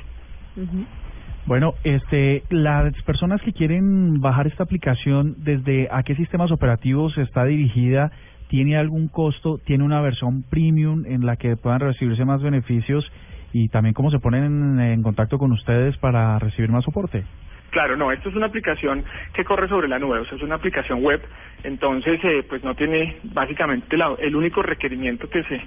Bueno, 1.44 1.74
este, 1.82 2.44
las 2.50 2.94
personas 3.02 3.40
que 3.42 3.52
quieren 3.52 4.20
bajar 4.20 4.46
esta 4.46 4.62
aplicación, 4.62 5.34
¿desde 5.38 5.88
a 5.90 6.02
qué 6.04 6.14
sistemas 6.14 6.52
operativos 6.52 7.18
está 7.18 7.44
dirigida? 7.44 8.12
¿Tiene 8.48 8.76
algún 8.76 9.08
costo? 9.08 9.58
¿Tiene 9.58 9.82
una 9.82 10.00
versión 10.00 10.44
premium 10.44 11.04
en 11.06 11.26
la 11.26 11.36
que 11.36 11.56
puedan 11.56 11.80
recibirse 11.80 12.24
más 12.24 12.42
beneficios? 12.42 13.04
Y 13.52 13.68
también 13.68 13.92
cómo 13.92 14.10
se 14.10 14.18
ponen 14.18 14.44
en, 14.44 14.80
en 14.80 15.02
contacto 15.02 15.38
con 15.38 15.50
ustedes 15.52 15.96
para 15.98 16.38
recibir 16.38 16.70
más 16.70 16.84
soporte. 16.84 17.24
Claro, 17.72 17.96
no, 17.96 18.12
esto 18.12 18.28
es 18.28 18.36
una 18.36 18.46
aplicación 18.46 19.04
que 19.34 19.44
corre 19.44 19.66
sobre 19.68 19.88
la 19.88 19.98
nube, 19.98 20.20
o 20.20 20.22
es 20.24 20.42
una 20.42 20.56
aplicación 20.56 21.02
web, 21.02 21.22
entonces 21.64 22.20
eh, 22.24 22.44
pues 22.48 22.62
no 22.64 22.74
tiene 22.76 23.18
básicamente 23.24 23.96
la- 23.96 24.14
el 24.20 24.36
único 24.36 24.62
requerimiento 24.62 25.28
que 25.30 25.42
se 25.44 25.60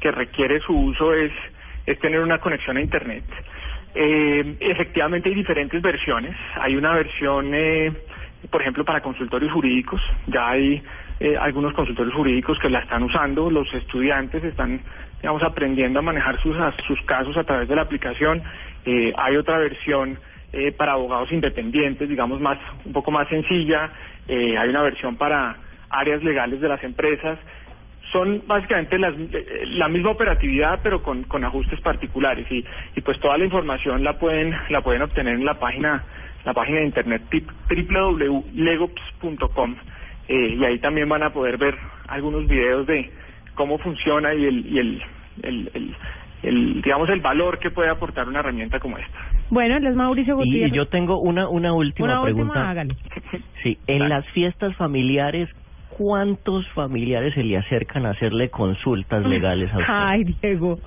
que 0.00 0.10
requiere 0.12 0.60
su 0.60 0.76
uso 0.76 1.14
es 1.14 1.32
es 1.86 1.98
tener 2.00 2.20
una 2.20 2.38
conexión 2.38 2.76
a 2.78 2.80
internet. 2.80 3.24
Eh, 3.94 4.56
efectivamente 4.60 5.28
hay 5.30 5.36
diferentes 5.36 5.80
versiones, 5.82 6.36
hay 6.56 6.76
una 6.76 6.94
versión 6.94 7.52
eh, 7.54 7.92
por 8.50 8.60
ejemplo 8.62 8.84
para 8.84 9.00
consultorios 9.00 9.52
jurídicos, 9.52 10.02
ya 10.26 10.50
hay 10.50 10.82
eh, 11.20 11.36
algunos 11.40 11.74
consultorios 11.74 12.14
jurídicos 12.14 12.58
que 12.58 12.70
la 12.70 12.80
están 12.80 13.04
usando, 13.04 13.50
los 13.50 13.72
estudiantes 13.74 14.42
están 14.44 14.82
digamos 15.20 15.44
aprendiendo 15.44 16.00
a 16.00 16.02
manejar 16.02 16.40
sus 16.42 16.56
a- 16.58 16.74
sus 16.88 17.00
casos 17.02 17.36
a 17.36 17.44
través 17.44 17.68
de 17.68 17.76
la 17.76 17.82
aplicación, 17.82 18.42
Eh, 18.84 19.12
hay 19.16 19.36
otra 19.36 19.58
versión 19.58 20.18
eh, 20.52 20.72
para 20.72 20.92
abogados 20.92 21.32
independientes, 21.32 22.08
digamos 22.08 22.40
más 22.40 22.58
un 22.84 22.92
poco 22.92 23.10
más 23.10 23.28
sencilla. 23.28 23.90
Eh, 24.28 24.56
hay 24.56 24.68
una 24.68 24.82
versión 24.82 25.16
para 25.16 25.56
áreas 25.90 26.22
legales 26.22 26.60
de 26.60 26.68
las 26.68 26.82
empresas. 26.84 27.38
Son 28.12 28.42
básicamente 28.46 28.98
las, 28.98 29.14
eh, 29.16 29.64
la 29.66 29.88
misma 29.88 30.10
operatividad, 30.10 30.80
pero 30.82 31.02
con, 31.02 31.24
con 31.24 31.44
ajustes 31.44 31.80
particulares 31.80 32.46
y, 32.50 32.64
y 32.94 33.00
pues 33.00 33.18
toda 33.20 33.38
la 33.38 33.44
información 33.44 34.04
la 34.04 34.18
pueden 34.18 34.54
la 34.68 34.82
pueden 34.82 35.02
obtener 35.02 35.34
en 35.34 35.44
la 35.44 35.58
página 35.58 36.04
la 36.44 36.52
página 36.52 36.78
de 36.78 36.86
internet 36.86 37.22
www.legops.com 37.30 39.76
eh, 40.28 40.56
y 40.58 40.64
ahí 40.64 40.78
también 40.78 41.08
van 41.08 41.22
a 41.22 41.32
poder 41.32 41.56
ver 41.56 41.76
algunos 42.08 42.46
videos 42.46 42.86
de 42.86 43.10
cómo 43.54 43.78
funciona 43.78 44.34
y 44.34 44.44
el 44.44 44.66
y 44.66 44.78
el, 44.78 45.02
el, 45.42 45.70
el, 45.74 45.96
el, 46.42 46.82
digamos 46.82 47.08
el 47.08 47.20
valor 47.20 47.58
que 47.58 47.70
puede 47.70 47.88
aportar 47.90 48.28
una 48.28 48.40
herramienta 48.40 48.78
como 48.80 48.98
esta. 48.98 49.18
Bueno, 49.50 49.76
él 49.76 49.86
es 49.86 49.94
Mauricio 49.94 50.34
Y 50.34 50.46
Gutiérrez. 50.46 50.72
yo 50.72 50.86
tengo 50.86 51.18
una, 51.20 51.48
una 51.48 51.72
última 51.72 52.06
Una 52.06 52.20
última, 52.22 52.34
pregunta. 52.52 52.70
hágale. 52.70 52.96
Sí, 53.62 53.78
en 53.86 54.08
las 54.08 54.26
fiestas 54.28 54.74
familiares, 54.76 55.48
¿cuántos 55.96 56.66
familiares 56.70 57.34
se 57.34 57.42
le 57.44 57.56
acercan 57.58 58.06
a 58.06 58.10
hacerle 58.10 58.48
consultas 58.50 59.24
legales 59.26 59.70
a 59.72 59.78
usted? 59.78 59.92
Ay, 59.94 60.24
Diego. 60.42 60.78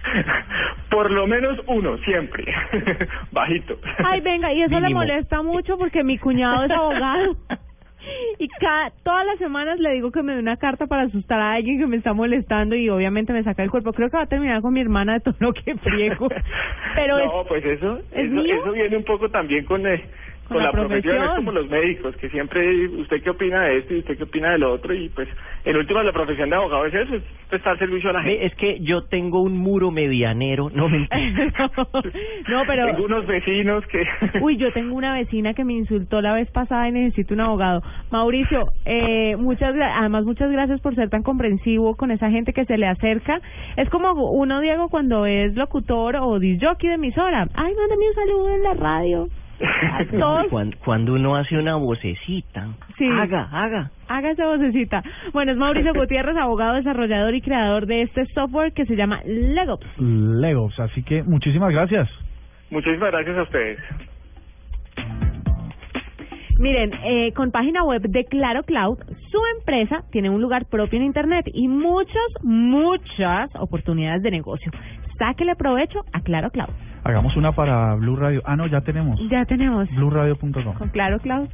Por 0.90 1.12
lo 1.12 1.28
menos 1.28 1.60
uno, 1.68 1.98
siempre. 2.00 2.46
Bajito. 3.32 3.78
Ay, 4.04 4.22
venga, 4.22 4.54
y 4.54 4.62
eso 4.62 4.80
le 4.80 4.90
molesta 4.90 5.42
mucho 5.42 5.78
porque 5.78 6.04
mi 6.04 6.18
cuñado 6.18 6.64
es 6.66 6.72
abogado. 6.72 7.36
Y 8.38 8.48
cada, 8.60 8.92
todas 9.04 9.26
las 9.26 9.38
semanas 9.38 9.80
le 9.80 9.94
digo 9.94 10.12
que 10.12 10.22
me 10.22 10.34
dé 10.34 10.40
una 10.40 10.58
carta 10.58 10.88
para 10.88 11.04
asustar 11.04 11.40
a 11.40 11.54
alguien 11.54 11.80
que 11.80 11.88
me 11.88 11.98
está 11.98 12.14
molestando 12.14 12.76
y 12.76 12.90
obviamente 12.90 13.34
me 13.34 13.44
saca 13.44 13.64
el 13.64 13.72
cuerpo. 13.72 13.94
Creo 13.94 14.10
que 14.10 14.18
va 14.18 14.24
a 14.24 14.28
terminar 14.28 14.62
con 14.62 14.74
mi 14.74 14.82
hermana 14.82 15.14
de 15.14 15.20
todo 15.22 15.36
lo 15.40 15.54
que 15.54 15.76
friego. 15.76 16.28
Pero 16.96 17.18
no, 17.18 17.42
es, 17.42 17.48
pues 17.48 17.66
eso, 17.66 18.00
¿es 18.12 18.32
eso, 18.32 18.42
eso 18.42 18.72
viene 18.72 18.98
un 18.98 19.04
poco 19.04 19.30
también 19.30 19.66
con, 19.66 19.86
eh, 19.88 20.04
Con 20.48 20.58
con, 20.58 20.58
la 20.58 20.64
la, 20.66 20.72
profesión. 20.72 21.02
profesión. 21.02 21.24
es 21.24 21.36
como 21.38 21.52
los 21.52 21.70
médicos, 21.70 22.16
que 22.18 22.30
siempre, 22.30 22.88
¿usted 22.88 23.22
qué 23.24 23.30
opina 23.30 23.64
de 23.64 23.78
esto 23.80 23.94
y 23.94 24.00
usted 24.00 24.18
qué 24.18 24.24
opina 24.24 24.52
del 24.52 24.64
otro? 24.64 24.94
Y 24.94 25.10
pues, 25.10 25.28
en 25.64 25.76
última, 25.76 26.04
la 26.04 26.14
profesión 26.14 26.50
de 26.50 26.56
abogado 26.56 26.86
es 26.86 26.94
eso, 26.94 27.16
es 27.16 27.24
prestar 27.50 27.74
al 27.74 27.80
servicio 27.80 28.10
a 28.10 28.14
la 28.14 28.22
gente. 28.22 28.46
Es 28.46 28.56
que 28.56 28.80
yo 28.82 29.04
tengo 29.04 29.42
un 29.42 29.58
muro 29.58 29.92
medianero, 29.92 30.70
no 30.74 30.88
me 30.90 31.00
no, 32.48 32.64
pero... 32.68 32.86
Tengo 32.88 33.06
unos 33.06 33.26
vecinos 33.26 33.86
que... 33.88 34.06
Uy, 34.42 34.58
yo 34.58 34.72
tengo 34.72 34.96
una 34.96 35.14
vecina 35.14 35.54
que 35.54 35.64
me 35.64 35.74
insultó 35.74 36.22
la 36.22 36.34
vez 36.34 36.50
pasada 36.52 36.88
y 36.90 36.92
necesito 36.92 37.34
un 37.34 37.42
abogado. 37.42 37.82
Mauricio, 38.12 38.66
eh, 38.86 39.36
muchas 39.38 39.76
además 39.76 40.26
muchas 40.26 40.52
gracias 40.52 40.80
por 40.82 40.96
ser 40.96 41.10
tan 41.10 41.24
comprensivo 41.24 41.96
con 41.96 42.12
esa 42.12 42.30
gente 42.30 42.54
que 42.54 42.66
se 42.66 42.78
le 42.78 42.88
acerca. 42.88 43.40
Es 43.78 43.90
como 43.90 44.14
uno, 44.32 44.62
Diego, 44.62 44.90
cuando 44.90 45.26
es 45.26 45.56
locutor 45.56 46.16
o 46.18 46.40
disjockey 46.40 46.90
de 46.90 46.96
emisora. 46.96 47.48
Ay, 47.56 47.74
mándame 47.74 48.10
un 48.10 48.16
saludo 48.16 48.56
en 48.56 48.64
la 48.64 48.74
radio. 48.74 49.28
Todos, 50.20 50.48
cuando, 50.50 50.78
cuando 50.84 51.14
uno 51.14 51.36
hace 51.36 51.58
una 51.58 51.76
vocecita. 51.76 52.68
Sí. 52.98 53.08
Haga, 53.08 53.48
haga. 53.52 53.92
haga 54.08 54.32
esa 54.32 54.46
vocecita. 54.48 55.04
Bueno, 55.34 55.52
es 55.52 55.58
Mauricio 55.58 55.94
Gutiérrez, 55.96 56.36
abogado, 56.38 56.76
desarrollador 56.76 57.34
y 57.36 57.42
creador 57.42 57.86
de 57.86 58.04
este 58.04 58.26
software 58.28 58.74
que 58.74 58.86
se 58.86 58.96
llama 58.96 59.22
Legops. 59.26 59.88
Legos, 60.00 60.80
así 60.80 61.04
que 61.04 61.24
muchísimas 61.24 61.72
gracias. 61.72 62.10
Muchísimas 62.70 63.12
gracias 63.12 63.38
a 63.38 63.44
ustedes. 63.44 63.80
Miren, 66.58 66.94
eh, 67.04 67.34
con 67.34 67.52
página 67.52 67.84
web 67.84 68.02
de 68.02 68.24
Claro 68.26 68.64
Cloud, 68.64 69.00
su 69.30 69.40
empresa 69.60 70.04
tiene 70.12 70.30
un 70.30 70.42
lugar 70.42 70.66
propio 70.66 70.98
en 70.98 71.06
Internet 71.06 71.46
y 71.54 71.68
muchas, 71.68 72.16
muchas 72.44 73.50
oportunidades 73.56 74.24
de 74.24 74.32
negocio. 74.32 74.72
Sáquele 75.18 75.56
provecho 75.56 76.00
a 76.14 76.22
Claro 76.22 76.52
Cloud. 76.52 76.70
Hagamos 77.06 77.36
una 77.38 77.52
para 77.52 77.94
Blue 77.96 78.16
Radio. 78.16 78.42
Ah, 78.46 78.56
no, 78.56 78.66
ya 78.68 78.82
tenemos. 78.82 79.20
Ya 79.30 79.46
tenemos 79.46 79.88
BlueRadio.com. 79.96 80.74
con 80.74 80.90
Claro 80.90 81.20
Cloud. 81.20 81.48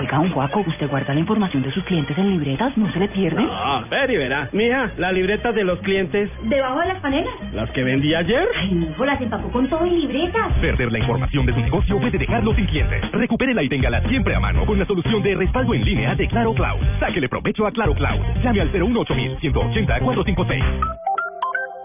Oiga, 0.00 0.18
un 0.20 0.30
guaco, 0.32 0.60
¿usted 0.66 0.88
guarda 0.88 1.12
la 1.14 1.20
información 1.20 1.62
de 1.62 1.70
sus 1.72 1.84
clientes 1.84 2.16
en 2.18 2.30
libretas? 2.30 2.76
¿No 2.76 2.90
se 2.92 2.98
le 2.98 3.08
pierde? 3.08 3.44
Ah, 3.48 3.84
ver 3.90 4.10
y 4.10 4.16
verá. 4.16 4.48
Mija, 4.52 4.90
la 4.96 5.12
libreta 5.12 5.52
de 5.52 5.64
los 5.64 5.78
clientes, 5.80 6.30
¿Debajo 6.44 6.80
de 6.80 6.86
las 6.88 7.00
panelas? 7.00 7.32
las 7.52 7.70
que 7.70 7.82
vendí 7.84 8.14
ayer. 8.14 8.48
Ay, 8.60 8.74
mijo, 8.74 9.04
las 9.04 9.20
empacó 9.20 9.48
con 9.50 9.68
todo 9.68 9.86
y 9.86 9.90
libretas. 9.90 10.52
Perder 10.60 10.90
la 10.92 10.98
información 11.00 11.46
de 11.46 11.52
su 11.52 11.60
negocio 11.60 12.00
puede 12.00 12.18
dejarlo 12.18 12.54
sin 12.54 12.66
clientes. 12.66 13.10
Recupérela 13.12 13.62
y 13.62 13.68
téngala 13.68 14.00
siempre 14.08 14.34
a 14.34 14.40
mano 14.40 14.64
con 14.66 14.78
la 14.78 14.86
solución 14.86 15.22
de 15.22 15.34
respaldo 15.36 15.74
en 15.74 15.84
línea 15.84 16.14
de 16.14 16.26
Claro 16.28 16.52
Cloud. 16.54 16.80
Sáquele 17.00 17.28
provecho 17.28 17.66
a 17.66 17.70
Claro 17.72 17.94
Cloud. 17.94 18.20
Llame 18.42 18.60
al 18.60 18.72
018 18.72 19.14
180 19.40 20.00
456. 20.00 20.64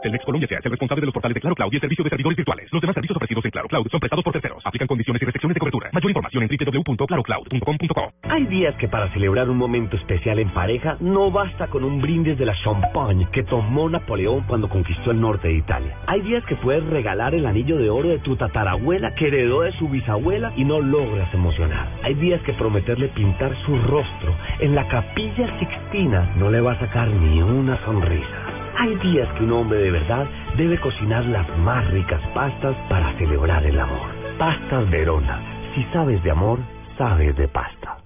Telmex 0.04 0.26
Colombia 0.26 0.48
se 0.50 0.58
hace 0.58 0.68
responsable 0.68 1.00
de 1.00 1.06
los 1.08 1.14
portales 1.14 1.34
de 1.34 1.40
Claro 1.40 1.56
Cloud 1.56 1.72
y 1.72 1.76
el 1.76 1.82
servicio 1.82 2.04
de 2.04 2.10
servidores 2.10 2.36
virtuales. 2.36 2.68
Los 2.72 2.82
demás 2.82 2.94
servicios 2.94 3.16
ofrecidos 3.16 3.46
en 3.46 3.52
Claro 3.52 3.68
Cloud 3.70 3.88
son 3.90 4.00
prestados 4.02 4.24
por 4.24 4.34
terceros. 4.34 4.62
Aplican 4.66 4.88
condiciones 4.88 5.22
y 5.22 5.26
restricciones 5.26 5.56
de 5.56 5.60
cobertura. 5.60 5.90
Mayor 5.94 6.12
información 6.12 6.44
en 6.44 6.50
www.clarocloud.com.co. 6.50 8.14
Hay 8.24 8.46
días 8.48 8.76
que 8.76 8.90
para 8.90 9.12
celebrar 9.14 9.50
un 9.50 9.58
momento 9.58 9.96
especial 9.96 10.40
en 10.40 10.50
pareja 10.50 10.98
no 11.00 11.32
basta 11.32 11.68
con 11.68 11.86
un 11.86 12.02
brindis 12.02 12.38
de 12.38 12.46
la 12.46 12.54
champagne 12.64 13.28
que 13.32 13.44
tomó 13.44 13.90
Napoleón 13.90 14.44
cuando 14.46 14.68
conquistó 14.68 15.12
el 15.12 15.22
norte 15.22 15.48
de 15.48 15.56
Italia. 15.56 15.98
Hay 16.08 16.22
días 16.22 16.44
que 16.46 16.58
puedes 16.58 16.84
regalar 16.84 17.34
el 17.34 17.46
anillo 17.46 17.78
de 17.78 17.90
oro 17.90 18.10
de 18.10 18.20
tu 18.20 18.36
tatarabuela 18.36 19.16
que 19.16 19.28
heredó 19.28 19.62
de 19.62 19.72
su 19.78 19.88
bisabuela 19.88 20.52
y 20.58 20.66
no 20.66 20.82
logras 20.82 21.34
emocionar. 21.34 21.88
Hay 22.04 22.16
días 22.16 22.42
que 22.42 22.52
prometerle 22.54 23.08
pintar 23.10 23.56
su 23.66 23.78
rostro 23.78 24.36
en 24.60 24.76
la 24.76 24.86
capilla 24.90 25.60
sixtina 25.60 26.34
no 26.36 26.50
le 26.50 26.60
va 26.60 26.74
a 26.74 26.80
sacar 26.80 27.08
ni 27.08 27.42
una 27.42 27.78
sonrisa. 27.86 28.63
Hay 28.78 28.96
días 28.96 29.30
que 29.38 29.44
un 29.44 29.52
hombre 29.52 29.80
de 29.80 29.92
verdad 29.92 30.28
debe 30.58 30.80
cocinar 30.80 31.24
las 31.26 31.48
más 31.60 31.90
ricas 31.92 32.22
pastas 32.34 32.76
para 32.90 33.14
celebrar 33.18 33.66
el 33.66 33.80
amor. 33.80 34.10
Pastas 34.38 34.90
Verona. 34.90 35.40
Si 35.76 35.84
sabes 35.94 36.22
de 36.24 36.32
amor, 36.32 36.60
sabes 36.98 37.36
de 37.36 37.48
pasta. 37.48 37.98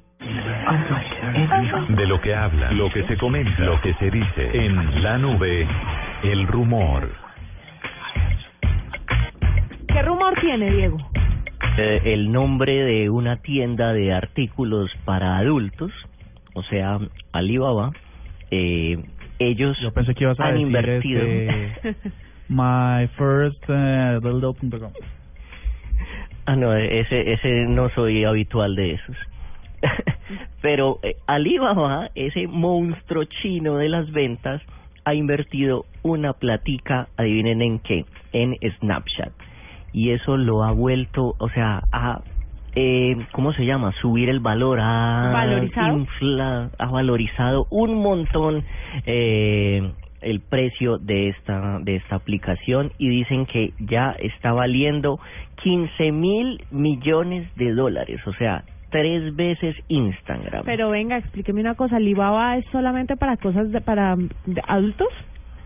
De 1.90 2.06
lo 2.06 2.20
que 2.20 2.36
habla, 2.36 2.72
lo 2.72 2.90
que 2.92 3.04
se 3.08 3.18
comenta, 3.18 3.64
lo 3.64 3.80
que 3.82 3.94
se 3.96 4.12
dice. 4.12 4.66
En 4.66 5.02
la 5.02 5.18
nube, 5.18 5.68
el 6.24 6.48
rumor. 6.48 7.10
¿Qué 9.88 10.02
rumor 10.02 10.34
tiene, 10.42 10.72
Diego? 10.72 10.98
Eh, 11.78 12.02
el 12.14 12.32
nombre 12.32 12.84
de 12.84 13.10
una 13.10 13.38
tienda 13.38 13.94
de 13.94 14.14
artículos 14.14 14.92
para 15.06 15.38
adultos, 15.38 15.92
o 16.54 16.64
sea, 16.64 17.00
Alibaba, 17.32 17.92
eh, 18.52 18.98
ellos 19.40 19.78
Yo 19.82 19.92
pensé 19.92 20.14
que 20.16 20.24
ibas 20.24 20.40
a 20.40 20.48
han 20.48 20.54
decir 20.54 20.68
invertido. 20.68 21.22
este, 21.24 21.96
my 22.50 23.08
first 23.18 23.64
eh. 23.68 24.20
Ah, 26.46 26.56
no, 26.56 26.74
ese, 26.74 27.34
ese 27.34 27.66
no 27.66 27.90
soy 27.90 28.24
habitual 28.24 28.76
de 28.76 28.94
esos. 28.94 29.18
Pero 30.62 31.00
eh, 31.04 31.18
Alibaba, 31.28 32.10
ese 32.16 32.48
monstruo 32.48 33.26
chino 33.26 33.78
de 33.78 33.90
las 33.90 34.10
ventas, 34.12 34.62
ha 35.04 35.14
invertido 35.14 35.86
una 36.04 36.34
platica, 36.34 37.08
adivinen 37.18 37.62
en 37.62 37.80
qué, 37.80 38.06
en 38.34 38.58
Snapchat. 38.80 39.32
Y 39.94 40.12
eso 40.12 40.38
lo 40.38 40.64
ha 40.64 40.72
vuelto, 40.72 41.36
o 41.38 41.50
sea, 41.50 41.84
a, 41.92 42.22
eh, 42.76 43.16
¿cómo 43.32 43.54
se 43.54 43.66
llama? 43.66 43.92
Subir 44.02 44.30
el 44.30 44.40
valor, 44.40 44.80
ha 44.82 45.32
¿Valorizado? 45.34 45.98
infla- 45.98 46.70
ha 46.78 46.86
valorizado 46.88 47.68
un 47.72 47.96
montón 48.02 48.64
eh, 49.06 49.92
el 50.22 50.42
precio 50.42 50.98
de 50.98 51.30
esta 51.30 51.80
de 51.80 51.96
esta 51.98 52.16
aplicación 52.16 52.92
y 52.98 53.10
dicen 53.10 53.46
que 53.46 53.74
ya 53.80 54.16
está 54.20 54.52
valiendo 54.52 55.20
15 55.64 56.12
mil 56.12 56.64
millones 56.72 57.48
de 57.56 57.74
dólares, 57.74 58.20
o 58.26 58.34
sea, 58.34 58.64
tres 58.90 59.36
veces 59.36 59.76
Instagram. 59.90 60.64
Pero 60.66 60.90
venga, 60.90 61.18
explíqueme 61.18 61.62
una 61.62 61.76
cosa. 61.76 61.98
¿Alibaba 61.98 62.58
es 62.58 62.66
solamente 62.72 63.16
para 63.16 63.38
cosas 63.38 63.72
de, 63.72 63.82
para 63.82 64.16
de 64.16 64.62
adultos? 64.68 65.08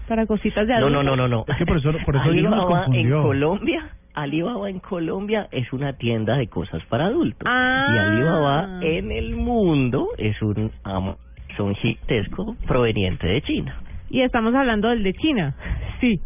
¿Para 0.07 0.25
cositas 0.25 0.67
de 0.67 0.73
No, 0.73 0.87
adultos? 0.87 1.05
no, 1.05 1.15
no, 1.15 1.27
no, 1.27 1.27
no. 1.27 1.45
Es 1.47 1.57
que 1.57 1.65
por 1.65 1.77
eso, 1.77 1.91
por 2.05 2.15
eso 2.17 2.25
Alibaba 2.29 2.85
en. 2.93 3.09
Colombia, 3.21 3.83
Alibaba 4.13 4.69
en 4.69 4.79
Colombia 4.79 5.47
es 5.51 5.71
una 5.73 5.93
tienda 5.93 6.37
de 6.37 6.47
cosas 6.47 6.83
para 6.85 7.05
adultos. 7.05 7.41
Ah. 7.45 7.87
Y 7.93 7.97
Alibaba 7.97 8.79
en 8.81 9.11
el 9.11 9.35
mundo 9.35 10.07
es 10.17 10.41
un 10.41 10.71
Amazon 10.83 11.75
gigantesco 11.75 12.55
proveniente 12.67 13.27
de 13.27 13.41
China. 13.41 13.75
Y 14.09 14.21
estamos 14.21 14.53
hablando 14.53 14.89
del 14.89 15.03
de 15.03 15.13
China. 15.13 15.55
Sí. 16.01 16.19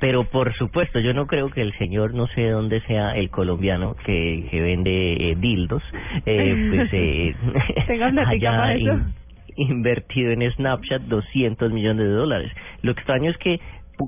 Pero 0.00 0.24
por 0.24 0.52
supuesto, 0.54 0.98
yo 0.98 1.14
no 1.14 1.26
creo 1.28 1.50
que 1.50 1.62
el 1.62 1.72
señor, 1.78 2.12
no 2.14 2.26
sé 2.28 2.48
dónde 2.48 2.80
sea 2.82 3.16
el 3.16 3.30
colombiano 3.30 3.94
que, 4.04 4.48
que 4.50 4.60
vende 4.60 5.30
eh, 5.30 5.36
dildos, 5.36 5.82
eh, 6.26 6.70
pues 6.74 6.88
eh, 6.92 7.34
haya 8.26 8.76
in- 8.76 9.14
invertido 9.56 10.32
en 10.32 10.50
Snapchat 10.52 11.02
200 11.02 11.70
millones 11.72 12.04
de 12.06 12.12
dólares. 12.12 12.50
Lo 12.82 12.92
extraño 12.92 13.30
es 13.30 13.36
que 13.38 13.60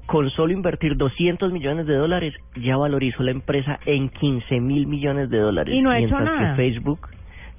con 0.07 0.31
solo 0.31 0.53
invertir 0.53 0.97
200 0.97 1.53
millones 1.53 1.87
de 1.87 1.95
dólares 1.95 2.35
ya 2.57 2.77
valorizó 2.77 3.23
la 3.23 3.31
empresa 3.31 3.79
en 3.87 4.09
15 4.09 4.61
mil 4.61 4.87
millones 4.87 5.31
de 5.31 5.39
dólares. 5.39 5.75
Y 5.75 5.83
no 5.83 5.91
ha 5.91 5.99
hecho 5.99 6.17
mientras 6.17 6.25
nada. 6.25 6.57
que 6.57 6.57
Facebook 6.57 7.09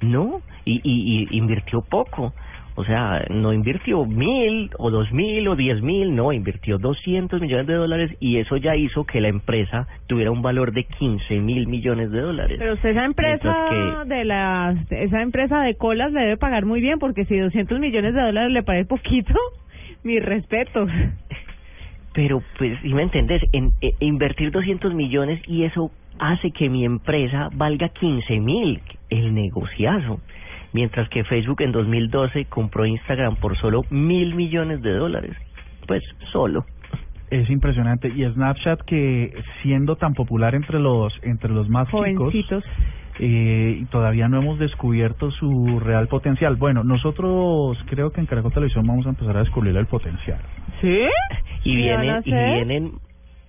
no, 0.01 0.41
y, 0.65 0.81
y, 0.83 1.27
y 1.29 1.37
invirtió 1.37 1.81
poco. 1.81 2.33
O 2.77 2.83
sea, 2.83 3.25
no 3.29 3.53
invirtió 3.53 4.03
mil 4.05 4.69
o 4.77 4.91
dos 4.91 5.09
mil 5.13 5.47
o 5.47 5.55
diez 5.55 5.81
mil, 5.81 6.13
no, 6.13 6.33
invirtió 6.33 6.77
200 6.77 7.39
millones 7.39 7.67
de 7.67 7.73
dólares 7.73 8.11
y 8.19 8.37
eso 8.37 8.57
ya 8.57 8.75
hizo 8.75 9.05
que 9.05 9.21
la 9.21 9.29
empresa 9.29 9.87
tuviera 10.07 10.29
un 10.31 10.41
valor 10.41 10.73
de 10.73 10.83
15 10.83 11.39
mil 11.39 11.67
millones 11.67 12.11
de 12.11 12.19
dólares. 12.19 12.57
Pero 12.59 12.73
usted 12.73 12.89
esa 12.89 13.05
empresa 13.05 14.03
de 14.05 14.25
las 14.25 14.91
esa 14.91 15.21
empresa 15.21 15.61
de 15.61 15.75
colas 15.75 16.11
le 16.11 16.19
debe 16.19 16.37
pagar 16.37 16.65
muy 16.65 16.81
bien 16.81 16.99
porque 16.99 17.23
si 17.23 17.37
200 17.37 17.79
millones 17.79 18.13
de 18.13 18.21
dólares 18.21 18.51
le 18.51 18.63
parece 18.63 18.89
poquito, 18.89 19.33
mi 20.03 20.19
respeto. 20.19 20.85
Pero, 22.15 22.41
pues, 22.57 22.79
si 22.81 22.93
me 22.93 23.03
entendés, 23.03 23.43
en, 23.51 23.73
eh, 23.81 23.93
invertir 23.99 24.49
200 24.51 24.93
millones 24.93 25.41
y 25.47 25.63
eso 25.63 25.91
hace 26.17 26.51
que 26.51 26.69
mi 26.69 26.85
empresa 26.85 27.49
valga 27.53 27.89
15 27.89 28.39
mil, 28.39 28.81
el 29.09 29.33
negociazo. 29.33 30.21
Mientras 30.71 31.09
que 31.09 31.25
Facebook 31.25 31.61
en 31.61 31.73
2012 31.73 32.45
compró 32.45 32.85
Instagram 32.85 33.35
por 33.35 33.57
solo 33.57 33.83
mil 33.89 34.33
millones 34.33 34.81
de 34.81 34.93
dólares. 34.93 35.35
Pues, 35.87 36.03
solo. 36.31 36.65
Es 37.29 37.49
impresionante. 37.49 38.07
Y 38.07 38.23
Snapchat 38.23 38.81
que 38.83 39.33
siendo 39.61 39.97
tan 39.97 40.13
popular 40.13 40.55
entre 40.55 40.79
los 40.79 41.13
entre 41.23 41.51
los 41.51 41.67
más 41.69 41.89
Jovencitos. 41.89 42.31
chicos, 42.31 42.63
eh, 43.19 43.77
y 43.81 43.85
todavía 43.85 44.27
no 44.27 44.39
hemos 44.39 44.59
descubierto 44.59 45.31
su 45.31 45.79
real 45.79 46.07
potencial. 46.07 46.55
Bueno, 46.55 46.83
nosotros 46.83 47.77
creo 47.87 48.11
que 48.11 48.21
en 48.21 48.27
Caracol 48.27 48.53
Televisión 48.53 48.85
vamos 48.85 49.05
a 49.05 49.09
empezar 49.09 49.37
a 49.37 49.39
descubrir 49.39 49.75
el 49.75 49.85
potencial. 49.85 50.39
¿Sí? 50.81 51.05
Y 51.63 51.81
¿Qué 51.81 51.91
van 51.91 52.09
a 52.09 52.19
vienen, 52.19 52.23
y 52.25 52.55
vienen, 52.55 52.91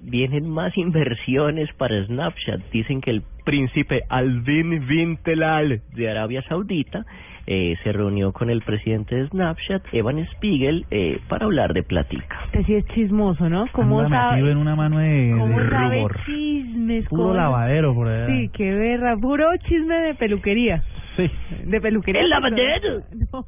vienen 0.01 0.49
más 0.49 0.77
inversiones 0.77 1.69
para 1.77 2.05
Snapchat. 2.07 2.61
Dicen 2.73 3.01
que 3.01 3.11
el 3.11 3.23
príncipe 3.45 4.03
Alvin 4.09 4.87
bin 4.87 5.17
Telal 5.19 5.83
de 5.95 6.11
Arabia 6.11 6.43
Saudita 6.49 7.05
eh, 7.47 7.76
se 7.84 7.92
reunió 7.92 8.32
con 8.32 8.51
el 8.51 8.62
presidente 8.62 9.14
de 9.16 9.28
Snapchat, 9.28 9.82
Evan 9.92 10.24
Spiegel, 10.32 10.84
eh, 10.90 11.18
para 11.28 11.44
hablar 11.47 11.72
de 11.74 11.82
platica. 11.82 12.36
Usted 12.47 12.62
sí 12.66 12.74
es 12.74 12.84
chismoso, 12.86 13.49
¿no? 13.49 13.66
¿Cómo 13.72 14.01
Anda 14.01 14.18
sabe? 14.18 14.32
metido 14.36 14.53
en 14.53 14.59
una 14.59 14.74
mano 14.76 14.99
de, 14.99 15.34
¿Cómo 15.38 15.61
de 15.61 15.68
sabe 15.70 16.07
chismes? 16.26 17.09
Puro 17.09 17.22
¿Cómo- 17.22 17.34
lavadero 17.34 17.94
por 17.94 18.09
allá. 18.09 18.26
Sí, 18.26 18.51
qué 18.53 18.74
berra, 18.74 19.16
puro 19.16 19.44
chisme 19.68 19.94
de 19.97 20.14
peluquería. 20.14 20.82
Sí. 21.16 21.30
De 21.64 21.80
peluquería. 21.80 22.20
¡El 22.22 22.28
lavadero! 22.30 23.01
No, 23.32 23.47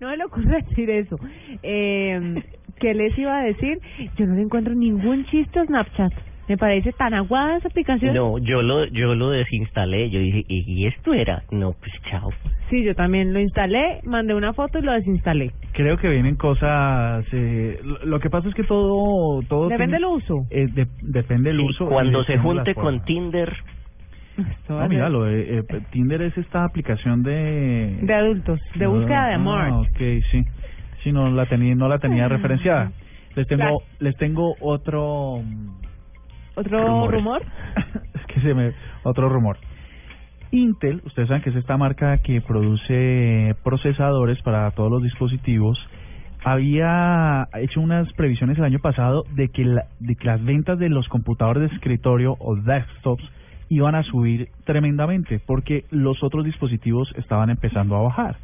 no 0.00 0.08
me 0.08 0.16
le 0.16 0.24
ocurre 0.24 0.62
decir 0.68 0.88
eso. 0.88 1.18
Eh, 1.62 2.42
¿Qué 2.80 2.94
les 2.94 3.16
iba 3.18 3.36
a 3.38 3.42
decir? 3.42 3.78
Yo 4.16 4.24
no 4.26 4.34
le 4.36 4.42
encuentro 4.42 4.74
ningún 4.74 5.24
chiste 5.26 5.58
a 5.58 5.64
Snapchat. 5.66 6.12
Me 6.48 6.56
parece 6.56 6.92
tan 6.92 7.12
aguada 7.14 7.58
esa 7.58 7.68
aplicación. 7.68 8.14
No, 8.14 8.38
yo 8.38 8.62
lo, 8.62 8.86
yo 8.86 9.14
lo 9.14 9.30
desinstalé. 9.30 10.08
Yo 10.10 10.18
dije, 10.20 10.44
¿y 10.48 10.64
y 10.66 10.86
esto 10.86 11.12
era? 11.12 11.42
No, 11.50 11.72
pues 11.72 11.92
chao. 12.10 12.30
Sí, 12.70 12.82
yo 12.84 12.94
también 12.94 13.32
lo 13.32 13.40
instalé, 13.40 14.00
mandé 14.04 14.34
una 14.34 14.52
foto 14.54 14.78
y 14.78 14.82
lo 14.82 14.92
desinstalé. 14.92 15.52
Creo 15.72 15.96
que 15.98 16.08
vienen 16.08 16.36
cosas. 16.36 17.24
Eh, 17.32 17.78
lo, 17.82 17.98
lo 18.04 18.20
que 18.20 18.30
pasa 18.30 18.48
es 18.48 18.54
que 18.54 18.64
todo. 18.64 19.42
todo 19.48 19.68
Depende 19.68 19.96
tiene- 19.98 20.06
del 20.06 20.16
uso. 20.16 20.46
eh, 20.50 20.66
de- 20.72 20.86
depende 21.02 21.50
del 21.50 21.58
Sí, 21.60 21.66
uso. 21.66 21.86
cuando 21.86 22.24
se 22.24 22.38
junte 22.38 22.74
con. 22.74 23.02
Tinder, 23.04 23.54
No, 24.68 24.86
mira, 24.88 25.08
lo 25.08 25.24
de, 25.24 25.58
eh, 25.58 25.62
Tinder 25.90 26.22
es 26.22 26.36
esta 26.38 26.64
aplicación 26.64 27.22
de. 27.22 27.98
De 28.02 28.14
adultos, 28.14 28.60
de 28.74 28.86
búsqueda 28.86 29.28
de 29.28 29.34
amor. 29.34 29.60
Ah, 29.64 29.78
ok, 29.80 29.98
sí. 30.30 30.42
Sí, 31.02 31.12
no 31.12 31.30
la 31.30 31.46
tenía, 31.46 31.74
no 31.74 31.88
la 31.88 31.98
tenía 31.98 32.28
referenciada. 32.28 32.92
Les 33.34 33.46
tengo, 33.46 33.82
les 34.00 34.16
tengo 34.16 34.54
otro. 34.60 35.42
¿Otro 36.58 36.82
Rumores. 36.86 37.12
rumor? 37.20 37.42
es 38.14 38.26
que 38.26 38.40
se 38.40 38.54
me 38.54 38.72
otro 39.04 39.28
rumor. 39.28 39.56
Intel, 40.50 41.02
ustedes 41.04 41.28
saben 41.28 41.42
que 41.42 41.50
es 41.50 41.56
esta 41.56 41.76
marca 41.76 42.18
que 42.18 42.40
produce 42.40 43.54
procesadores 43.62 44.40
para 44.42 44.70
todos 44.70 44.90
los 44.90 45.02
dispositivos, 45.02 45.78
había 46.42 47.48
hecho 47.60 47.80
unas 47.80 48.10
previsiones 48.14 48.56
el 48.58 48.64
año 48.64 48.78
pasado 48.78 49.24
de 49.34 49.48
que, 49.48 49.64
la- 49.64 49.84
de 50.00 50.14
que 50.16 50.26
las 50.26 50.42
ventas 50.42 50.78
de 50.78 50.88
los 50.88 51.06
computadores 51.08 51.68
de 51.68 51.76
escritorio 51.76 52.36
o 52.38 52.56
desktops 52.56 53.24
iban 53.68 53.94
a 53.94 54.02
subir 54.02 54.48
tremendamente 54.64 55.40
porque 55.46 55.84
los 55.90 56.22
otros 56.22 56.44
dispositivos 56.44 57.12
estaban 57.16 57.50
empezando 57.50 57.96
a 57.96 58.02
bajar. 58.02 58.36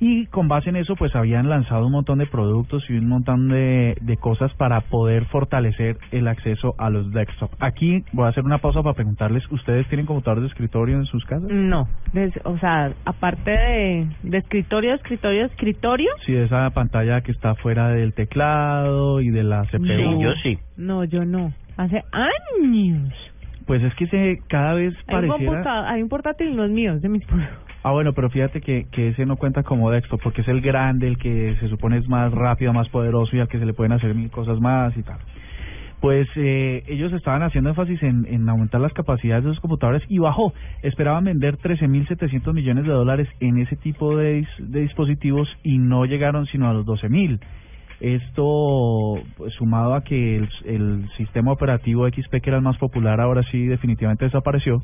Y 0.00 0.26
con 0.26 0.48
base 0.48 0.70
en 0.70 0.76
eso, 0.76 0.96
pues 0.96 1.14
habían 1.14 1.48
lanzado 1.48 1.86
un 1.86 1.92
montón 1.92 2.18
de 2.18 2.26
productos 2.26 2.84
y 2.90 2.94
un 2.94 3.08
montón 3.08 3.48
de, 3.48 3.96
de 4.00 4.16
cosas 4.16 4.52
para 4.54 4.80
poder 4.82 5.24
fortalecer 5.26 5.96
el 6.10 6.28
acceso 6.28 6.74
a 6.78 6.90
los 6.90 7.10
desktops. 7.12 7.56
Aquí 7.60 8.04
voy 8.12 8.26
a 8.26 8.28
hacer 8.28 8.44
una 8.44 8.58
pausa 8.58 8.82
para 8.82 8.94
preguntarles, 8.94 9.42
¿ustedes 9.52 9.86
tienen 9.88 10.06
computadores 10.06 10.42
de 10.42 10.48
escritorio 10.48 10.96
en 10.96 11.06
sus 11.06 11.24
casas? 11.24 11.48
No, 11.50 11.88
des- 12.12 12.38
o 12.44 12.58
sea, 12.58 12.92
aparte 13.04 13.50
de, 13.52 14.08
de 14.24 14.38
escritorio, 14.38 14.94
escritorio, 14.94 15.46
escritorio. 15.46 16.10
Sí, 16.26 16.34
esa 16.34 16.68
pantalla 16.70 17.20
que 17.22 17.32
está 17.32 17.54
fuera 17.54 17.88
del 17.88 18.12
teclado 18.14 19.20
y 19.20 19.30
de 19.30 19.44
la 19.44 19.62
CPU. 19.66 19.84
Sí, 19.86 20.02
yo 20.20 20.32
sí. 20.42 20.58
No, 20.76 21.04
yo 21.04 21.24
no. 21.24 21.52
Hace 21.76 22.02
años. 22.12 23.12
Pues 23.66 23.82
es 23.82 23.94
que 23.94 24.06
se 24.08 24.40
cada 24.48 24.74
vez 24.74 24.94
Hay 25.06 25.14
un, 25.16 25.28
pareciera... 25.28 25.52
computa- 25.62 25.90
hay 25.90 26.02
un 26.02 26.08
portátil, 26.08 26.54
no 26.56 26.64
es 26.64 26.70
mío, 26.70 26.94
es 26.94 27.02
de 27.02 27.08
mi 27.08 27.18
esposo. 27.18 27.42
Ah, 27.82 27.92
bueno, 27.92 28.12
pero 28.12 28.30
fíjate 28.30 28.60
que, 28.60 28.86
que 28.90 29.08
ese 29.08 29.26
no 29.26 29.36
cuenta 29.36 29.62
como 29.62 29.90
desktop 29.90 30.20
porque 30.22 30.40
es 30.42 30.48
el 30.48 30.60
grande, 30.60 31.06
el 31.06 31.18
que 31.18 31.56
se 31.60 31.68
supone 31.68 31.98
es 31.98 32.08
más 32.08 32.32
rápido, 32.32 32.72
más 32.72 32.88
poderoso 32.88 33.36
y 33.36 33.40
al 33.40 33.48
que 33.48 33.58
se 33.58 33.66
le 33.66 33.74
pueden 33.74 33.92
hacer 33.92 34.14
mil 34.14 34.30
cosas 34.30 34.60
más 34.60 34.96
y 34.96 35.02
tal. 35.02 35.18
Pues 36.00 36.28
eh, 36.36 36.82
ellos 36.86 37.12
estaban 37.14 37.42
haciendo 37.42 37.70
énfasis 37.70 38.02
en, 38.02 38.26
en 38.28 38.46
aumentar 38.48 38.78
las 38.80 38.92
capacidades 38.92 39.44
de 39.44 39.50
esos 39.50 39.60
computadores 39.60 40.02
y 40.08 40.18
bajó. 40.18 40.52
Esperaban 40.82 41.24
vender 41.24 41.56
13.700 41.56 42.52
millones 42.52 42.84
de 42.84 42.90
dólares 42.92 43.28
en 43.40 43.56
ese 43.58 43.76
tipo 43.76 44.14
de, 44.16 44.46
de 44.58 44.80
dispositivos 44.82 45.48
y 45.62 45.78
no 45.78 46.04
llegaron 46.04 46.44
sino 46.46 46.68
a 46.68 46.74
los 46.74 46.84
12.000. 46.84 47.38
Esto 48.00 49.14
pues, 49.36 49.52
sumado 49.54 49.94
a 49.94 50.02
que 50.02 50.36
el, 50.36 50.48
el 50.64 51.08
sistema 51.16 51.52
operativo 51.52 52.08
XP, 52.08 52.40
que 52.42 52.50
era 52.50 52.56
el 52.56 52.62
más 52.62 52.76
popular, 52.78 53.20
ahora 53.20 53.42
sí 53.50 53.66
definitivamente 53.66 54.24
desapareció 54.24 54.82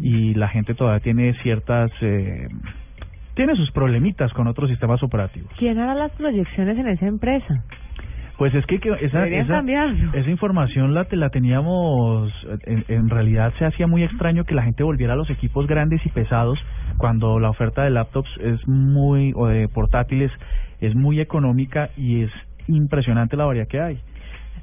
y 0.00 0.34
la 0.34 0.48
gente 0.48 0.74
todavía 0.74 1.00
tiene 1.00 1.34
ciertas... 1.42 1.90
Eh, 2.00 2.48
tiene 3.34 3.54
sus 3.54 3.70
problemitas 3.70 4.32
con 4.32 4.48
otros 4.48 4.68
sistemas 4.68 5.02
operativos. 5.02 5.50
¿Quién 5.56 5.78
hará 5.78 5.94
las 5.94 6.12
proyecciones 6.12 6.76
en 6.76 6.88
esa 6.88 7.06
empresa? 7.06 7.64
Pues 8.36 8.54
es 8.54 8.64
que, 8.64 8.80
que 8.80 8.88
esa, 9.02 9.26
esa, 9.26 9.62
esa 10.14 10.30
información 10.30 10.94
la, 10.94 11.06
la 11.10 11.28
teníamos, 11.28 12.32
en, 12.64 12.86
en 12.88 13.10
realidad 13.10 13.52
se 13.58 13.66
hacía 13.66 13.86
muy 13.86 14.02
extraño 14.02 14.44
que 14.44 14.54
la 14.54 14.62
gente 14.62 14.82
volviera 14.82 15.12
a 15.12 15.16
los 15.16 15.28
equipos 15.28 15.66
grandes 15.66 16.00
y 16.06 16.08
pesados 16.08 16.58
cuando 16.96 17.38
la 17.38 17.50
oferta 17.50 17.84
de 17.84 17.90
laptops 17.90 18.30
es 18.40 18.66
muy, 18.66 19.34
o 19.36 19.46
de 19.46 19.68
portátiles, 19.68 20.32
es 20.80 20.94
muy 20.94 21.20
económica 21.20 21.90
y 21.98 22.22
es 22.22 22.30
impresionante 22.74 23.36
la 23.36 23.44
variedad 23.44 23.68
que 23.68 23.80
hay. 23.80 23.98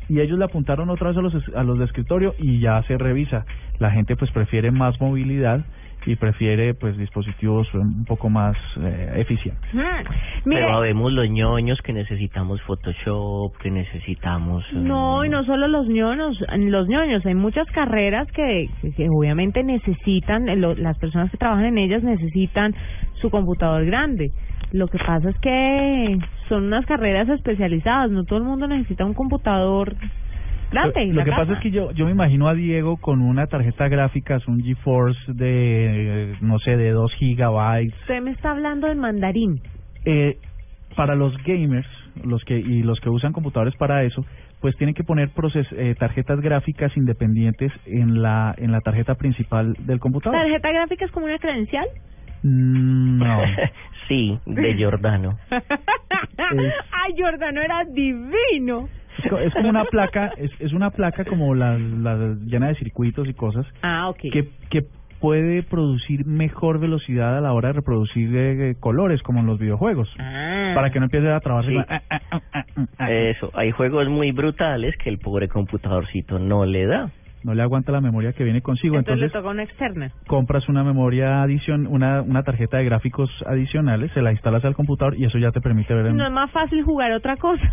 Y 0.09 0.21
ellos 0.21 0.39
le 0.39 0.45
apuntaron 0.45 0.89
otra 0.89 1.09
vez 1.09 1.17
a 1.17 1.21
los, 1.21 1.33
a 1.55 1.63
los 1.63 1.79
de 1.79 1.85
escritorio 1.85 2.33
y 2.39 2.59
ya 2.59 2.81
se 2.83 2.97
revisa. 2.97 3.45
La 3.79 3.91
gente 3.91 4.15
pues 4.15 4.31
prefiere 4.31 4.71
más 4.71 4.99
movilidad 5.01 5.65
y 6.05 6.15
prefiere 6.15 6.73
pues 6.73 6.97
dispositivos 6.97 7.67
un 7.73 8.05
poco 8.05 8.29
más 8.29 8.55
eh, 8.79 9.15
eficientes. 9.17 9.73
Mire, 9.73 10.61
Pero 10.61 10.77
habemos 10.77 11.11
los 11.11 11.29
ñoños 11.29 11.81
que 11.81 11.91
necesitamos 11.91 12.61
Photoshop, 12.61 13.57
que 13.57 13.69
necesitamos... 13.69 14.63
eh, 14.71 14.75
No, 14.77 15.25
y 15.25 15.29
no 15.29 15.43
solo 15.43 15.67
los 15.67 15.89
ñoños, 15.89 16.41
los 16.57 16.87
ñoños, 16.87 17.25
hay 17.25 17.35
muchas 17.35 17.67
carreras 17.71 18.31
que, 18.31 18.69
que- 18.81 18.93
que 18.93 19.09
obviamente 19.09 19.63
necesitan, 19.63 20.47
eh, 20.47 20.55
lo- 20.55 20.75
las 20.75 20.97
personas 20.97 21.29
que 21.29 21.35
trabajan 21.37 21.65
en 21.65 21.77
ellas 21.79 22.01
necesitan 22.03 22.73
su 23.21 23.29
computador 23.29 23.85
grande. 23.85 24.31
Lo 24.71 24.87
que 24.87 24.97
pasa 24.97 25.29
es 25.29 25.37
que 25.39 26.17
son 26.49 26.65
unas 26.65 26.85
carreras 26.85 27.29
especializadas, 27.29 28.11
no 28.11 28.25
todo 28.25 28.39
el 28.39 28.45
mundo 28.45 28.67
necesita 28.67 29.05
un 29.05 29.13
computador 29.13 29.95
grande. 30.71 31.07
Lo 31.13 31.23
que 31.23 31.31
pasa 31.31 31.53
es 31.53 31.59
que 31.59 31.71
yo 31.71 31.91
yo 31.91 32.05
me 32.05 32.11
imagino 32.11 32.47
a 32.47 32.53
Diego 32.53 32.97
con 32.97 33.21
una 33.21 33.47
tarjeta 33.47 33.87
gráfica, 33.87 34.39
un 34.47 34.61
GeForce 34.61 35.19
de, 35.33 36.35
no 36.41 36.59
sé, 36.59 36.75
de 36.75 36.91
2 36.91 37.13
gigabytes. 37.13 37.93
Usted 38.01 38.21
me 38.21 38.31
está 38.31 38.51
hablando 38.51 38.87
en 38.87 38.99
mandarín. 38.99 39.61
Eh, 40.05 40.37
para 40.95 41.15
los 41.15 41.35
gamers 41.43 41.87
los 42.23 42.43
que 42.43 42.57
y 42.57 42.81
los 42.83 42.99
que 42.99 43.09
usan 43.09 43.33
computadores 43.33 43.75
para 43.75 44.03
eso, 44.03 44.25
pues 44.59 44.75
tienen 44.77 44.95
que 44.95 45.03
poner 45.03 45.29
proces, 45.29 45.67
eh, 45.71 45.95
tarjetas 45.97 46.41
gráficas 46.41 46.95
independientes 46.97 47.71
en 47.85 48.21
la 48.21 48.53
en 48.57 48.71
la 48.71 48.81
tarjeta 48.81 49.15
principal 49.15 49.75
del 49.79 49.99
computador. 49.99 50.37
¿Tarjeta 50.39 50.71
gráfica 50.71 51.05
es 51.05 51.11
como 51.11 51.25
una 51.25 51.37
credencial? 51.37 51.87
No. 52.49 53.41
sí, 54.07 54.39
de 54.45 54.73
Giordano. 54.75 55.37
Ay, 56.37 57.13
Jordano 57.17 57.61
era 57.61 57.83
divino. 57.85 58.87
Es, 59.23 59.29
co- 59.29 59.39
es 59.39 59.53
como 59.53 59.69
una 59.69 59.85
placa, 59.85 60.31
es, 60.37 60.51
es 60.59 60.73
una 60.73 60.91
placa 60.91 61.25
como 61.25 61.55
la, 61.55 61.77
la 61.77 62.35
llena 62.45 62.67
de 62.67 62.75
circuitos 62.75 63.27
y 63.27 63.33
cosas 63.33 63.65
Ah, 63.81 64.09
ok. 64.09 64.19
que, 64.31 64.49
que 64.69 64.83
puede 65.19 65.63
producir 65.63 66.25
mejor 66.27 66.79
velocidad 66.79 67.35
a 67.37 67.41
la 67.41 67.51
hora 67.53 67.69
de 67.69 67.73
reproducir 67.73 68.29
eh, 68.35 68.75
colores 68.79 69.21
como 69.23 69.39
en 69.39 69.47
los 69.47 69.57
videojuegos. 69.59 70.07
Ah. 70.19 70.73
Para 70.75 70.91
que 70.91 70.99
no 70.99 71.05
empiece 71.05 71.27
a 71.31 71.39
trabajar. 71.39 71.71
Sí. 71.71 72.85
Eso, 73.09 73.49
hay 73.55 73.71
juegos 73.71 74.07
muy 74.09 74.31
brutales 74.31 74.95
que 74.97 75.09
el 75.09 75.17
pobre 75.17 75.47
computadorcito 75.47 76.37
no 76.37 76.65
le 76.65 76.85
da. 76.85 77.09
No 77.47 77.55
le 77.55 77.63
aguanta 77.63 77.91
la 77.91 78.01
memoria 78.01 78.33
que 78.33 78.43
viene 78.43 78.61
consigo. 78.61 78.97
Entonces, 78.97 79.23
Entonces, 79.23 79.33
le 79.35 79.39
toca 79.41 79.51
una 79.51 79.63
externa. 79.63 80.11
compras 80.27 80.69
una 80.69 80.83
memoria 80.83 81.41
adición, 81.41 81.87
una, 81.87 82.21
una 82.21 82.43
tarjeta 82.43 82.77
de 82.77 82.85
gráficos 82.85 83.31
adicionales, 83.47 84.11
se 84.11 84.21
la 84.21 84.31
instalas 84.31 84.63
al 84.65 84.75
computador 84.75 85.15
y 85.17 85.25
eso 85.25 85.39
ya 85.39 85.51
te 85.51 85.61
permite 85.61 85.93
ver 85.95 86.07
en... 86.07 86.17
No 86.17 86.25
es 86.27 86.31
más 86.31 86.51
fácil 86.51 86.83
jugar 86.83 87.11
otra 87.13 87.37
cosa. 87.37 87.63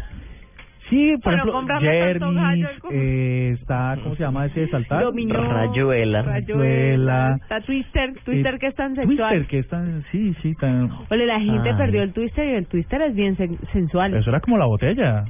Sí, 0.91 1.15
por 1.23 1.33
Pero 1.33 1.49
ejemplo, 1.49 1.79
Jermis, 1.81 2.67
eh, 2.91 3.57
está, 3.59 3.97
¿cómo 4.03 4.15
se 4.17 4.23
llama 4.23 4.45
ese 4.47 4.61
de 4.61 4.69
saltar? 4.69 5.03
Dominó, 5.03 5.33
Rayuela. 5.43 6.23
Rayuela. 6.23 7.39
Está 7.41 7.61
Twister, 7.63 8.13
Twister 8.25 8.55
Eh, 8.55 8.59
que 8.59 8.67
es 8.67 8.75
tan 8.75 8.95
sexual. 8.95 9.17
Twister, 9.17 9.47
que 9.47 9.59
es 9.61 9.69
tan, 9.69 10.05
sí, 10.13 10.35
sí, 10.43 10.55
tan... 10.55 10.91
Ole, 11.11 11.27
la 11.27 11.41
gente 11.41 11.71
Ay. 11.71 11.77
perdió 11.77 12.03
el 12.03 12.13
Twister 12.13 12.47
y 12.49 12.53
el 12.53 12.67
Twister 12.67 13.01
es 13.03 13.15
bien 13.15 13.35
sen- 13.37 13.59
sensual. 13.73 14.15
Eso 14.15 14.29
era 14.31 14.41
como 14.41 14.59
la 14.59 14.67
botella. 14.67 15.25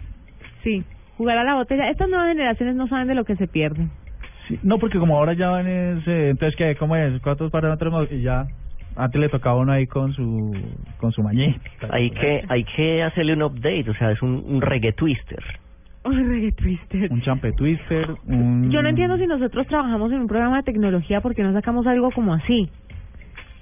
Sí, 0.64 0.82
jugar 1.16 1.38
a 1.38 1.44
la 1.44 1.54
botella. 1.54 1.88
Estas 1.88 2.08
nuevas 2.08 2.28
generaciones 2.28 2.74
no 2.74 2.88
saben 2.88 3.06
de 3.06 3.14
lo 3.14 3.24
que 3.24 3.36
se 3.36 3.46
pierden. 3.46 3.90
Sí, 4.48 4.58
no, 4.62 4.78
porque 4.78 4.98
como 4.98 5.16
ahora 5.16 5.32
ya 5.32 5.48
van 5.48 5.66
ese, 5.66 6.30
entonces 6.30 6.56
que 6.56 6.76
cómo 6.76 6.96
es, 6.96 7.20
cuántos 7.22 7.50
parámetros 7.50 8.10
y 8.12 8.22
ya 8.22 8.46
antes 8.96 9.20
le 9.20 9.28
tocaba 9.28 9.56
uno 9.56 9.72
ahí 9.72 9.86
con 9.86 10.12
su 10.12 10.54
con 10.98 11.12
su 11.12 11.22
mañé. 11.22 11.58
Hay 11.90 12.10
que, 12.10 12.44
hay 12.48 12.64
que 12.64 13.02
hacerle 13.02 13.34
un 13.34 13.42
update, 13.42 13.90
o 13.90 13.94
sea, 13.94 14.10
es 14.10 14.22
un, 14.22 14.44
un 14.46 14.60
reggae 14.60 14.92
twister. 14.92 15.42
Un 16.04 16.28
reggae 16.28 16.52
twister. 16.52 17.10
Un 17.10 17.22
champe 17.22 17.52
twister, 17.52 18.14
un 18.26 18.70
Yo 18.70 18.82
no 18.82 18.88
entiendo 18.88 19.16
si 19.16 19.26
nosotros 19.26 19.66
trabajamos 19.66 20.12
en 20.12 20.20
un 20.20 20.26
programa 20.26 20.58
de 20.58 20.62
tecnología 20.64 21.20
porque 21.20 21.42
no 21.42 21.52
sacamos 21.52 21.86
algo 21.86 22.10
como 22.10 22.34
así. 22.34 22.68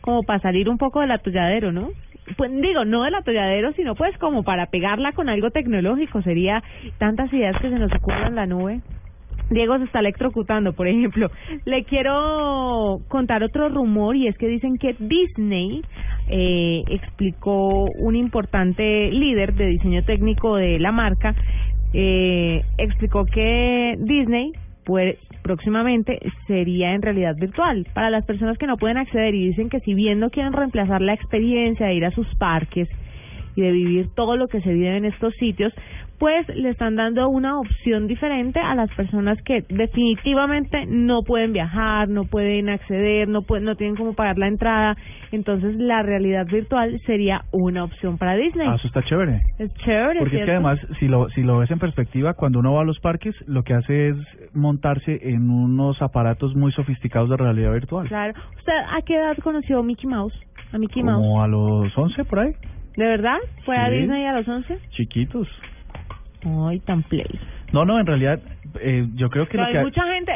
Como 0.00 0.24
para 0.24 0.40
salir 0.40 0.68
un 0.68 0.78
poco 0.78 1.00
del 1.00 1.12
atolladero, 1.12 1.70
¿no? 1.70 1.90
Pues 2.36 2.50
digo, 2.60 2.84
no 2.84 3.04
del 3.04 3.14
atolladero, 3.14 3.72
sino 3.72 3.94
pues 3.94 4.16
como 4.18 4.42
para 4.42 4.66
pegarla 4.66 5.12
con 5.12 5.28
algo 5.28 5.50
tecnológico. 5.50 6.22
Sería 6.22 6.62
tantas 6.98 7.32
ideas 7.32 7.56
que 7.60 7.70
se 7.70 7.78
nos 7.78 7.92
ocurren 7.92 8.28
en 8.28 8.34
la 8.34 8.46
nube. 8.46 8.80
Diego 9.52 9.78
se 9.78 9.84
está 9.84 10.00
electrocutando, 10.00 10.72
por 10.72 10.88
ejemplo. 10.88 11.30
Le 11.64 11.84
quiero 11.84 13.00
contar 13.08 13.42
otro 13.42 13.68
rumor 13.68 14.16
y 14.16 14.26
es 14.26 14.36
que 14.36 14.48
dicen 14.48 14.78
que 14.78 14.94
Disney 14.98 15.82
eh, 16.28 16.82
explicó 16.88 17.84
un 17.98 18.16
importante 18.16 19.10
líder 19.10 19.54
de 19.54 19.66
diseño 19.66 20.02
técnico 20.04 20.56
de 20.56 20.78
la 20.78 20.92
marca, 20.92 21.34
eh, 21.92 22.62
explicó 22.78 23.24
que 23.26 23.96
Disney 23.98 24.52
pues 24.84 25.16
próximamente 25.42 26.18
sería 26.46 26.94
en 26.94 27.02
realidad 27.02 27.36
virtual 27.36 27.86
para 27.94 28.10
las 28.10 28.24
personas 28.24 28.58
que 28.58 28.66
no 28.66 28.76
pueden 28.76 28.96
acceder 28.96 29.34
y 29.34 29.48
dicen 29.48 29.68
que 29.68 29.80
si 29.80 29.94
bien 29.94 30.18
no 30.18 30.30
quieren 30.30 30.52
reemplazar 30.52 31.00
la 31.02 31.14
experiencia 31.14 31.86
de 31.86 31.94
ir 31.94 32.04
a 32.04 32.10
sus 32.10 32.26
parques 32.36 32.88
y 33.54 33.60
de 33.60 33.70
vivir 33.70 34.08
todo 34.14 34.36
lo 34.36 34.48
que 34.48 34.60
se 34.60 34.72
vive 34.72 34.96
en 34.96 35.04
estos 35.04 35.34
sitios, 35.34 35.72
pues 36.22 36.46
le 36.54 36.68
están 36.68 36.94
dando 36.94 37.28
una 37.28 37.58
opción 37.58 38.06
diferente 38.06 38.60
a 38.60 38.76
las 38.76 38.88
personas 38.94 39.42
que 39.42 39.64
definitivamente 39.68 40.86
no 40.86 41.24
pueden 41.24 41.52
viajar, 41.52 42.08
no 42.08 42.26
pueden 42.26 42.68
acceder, 42.68 43.26
no 43.26 43.42
pueden, 43.42 43.64
no 43.64 43.74
tienen 43.74 43.96
cómo 43.96 44.12
pagar 44.14 44.38
la 44.38 44.46
entrada. 44.46 44.96
Entonces 45.32 45.74
la 45.74 46.04
realidad 46.04 46.46
virtual 46.46 47.00
sería 47.06 47.42
una 47.50 47.82
opción 47.82 48.18
para 48.18 48.36
Disney. 48.36 48.68
Ah, 48.70 48.76
eso 48.76 48.86
está 48.86 49.02
chévere. 49.02 49.40
Es 49.58 49.74
chévere, 49.84 50.20
Porque 50.20 50.36
es 50.36 50.40
que 50.42 50.44
¿cierto? 50.44 50.52
además, 50.68 50.78
si 51.00 51.08
lo, 51.08 51.28
si 51.30 51.42
lo 51.42 51.58
ves 51.58 51.72
en 51.72 51.80
perspectiva, 51.80 52.34
cuando 52.34 52.60
uno 52.60 52.72
va 52.74 52.82
a 52.82 52.84
los 52.84 53.00
parques, 53.00 53.34
lo 53.48 53.64
que 53.64 53.74
hace 53.74 54.10
es 54.10 54.16
montarse 54.54 55.28
en 55.28 55.50
unos 55.50 56.00
aparatos 56.02 56.54
muy 56.54 56.70
sofisticados 56.70 57.30
de 57.30 57.36
realidad 57.36 57.72
virtual. 57.72 58.06
Claro. 58.06 58.32
¿Usted 58.58 58.72
a 58.72 59.02
qué 59.04 59.16
edad 59.16 59.36
conoció 59.42 59.80
a 59.80 59.82
Mickey 59.82 60.08
Mouse? 60.08 60.38
A 60.72 60.78
Mickey 60.78 61.02
Mouse. 61.02 61.16
Como 61.20 61.42
a 61.42 61.48
los 61.48 61.98
11 61.98 62.24
por 62.26 62.38
ahí, 62.38 62.52
¿De 62.96 63.06
verdad? 63.06 63.38
¿Fue 63.64 63.76
a 63.76 63.88
Sí. 63.88 63.96
Disney 63.96 64.24
a 64.24 64.34
los 64.34 64.46
11? 64.46 64.78
chiquitos. 64.90 65.48
Ay, 66.44 66.80
tan 66.80 67.02
play. 67.04 67.28
No, 67.72 67.84
no, 67.84 67.98
en 67.98 68.06
realidad, 68.06 68.40
eh, 68.80 69.06
yo 69.14 69.30
creo 69.30 69.46
que 69.46 69.52
Pero 69.52 69.62
lo 69.62 69.68
hay 69.68 69.74
que... 69.74 69.82
mucha 69.82 70.04
gente, 70.14 70.32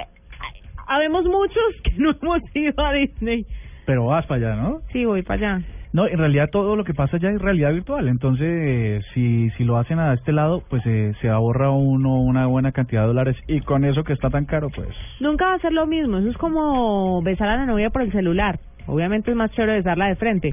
habemos 0.87 1.25
muchos 1.25 1.63
que 1.83 1.93
no 1.99 2.11
hemos 2.11 2.43
ido 2.55 2.73
a 2.85 2.93
Disney. 2.93 3.47
Pero 3.85 4.07
vas 4.07 4.27
para 4.27 4.53
allá, 4.53 4.63
¿no? 4.63 4.81
Sí, 4.93 5.05
voy 5.05 5.23
para 5.23 5.55
allá. 5.57 5.67
No, 5.93 6.07
en 6.07 6.19
realidad 6.19 6.51
todo 6.51 6.77
lo 6.77 6.85
que 6.85 6.93
pasa 6.93 7.17
ya 7.17 7.31
es 7.31 7.41
realidad 7.41 7.73
virtual. 7.73 8.09
Entonces, 8.09 8.47
eh, 8.47 9.01
si, 9.15 9.49
si 9.51 9.65
lo 9.65 9.79
hacen 9.79 9.99
a 9.99 10.13
este 10.13 10.33
lado, 10.33 10.63
pues 10.69 10.83
eh, 10.85 11.15
se 11.23 11.29
ahorra 11.31 11.71
uno 11.71 12.21
una 12.21 12.47
buena 12.47 12.73
cantidad 12.73 13.03
de 13.03 13.07
dólares. 13.07 13.37
Y 13.47 13.61
con 13.61 13.85
eso 13.85 14.05
que 14.05 14.13
está 14.13 14.29
tan 14.29 14.45
caro, 14.45 14.69
pues... 14.75 14.89
Nunca 15.21 15.47
va 15.47 15.55
a 15.55 15.59
ser 15.59 15.73
lo 15.73 15.87
mismo. 15.87 16.19
Eso 16.19 16.29
es 16.29 16.37
como 16.37 17.23
besar 17.23 17.49
a 17.49 17.57
la 17.57 17.67
novia 17.67 17.91
por 17.91 18.03
el 18.03 18.13
celular. 18.13 18.59
Obviamente 18.87 19.31
es 19.31 19.37
más 19.37 19.51
chévere 19.53 19.77
besarla 19.77 20.09
de 20.09 20.17
frente. 20.17 20.53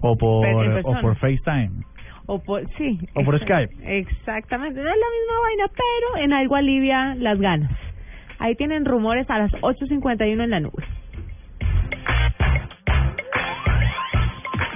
O 0.00 0.16
por, 0.16 0.46
o 0.46 1.00
por 1.02 1.16
FaceTime. 1.16 1.84
O 2.30 2.38
por, 2.38 2.62
sí. 2.76 2.98
O 3.14 3.24
por 3.24 3.40
Skype. 3.40 3.74
Exactamente. 4.00 4.82
No 4.82 4.90
es 4.90 4.96
la 4.96 5.06
misma 5.18 5.40
vaina, 5.42 5.64
pero 5.68 6.24
en 6.24 6.32
algo 6.34 6.56
alivia 6.56 7.14
las 7.14 7.40
ganas. 7.40 7.70
Ahí 8.38 8.54
tienen 8.54 8.84
rumores 8.84 9.28
a 9.30 9.38
las 9.38 9.50
8.51 9.52 10.44
en 10.44 10.50
la 10.50 10.60
nube. 10.60 10.84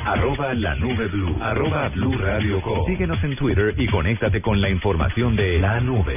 Arroba 0.06 0.54
la 0.54 0.74
nube 0.76 1.08
blue. 1.08 1.36
Arroba 1.42 1.90
blue 1.90 2.16
radio 2.16 2.62
com. 2.62 2.86
Síguenos 2.86 3.22
en 3.22 3.36
Twitter 3.36 3.74
y 3.76 3.86
conéctate 3.86 4.40
con 4.40 4.58
la 4.58 4.70
información 4.70 5.36
de 5.36 5.58
la 5.58 5.78
nube. 5.80 6.16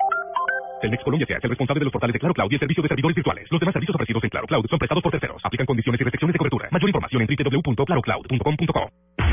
Telmex 0.81 1.03
Colombia 1.03 1.27
se 1.27 1.35
hace 1.35 1.45
el 1.45 1.51
responsable 1.51 1.79
de 1.79 1.85
los 1.85 1.93
portales 1.93 2.13
de 2.13 2.19
Claro 2.19 2.33
Cloud 2.33 2.51
y 2.51 2.55
el 2.55 2.59
servicio 2.59 2.81
de 2.81 2.89
servidores 2.89 3.15
virtuales. 3.15 3.47
Los 3.51 3.59
demás 3.59 3.73
servicios 3.73 3.95
ofrecidos 3.95 4.23
en 4.23 4.29
Claro 4.31 4.47
Cloud 4.47 4.65
son 4.67 4.79
prestados 4.79 5.03
por 5.03 5.11
terceros. 5.11 5.41
Aplican 5.45 5.67
condiciones 5.67 6.01
y 6.01 6.03
restricciones 6.03 6.33
de 6.33 6.39
cobertura. 6.39 6.69
Mayor 6.71 6.89
información 6.89 7.21
en 7.21 7.27
www.clarocloud.com.co. 7.27 8.89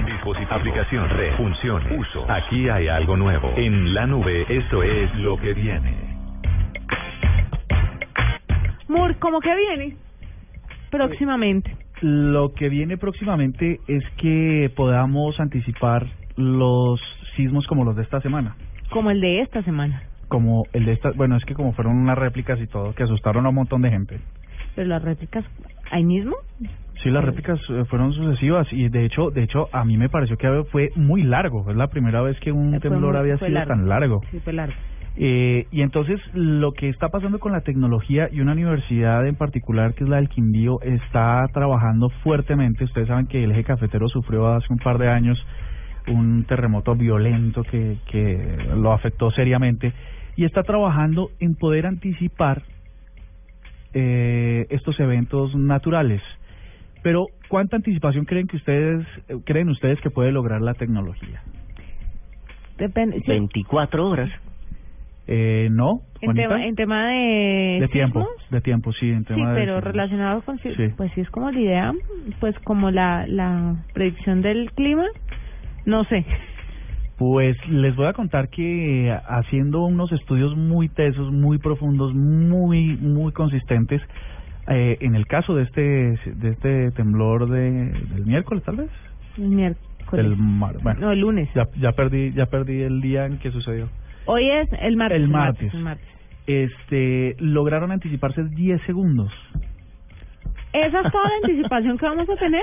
Dispositivo, 0.07 0.55
aplicación, 0.55 1.09
red, 1.09 1.36
función, 1.36 1.82
uso. 1.99 2.30
Aquí 2.30 2.68
hay 2.68 2.88
algo 2.88 3.16
nuevo. 3.16 3.53
En 3.57 3.94
la 3.94 4.07
nube, 4.07 4.44
esto 4.49 4.82
es 4.82 5.14
lo 5.16 5.36
que 5.38 5.55
viene. 5.55 5.94
Mur, 8.88 9.16
¿cómo 9.18 9.40
que 9.40 9.55
viene? 9.55 9.96
Próximamente. 10.90 11.76
Lo 12.01 12.53
que 12.55 12.68
viene 12.68 12.96
próximamente 12.96 13.80
es 13.88 14.05
que 14.18 14.70
podamos 14.76 15.40
anticipar 15.40 16.07
los 16.36 17.01
sismos 17.36 17.66
como 17.66 17.84
los 17.84 17.96
de 17.96 18.03
esta 18.03 18.20
semana. 18.20 18.55
Como 18.90 19.11
el 19.11 19.20
de 19.20 19.40
esta 19.40 19.62
semana. 19.62 20.03
Como 20.29 20.64
el 20.72 20.85
de 20.85 20.93
esta, 20.93 21.11
bueno, 21.12 21.37
es 21.37 21.45
que 21.45 21.55
como 21.55 21.72
fueron 21.72 21.97
unas 21.97 22.18
réplicas 22.18 22.61
y 22.61 22.66
todo, 22.66 22.95
que 22.95 23.03
asustaron 23.03 23.47
a 23.47 23.49
un 23.49 23.55
montón 23.55 23.81
de 23.83 23.91
gente. 23.91 24.20
Pero 24.74 24.89
las 24.89 25.03
réplicas, 25.03 25.45
¿ahí 25.91 26.05
mismo? 26.05 26.37
Sí, 27.03 27.11
las 27.11 27.24
réplicas 27.24 27.59
eh, 27.70 27.85
fueron 27.89 28.12
sucesivas 28.12 28.66
y 28.72 28.89
de 28.89 29.05
hecho, 29.05 29.31
de 29.31 29.45
hecho, 29.45 29.68
a 29.72 29.85
mí 29.85 29.97
me 29.97 30.09
pareció 30.09 30.37
que 30.37 30.64
fue 30.70 30.91
muy 30.97 31.22
largo. 31.22 31.70
Es 31.70 31.76
la 31.76 31.87
primera 31.89 32.20
vez 32.22 32.39
que 32.41 32.53
un 32.53 32.70
Fue 32.72 32.81
temblor 32.81 33.12
muy- 33.12 33.20
había 33.20 33.39
sido 33.39 33.64
tan 33.66 33.89
largo. 33.89 34.20
Sí, 34.31 34.41
fue 34.41 34.53
largo. 34.53 34.74
Eh, 35.20 35.66
y 35.72 35.81
entonces 35.83 36.20
lo 36.33 36.72
que 36.72 36.89
está 36.89 37.09
pasando 37.09 37.39
con 37.41 37.51
la 37.53 37.62
tecnología 37.62 38.29
y 38.31 38.41
una 38.41 38.53
universidad 38.53 39.26
en 39.26 39.35
particular 39.35 39.95
que 39.95 40.05
es 40.05 40.11
la 40.11 40.16
del 40.16 40.29
Quindío 40.29 40.81
está 40.83 41.45
trabajando 41.53 42.09
fuertemente. 42.22 42.85
Ustedes 42.85 43.09
saben 43.09 43.26
que 43.26 43.43
el 43.43 43.51
eje 43.53 43.64
cafetero 43.64 44.09
sufrió 44.09 44.47
hace 44.49 44.66
un 44.72 44.79
par 44.79 44.99
de 44.99 45.09
años 45.09 45.45
un 46.07 46.45
terremoto 46.45 46.95
violento 46.95 47.62
que, 47.64 47.97
que 48.11 48.59
lo 48.76 48.93
afectó 48.93 49.31
seriamente 49.33 49.93
y 50.39 50.45
está 50.45 50.62
trabajando 50.62 51.30
en 51.41 51.57
poder 51.57 51.84
anticipar 51.84 52.62
eh, 53.93 54.66
estos 54.70 54.99
eventos 55.01 55.53
naturales. 55.57 56.22
Pero 57.03 57.26
¿cuánta 57.49 57.74
anticipación 57.74 58.24
creen 58.24 58.47
que 58.47 58.57
ustedes 58.57 59.05
eh, 59.28 59.34
creen 59.45 59.68
ustedes 59.68 60.01
que 60.01 60.11
puede 60.11 60.30
lograr 60.30 60.61
la 60.61 60.74
tecnología? 60.74 61.43
Depende. 62.78 63.18
sí. 63.18 63.24
24 63.26 64.09
horas. 64.09 64.30
Eh, 65.26 65.68
no, 65.72 66.03
En 66.20 66.34
tema, 66.34 66.64
en 66.64 66.74
tema 66.76 67.09
de... 67.09 67.78
de 67.80 67.89
tiempo, 67.89 68.20
sismos, 68.20 68.51
de 68.51 68.61
tiempo, 68.61 68.93
sí, 68.93 69.11
en 69.11 69.24
Sí, 69.24 69.34
tema 69.34 69.51
de 69.53 69.61
pero 69.61 69.74
sismos. 69.74 69.93
relacionado 69.93 70.43
con... 70.43 70.59
Sí. 70.61 70.70
Pues 70.97 71.11
sí 71.16 71.20
es 71.20 71.30
como 71.30 71.51
la 71.51 71.61
idea, 71.61 71.93
pues 72.39 72.57
como 72.61 72.93
la, 72.93 73.26
la 73.26 73.74
predicción 73.93 74.41
del 74.41 74.70
clima, 74.70 75.05
no 75.84 76.05
sé. 76.05 76.24
Pues 77.18 77.56
les 77.68 77.96
voy 77.96 78.06
a 78.06 78.12
contar 78.12 78.48
que 78.48 79.12
haciendo 79.28 79.84
unos 79.84 80.12
estudios 80.12 80.56
muy 80.56 80.88
tesos, 80.88 81.32
muy 81.32 81.58
profundos, 81.58 82.14
muy 82.14 82.96
muy 82.96 83.32
consistentes, 83.32 84.00
eh, 84.68 84.98
en 85.00 85.16
el 85.16 85.26
caso 85.26 85.54
de 85.56 85.64
este 85.64 85.82
de 85.82 86.48
este 86.50 86.90
temblor 86.92 87.48
de 87.50 87.70
del 88.14 88.24
miércoles 88.24 88.62
tal 88.64 88.76
vez, 88.76 88.90
El 89.36 89.48
miércoles. 89.48 89.78
del 90.12 90.36
mar, 90.36 90.76
bueno, 90.82 91.00
No, 91.00 91.10
el 91.12 91.18
lunes. 91.20 91.48
ya 91.54 91.66
ya 91.80 91.90
perdí 91.92 92.32
ya 92.34 92.46
perdí 92.46 92.82
el 92.82 93.00
día 93.00 93.26
en 93.26 93.38
que 93.38 93.50
sucedió. 93.50 93.88
Hoy 94.26 94.48
es 94.48 94.68
el 94.80 94.96
martes. 94.96 95.20
El 95.20 95.28
martes. 95.28 95.74
El 95.74 95.80
martes. 95.82 96.06
Este 96.46 97.34
lograron 97.40 97.90
anticiparse 97.90 98.44
10 98.44 98.80
segundos. 98.82 99.32
¿Esa 100.72 101.00
es 101.00 101.12
toda 101.12 101.24
la 101.24 101.34
anticipación 101.48 101.98
que 101.98 102.06
vamos 102.06 102.28
a 102.30 102.36
tener? 102.36 102.62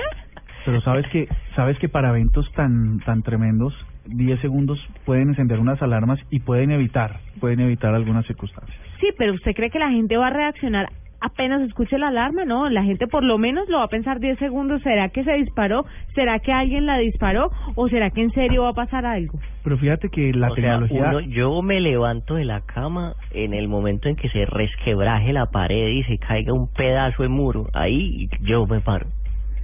Pero 0.64 0.80
sabes 0.80 1.06
que 1.08 1.28
sabes 1.54 1.78
que 1.78 1.88
para 1.90 2.08
eventos 2.08 2.50
tan 2.52 3.00
tan 3.00 3.22
tremendos 3.22 3.74
10 4.08 4.40
segundos 4.40 4.78
pueden 5.04 5.28
encender 5.30 5.58
unas 5.58 5.80
alarmas 5.82 6.18
y 6.30 6.40
pueden 6.40 6.70
evitar 6.70 7.16
pueden 7.40 7.60
evitar 7.60 7.94
algunas 7.94 8.26
circunstancias. 8.26 8.78
Sí, 9.00 9.08
pero 9.18 9.34
¿usted 9.34 9.52
cree 9.54 9.70
que 9.70 9.78
la 9.78 9.90
gente 9.90 10.16
va 10.16 10.28
a 10.28 10.30
reaccionar 10.30 10.88
apenas 11.20 11.60
escuche 11.62 11.98
la 11.98 12.08
alarma? 12.08 12.44
No, 12.44 12.68
la 12.68 12.82
gente 12.84 13.06
por 13.06 13.24
lo 13.24 13.36
menos 13.38 13.68
lo 13.68 13.78
va 13.78 13.84
a 13.84 13.88
pensar 13.88 14.20
10 14.20 14.38
segundos. 14.38 14.82
¿Será 14.82 15.08
que 15.08 15.24
se 15.24 15.32
disparó? 15.32 15.84
¿Será 16.14 16.38
que 16.38 16.52
alguien 16.52 16.86
la 16.86 16.98
disparó? 16.98 17.50
¿O 17.74 17.88
será 17.88 18.10
que 18.10 18.22
en 18.22 18.30
serio 18.32 18.62
va 18.62 18.70
a 18.70 18.74
pasar 18.74 19.04
algo? 19.06 19.38
Pero 19.64 19.76
fíjate 19.78 20.08
que 20.08 20.32
la 20.32 20.48
o 20.50 20.54
sea, 20.54 20.78
tecnología 20.78 21.08
uno- 21.08 21.20
yo 21.20 21.62
me 21.62 21.80
levanto 21.80 22.34
de 22.36 22.44
la 22.44 22.60
cama 22.60 23.14
en 23.32 23.52
el 23.54 23.66
momento 23.68 24.08
en 24.08 24.16
que 24.16 24.28
se 24.28 24.44
resquebraje 24.46 25.32
la 25.32 25.46
pared 25.46 25.88
y 25.88 26.02
se 26.04 26.18
caiga 26.18 26.52
un 26.52 26.68
pedazo 26.72 27.22
de 27.22 27.28
muro. 27.28 27.66
Ahí 27.74 28.28
yo 28.42 28.66
me 28.66 28.80
paro. 28.80 29.06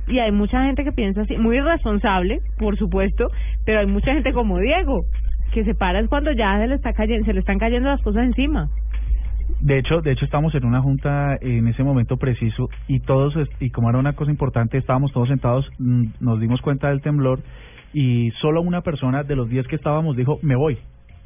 Y 0.09 0.19
hay 0.19 0.33
mucha 0.33 0.65
gente 0.65 0.85
que 0.85 0.93
piensa 0.93 1.23
así, 1.23 1.37
muy 1.37 1.57
irresponsable, 1.57 2.41
por 2.59 2.77
supuesto, 2.77 3.29
pero 3.65 3.81
hay 3.81 3.87
mucha 3.87 4.13
gente 4.13 4.33
como 4.33 4.59
Diego, 4.59 5.05
que 5.53 5.65
se 5.65 5.75
para 5.75 6.01
es 6.01 6.09
cuando 6.09 6.33
ya 6.33 6.59
se 6.59 6.67
le, 6.67 6.75
está 6.75 6.93
cayendo, 6.93 7.25
se 7.25 7.33
le 7.33 7.41
están 7.41 7.59
cayendo 7.59 7.89
las 7.89 8.03
cosas 8.03 8.25
encima. 8.25 8.69
De 9.61 9.79
hecho, 9.79 10.01
de 10.01 10.13
hecho 10.13 10.25
estamos 10.25 10.55
en 10.55 10.65
una 10.65 10.81
junta 10.81 11.37
en 11.41 11.69
ese 11.69 11.85
momento 11.85 12.17
preciso 12.17 12.69
y 12.89 13.01
todos 13.01 13.35
y 13.61 13.71
como 13.71 13.91
era 13.91 13.99
una 13.99 14.15
cosa 14.15 14.31
importante, 14.31 14.79
estábamos 14.79 15.13
todos 15.13 15.29
sentados, 15.29 15.69
mm, 15.79 16.05
nos 16.21 16.41
dimos 16.41 16.61
cuenta 16.63 16.89
del 16.89 17.01
temblor 17.01 17.41
y 17.93 18.31
solo 18.41 18.63
una 18.63 18.81
persona 18.81 19.23
de 19.23 19.37
los 19.37 19.49
10 19.49 19.67
que 19.69 19.77
estábamos 19.77 20.17
dijo, 20.17 20.39
"Me 20.43 20.57
voy." 20.57 20.79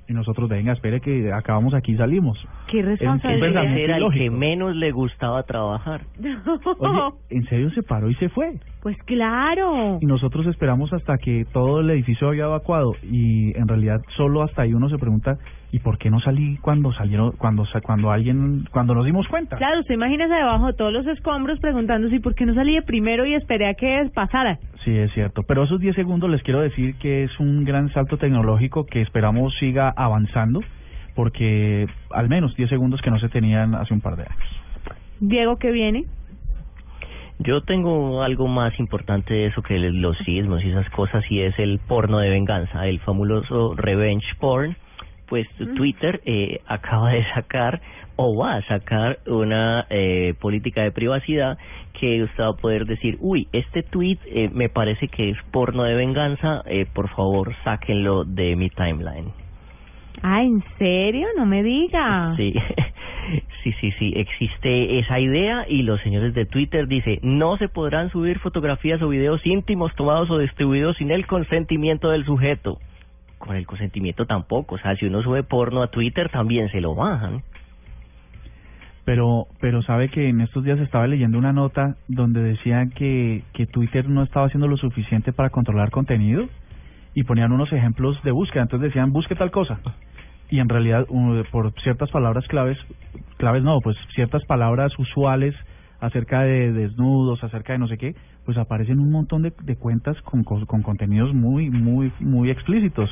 Y 0.09 0.13
nosotros, 0.13 0.49
"Venga, 0.49 0.73
espere 0.73 1.01
que 1.01 1.33
acabamos 1.33 1.75
aquí 1.75 1.93
y 1.93 1.97
salimos." 1.97 2.39
Qué 2.71 2.83
responsabilidad. 2.83 3.77
Era 3.77 3.97
el 3.97 4.13
que 4.13 4.31
menos 4.31 4.75
le 4.77 4.93
gustaba 4.93 5.43
trabajar. 5.43 6.03
Oye, 6.79 7.01
en 7.31 7.45
serio 7.47 7.71
se 7.71 7.83
paró 7.83 8.11
y 8.11 8.15
se 8.15 8.29
fue. 8.29 8.55
Pues 8.83 8.97
claro. 9.05 9.99
Y 10.01 10.07
nosotros 10.07 10.47
esperamos 10.47 10.93
hasta 10.93 11.19
que 11.19 11.45
todo 11.53 11.81
el 11.81 11.91
edificio 11.91 12.29
había 12.29 12.45
evacuado 12.45 12.95
y 13.03 13.57
en 13.59 13.67
realidad 13.67 14.01
solo 14.17 14.43
hasta 14.43 14.63
ahí 14.63 14.75
uno 14.75 14.89
se 14.89 14.99
pregunta, 14.99 15.39
¿y 15.73 15.81
por 15.81 15.99
qué 15.99 16.11
no 16.11 16.21
salí 16.21 16.57
cuando 16.59 16.93
salieron 16.93 17.33
cuando 17.33 17.65
cuando 17.83 18.11
alguien 18.11 18.65
cuando 18.71 18.95
nos 18.95 19.05
dimos 19.05 19.27
cuenta? 19.29 19.57
Claro, 19.57 19.81
usted 19.81 19.95
imagínese 19.95 20.35
debajo 20.35 20.67
de 20.67 20.75
todos 20.75 20.93
los 20.93 21.07
escombros 21.07 21.59
preguntándose 21.61 22.21
por 22.21 22.35
qué 22.35 22.47
no 22.47 22.55
salí 22.55 22.75
de 22.75 22.83
primero 22.83 23.27
y 23.27 23.35
esperé 23.35 23.69
a 23.69 23.75
que 23.75 24.11
pasara. 24.15 24.59
Sí, 24.85 24.97
es 24.97 25.13
cierto. 25.13 25.43
Pero 25.43 25.65
esos 25.65 25.81
10 25.81 25.97
segundos 25.97 26.31
les 26.31 26.43
quiero 26.43 26.61
decir 26.61 26.97
que 26.97 27.25
es 27.25 27.41
un 27.41 27.65
gran 27.65 27.93
salto 27.93 28.19
tecnológico 28.19 28.87
que 28.87 29.03
esperamos 29.03 29.55
siga 29.59 29.93
avanzando, 29.97 30.61
porque 31.15 31.87
al 32.11 32.29
menos 32.29 32.55
10 32.57 32.71
segundos 32.71 33.01
que 33.01 33.11
no 33.11 33.19
se 33.19 33.29
tenían 33.29 33.75
hace 33.75 33.93
un 33.93 34.01
par 34.01 34.17
de 34.17 34.23
años. 34.23 34.67
Diego, 35.21 35.57
¿qué 35.57 35.73
viene? 35.73 36.05
Yo 37.39 37.61
tengo 37.63 38.23
algo 38.23 38.49
más 38.49 38.79
importante 38.79 39.35
de 39.35 39.47
eso 39.47 39.63
que 39.63 39.79
los 39.79 40.17
sismos 40.19 40.65
y 40.65 40.71
esas 40.71 40.89
cosas 40.91 41.23
y 41.31 41.41
es 41.41 41.59
el 41.59 41.81
porno 41.81 42.19
de 42.19 42.31
venganza, 42.31 42.87
el 42.87 42.99
fabuloso 43.01 43.75
revenge 43.77 44.27
porn. 44.41 44.77
Pues 45.29 45.47
Twitter 45.75 46.21
eh, 46.25 46.61
acaba 46.67 47.11
de 47.11 47.25
sacar 47.35 47.81
o 48.17 48.35
va 48.35 48.57
a 48.57 48.63
sacar 48.63 49.19
una 49.27 49.87
eh, 49.91 50.35
política 50.41 50.83
de 50.83 50.91
privacidad 50.91 51.59
que 51.99 52.23
usted 52.23 52.43
va 52.43 52.49
a 52.49 52.57
poder 52.57 52.87
decir, 52.87 53.17
uy, 53.21 53.49
este 53.53 53.83
tweet 53.83 54.19
eh, 54.27 54.51
me 54.53 54.69
parece 54.69 55.09
que 55.09 55.31
es 55.31 55.39
porno 55.51 55.85
de 55.85 55.95
venganza, 55.95 56.63
eh, 56.67 56.87
por 56.93 57.09
favor 57.11 57.55
sáquenlo 57.65 58.25
de 58.25 58.57
mi 58.57 58.71
timeline. 58.71 59.33
Ah, 60.23 60.43
¿en 60.43 60.65
serio? 60.79 61.29
No 61.37 61.45
me 61.45 61.63
diga. 61.63 62.35
Sí, 62.37 62.55
sí, 63.63 63.73
sí, 63.81 63.93
sí, 63.99 64.13
existe 64.17 64.99
esa 64.99 65.21
idea 65.21 65.67
y 65.69 65.83
los 65.83 66.01
señores 66.01 66.33
de 66.35 66.47
Twitter 66.47 66.87
dice 66.87 67.19
no 67.23 67.59
se 67.59 67.69
podrán 67.69 68.11
subir 68.11 68.39
fotografías 68.39 69.01
o 69.03 69.09
videos 69.09 69.45
íntimos 69.45 69.95
tomados 69.95 70.31
o 70.31 70.39
distribuidos 70.39 70.97
sin 70.97 71.11
el 71.11 71.27
consentimiento 71.27 72.11
del 72.11 72.25
sujeto. 72.25 72.79
Con 73.47 73.57
el 73.57 73.67
consentimiento 73.67 74.27
tampoco, 74.27 74.75
o 74.75 74.79
sea, 74.79 74.97
si 74.97 75.07
uno 75.07 75.23
sube 75.23 75.43
porno 75.45 75.83
a 75.83 75.89
Twitter 75.89 76.29
también 76.31 76.69
se 76.71 76.81
lo 76.81 76.95
bajan. 76.95 77.43
Pero 79.05 79.47
pero 79.61 79.83
sabe 79.83 80.09
que 80.09 80.29
en 80.29 80.41
estos 80.41 80.65
días 80.65 80.81
estaba 80.81 81.07
leyendo 81.07 81.39
una 81.39 81.53
nota 81.53 81.97
donde 82.09 82.43
decían 82.43 82.91
que 82.91 83.45
que 83.53 83.67
Twitter 83.67 84.09
no 84.09 84.25
estaba 84.25 84.47
haciendo 84.47 84.67
lo 84.67 84.77
suficiente 84.77 85.33
para 85.33 85.51
controlar 85.51 85.91
contenido 85.91 86.49
y 87.15 87.23
ponían 87.23 87.53
unos 87.53 87.73
ejemplos 87.73 88.21
de 88.25 88.33
búsqueda, 88.33 88.65
entonces 88.65 88.89
decían 88.89 89.13
busque 89.13 89.37
tal 89.37 89.53
cosa 89.53 89.79
y 90.51 90.61
en 90.61 90.69
realidad 90.69 91.07
uno, 91.09 91.43
por 91.51 91.73
ciertas 91.83 92.11
palabras 92.11 92.47
claves 92.49 92.79
claves 93.37 93.63
no, 93.63 93.81
pues 93.81 93.97
ciertas 94.15 94.45
palabras 94.45 94.93
usuales 94.99 95.55
acerca 96.01 96.43
de 96.43 96.73
desnudos, 96.73 97.43
acerca 97.43 97.73
de 97.73 97.79
no 97.79 97.89
sé 97.89 97.97
qué, 97.97 98.15
pues 98.45 98.59
aparecen 98.59 98.99
un 99.01 99.11
montón 99.11 99.43
de, 99.43 99.53
de 99.63 99.77
cuentas 99.77 100.21
con, 100.23 100.45
con, 100.45 100.67
con 100.67 100.83
contenidos 100.83 101.35
muy 101.35 101.71
muy 101.71 102.13
muy 102.21 102.51
explícitos 102.51 103.11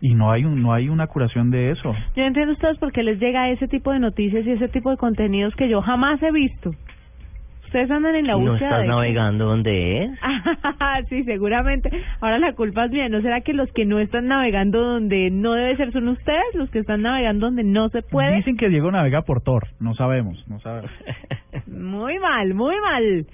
y 0.00 0.14
no 0.14 0.30
hay 0.30 0.44
un, 0.44 0.62
no 0.62 0.72
hay 0.72 0.88
una 0.88 1.06
curación 1.06 1.50
de 1.50 1.70
eso. 1.70 1.94
Yo 2.14 2.24
entiendo 2.24 2.52
ustedes 2.52 2.78
por 2.78 2.92
qué 2.92 3.02
les 3.02 3.18
llega 3.18 3.50
ese 3.50 3.68
tipo 3.68 3.92
de 3.92 3.98
noticias 3.98 4.46
y 4.46 4.52
ese 4.52 4.68
tipo 4.68 4.90
de 4.90 4.96
contenidos 4.96 5.54
que 5.56 5.68
yo 5.68 5.80
jamás 5.82 6.22
he 6.22 6.32
visto. 6.32 6.70
Ustedes 7.66 7.90
andan 7.90 8.14
en 8.14 8.28
la 8.28 8.34
No 8.34 8.38
búsqueda 8.52 8.68
estás 8.68 8.82
de... 8.82 8.88
navegando 8.88 9.46
donde 9.46 10.04
es. 10.04 10.10
sí, 11.08 11.24
seguramente. 11.24 11.90
Ahora 12.20 12.38
la 12.38 12.52
culpa 12.52 12.84
es 12.84 12.92
mía. 12.92 13.08
¿No 13.08 13.20
será 13.22 13.40
que 13.40 13.52
los 13.54 13.70
que 13.72 13.84
no 13.84 13.98
están 13.98 14.28
navegando 14.28 14.80
donde 14.80 15.30
no 15.30 15.54
debe 15.54 15.76
ser 15.76 15.92
son 15.92 16.06
ustedes? 16.08 16.54
Los 16.54 16.70
que 16.70 16.78
están 16.78 17.02
navegando 17.02 17.46
donde 17.46 17.64
no 17.64 17.88
se 17.88 18.02
puede. 18.02 18.36
Dicen 18.36 18.56
que 18.56 18.68
Diego 18.68 18.92
navega 18.92 19.22
por 19.22 19.40
Tor, 19.40 19.66
no 19.80 19.94
sabemos, 19.94 20.42
no 20.48 20.60
sabemos. 20.60 20.92
Muy 21.66 22.18
mal, 22.20 22.54
muy 22.54 22.76
mal. 22.80 23.26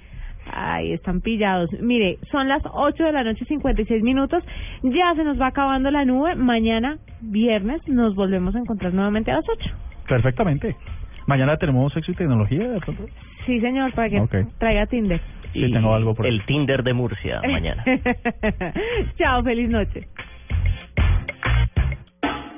Ay, 0.51 0.93
están 0.93 1.21
pillados. 1.21 1.69
Mire, 1.79 2.19
son 2.31 2.47
las 2.47 2.61
8 2.71 3.03
de 3.03 3.11
la 3.11 3.23
noche, 3.23 3.45
56 3.45 4.03
minutos. 4.03 4.43
Ya 4.83 5.13
se 5.15 5.23
nos 5.23 5.39
va 5.39 5.47
acabando 5.47 5.89
la 5.91 6.05
nube. 6.05 6.35
Mañana, 6.35 6.97
viernes, 7.21 7.87
nos 7.87 8.15
volvemos 8.15 8.55
a 8.55 8.59
encontrar 8.59 8.93
nuevamente 8.93 9.31
a 9.31 9.35
las 9.35 9.45
8. 9.49 9.69
Perfectamente. 10.07 10.75
Mañana 11.27 11.57
tenemos 11.57 11.93
sexo 11.93 12.11
y 12.11 12.15
tecnología, 12.15 12.67
de 12.69 12.79
pronto. 12.79 13.05
Sí, 13.45 13.59
señor, 13.59 13.93
para 13.93 14.09
que 14.09 14.45
traiga 14.57 14.85
Tinder. 14.87 15.21
Sí, 15.53 15.71
tengo 15.71 15.93
algo 15.93 16.15
por 16.15 16.25
ahí. 16.25 16.31
El 16.31 16.45
Tinder 16.45 16.83
de 16.83 16.93
Murcia 16.93 17.41
mañana. 17.41 17.83
Chao, 19.17 19.43
feliz 19.43 19.69
noche. 19.69 20.07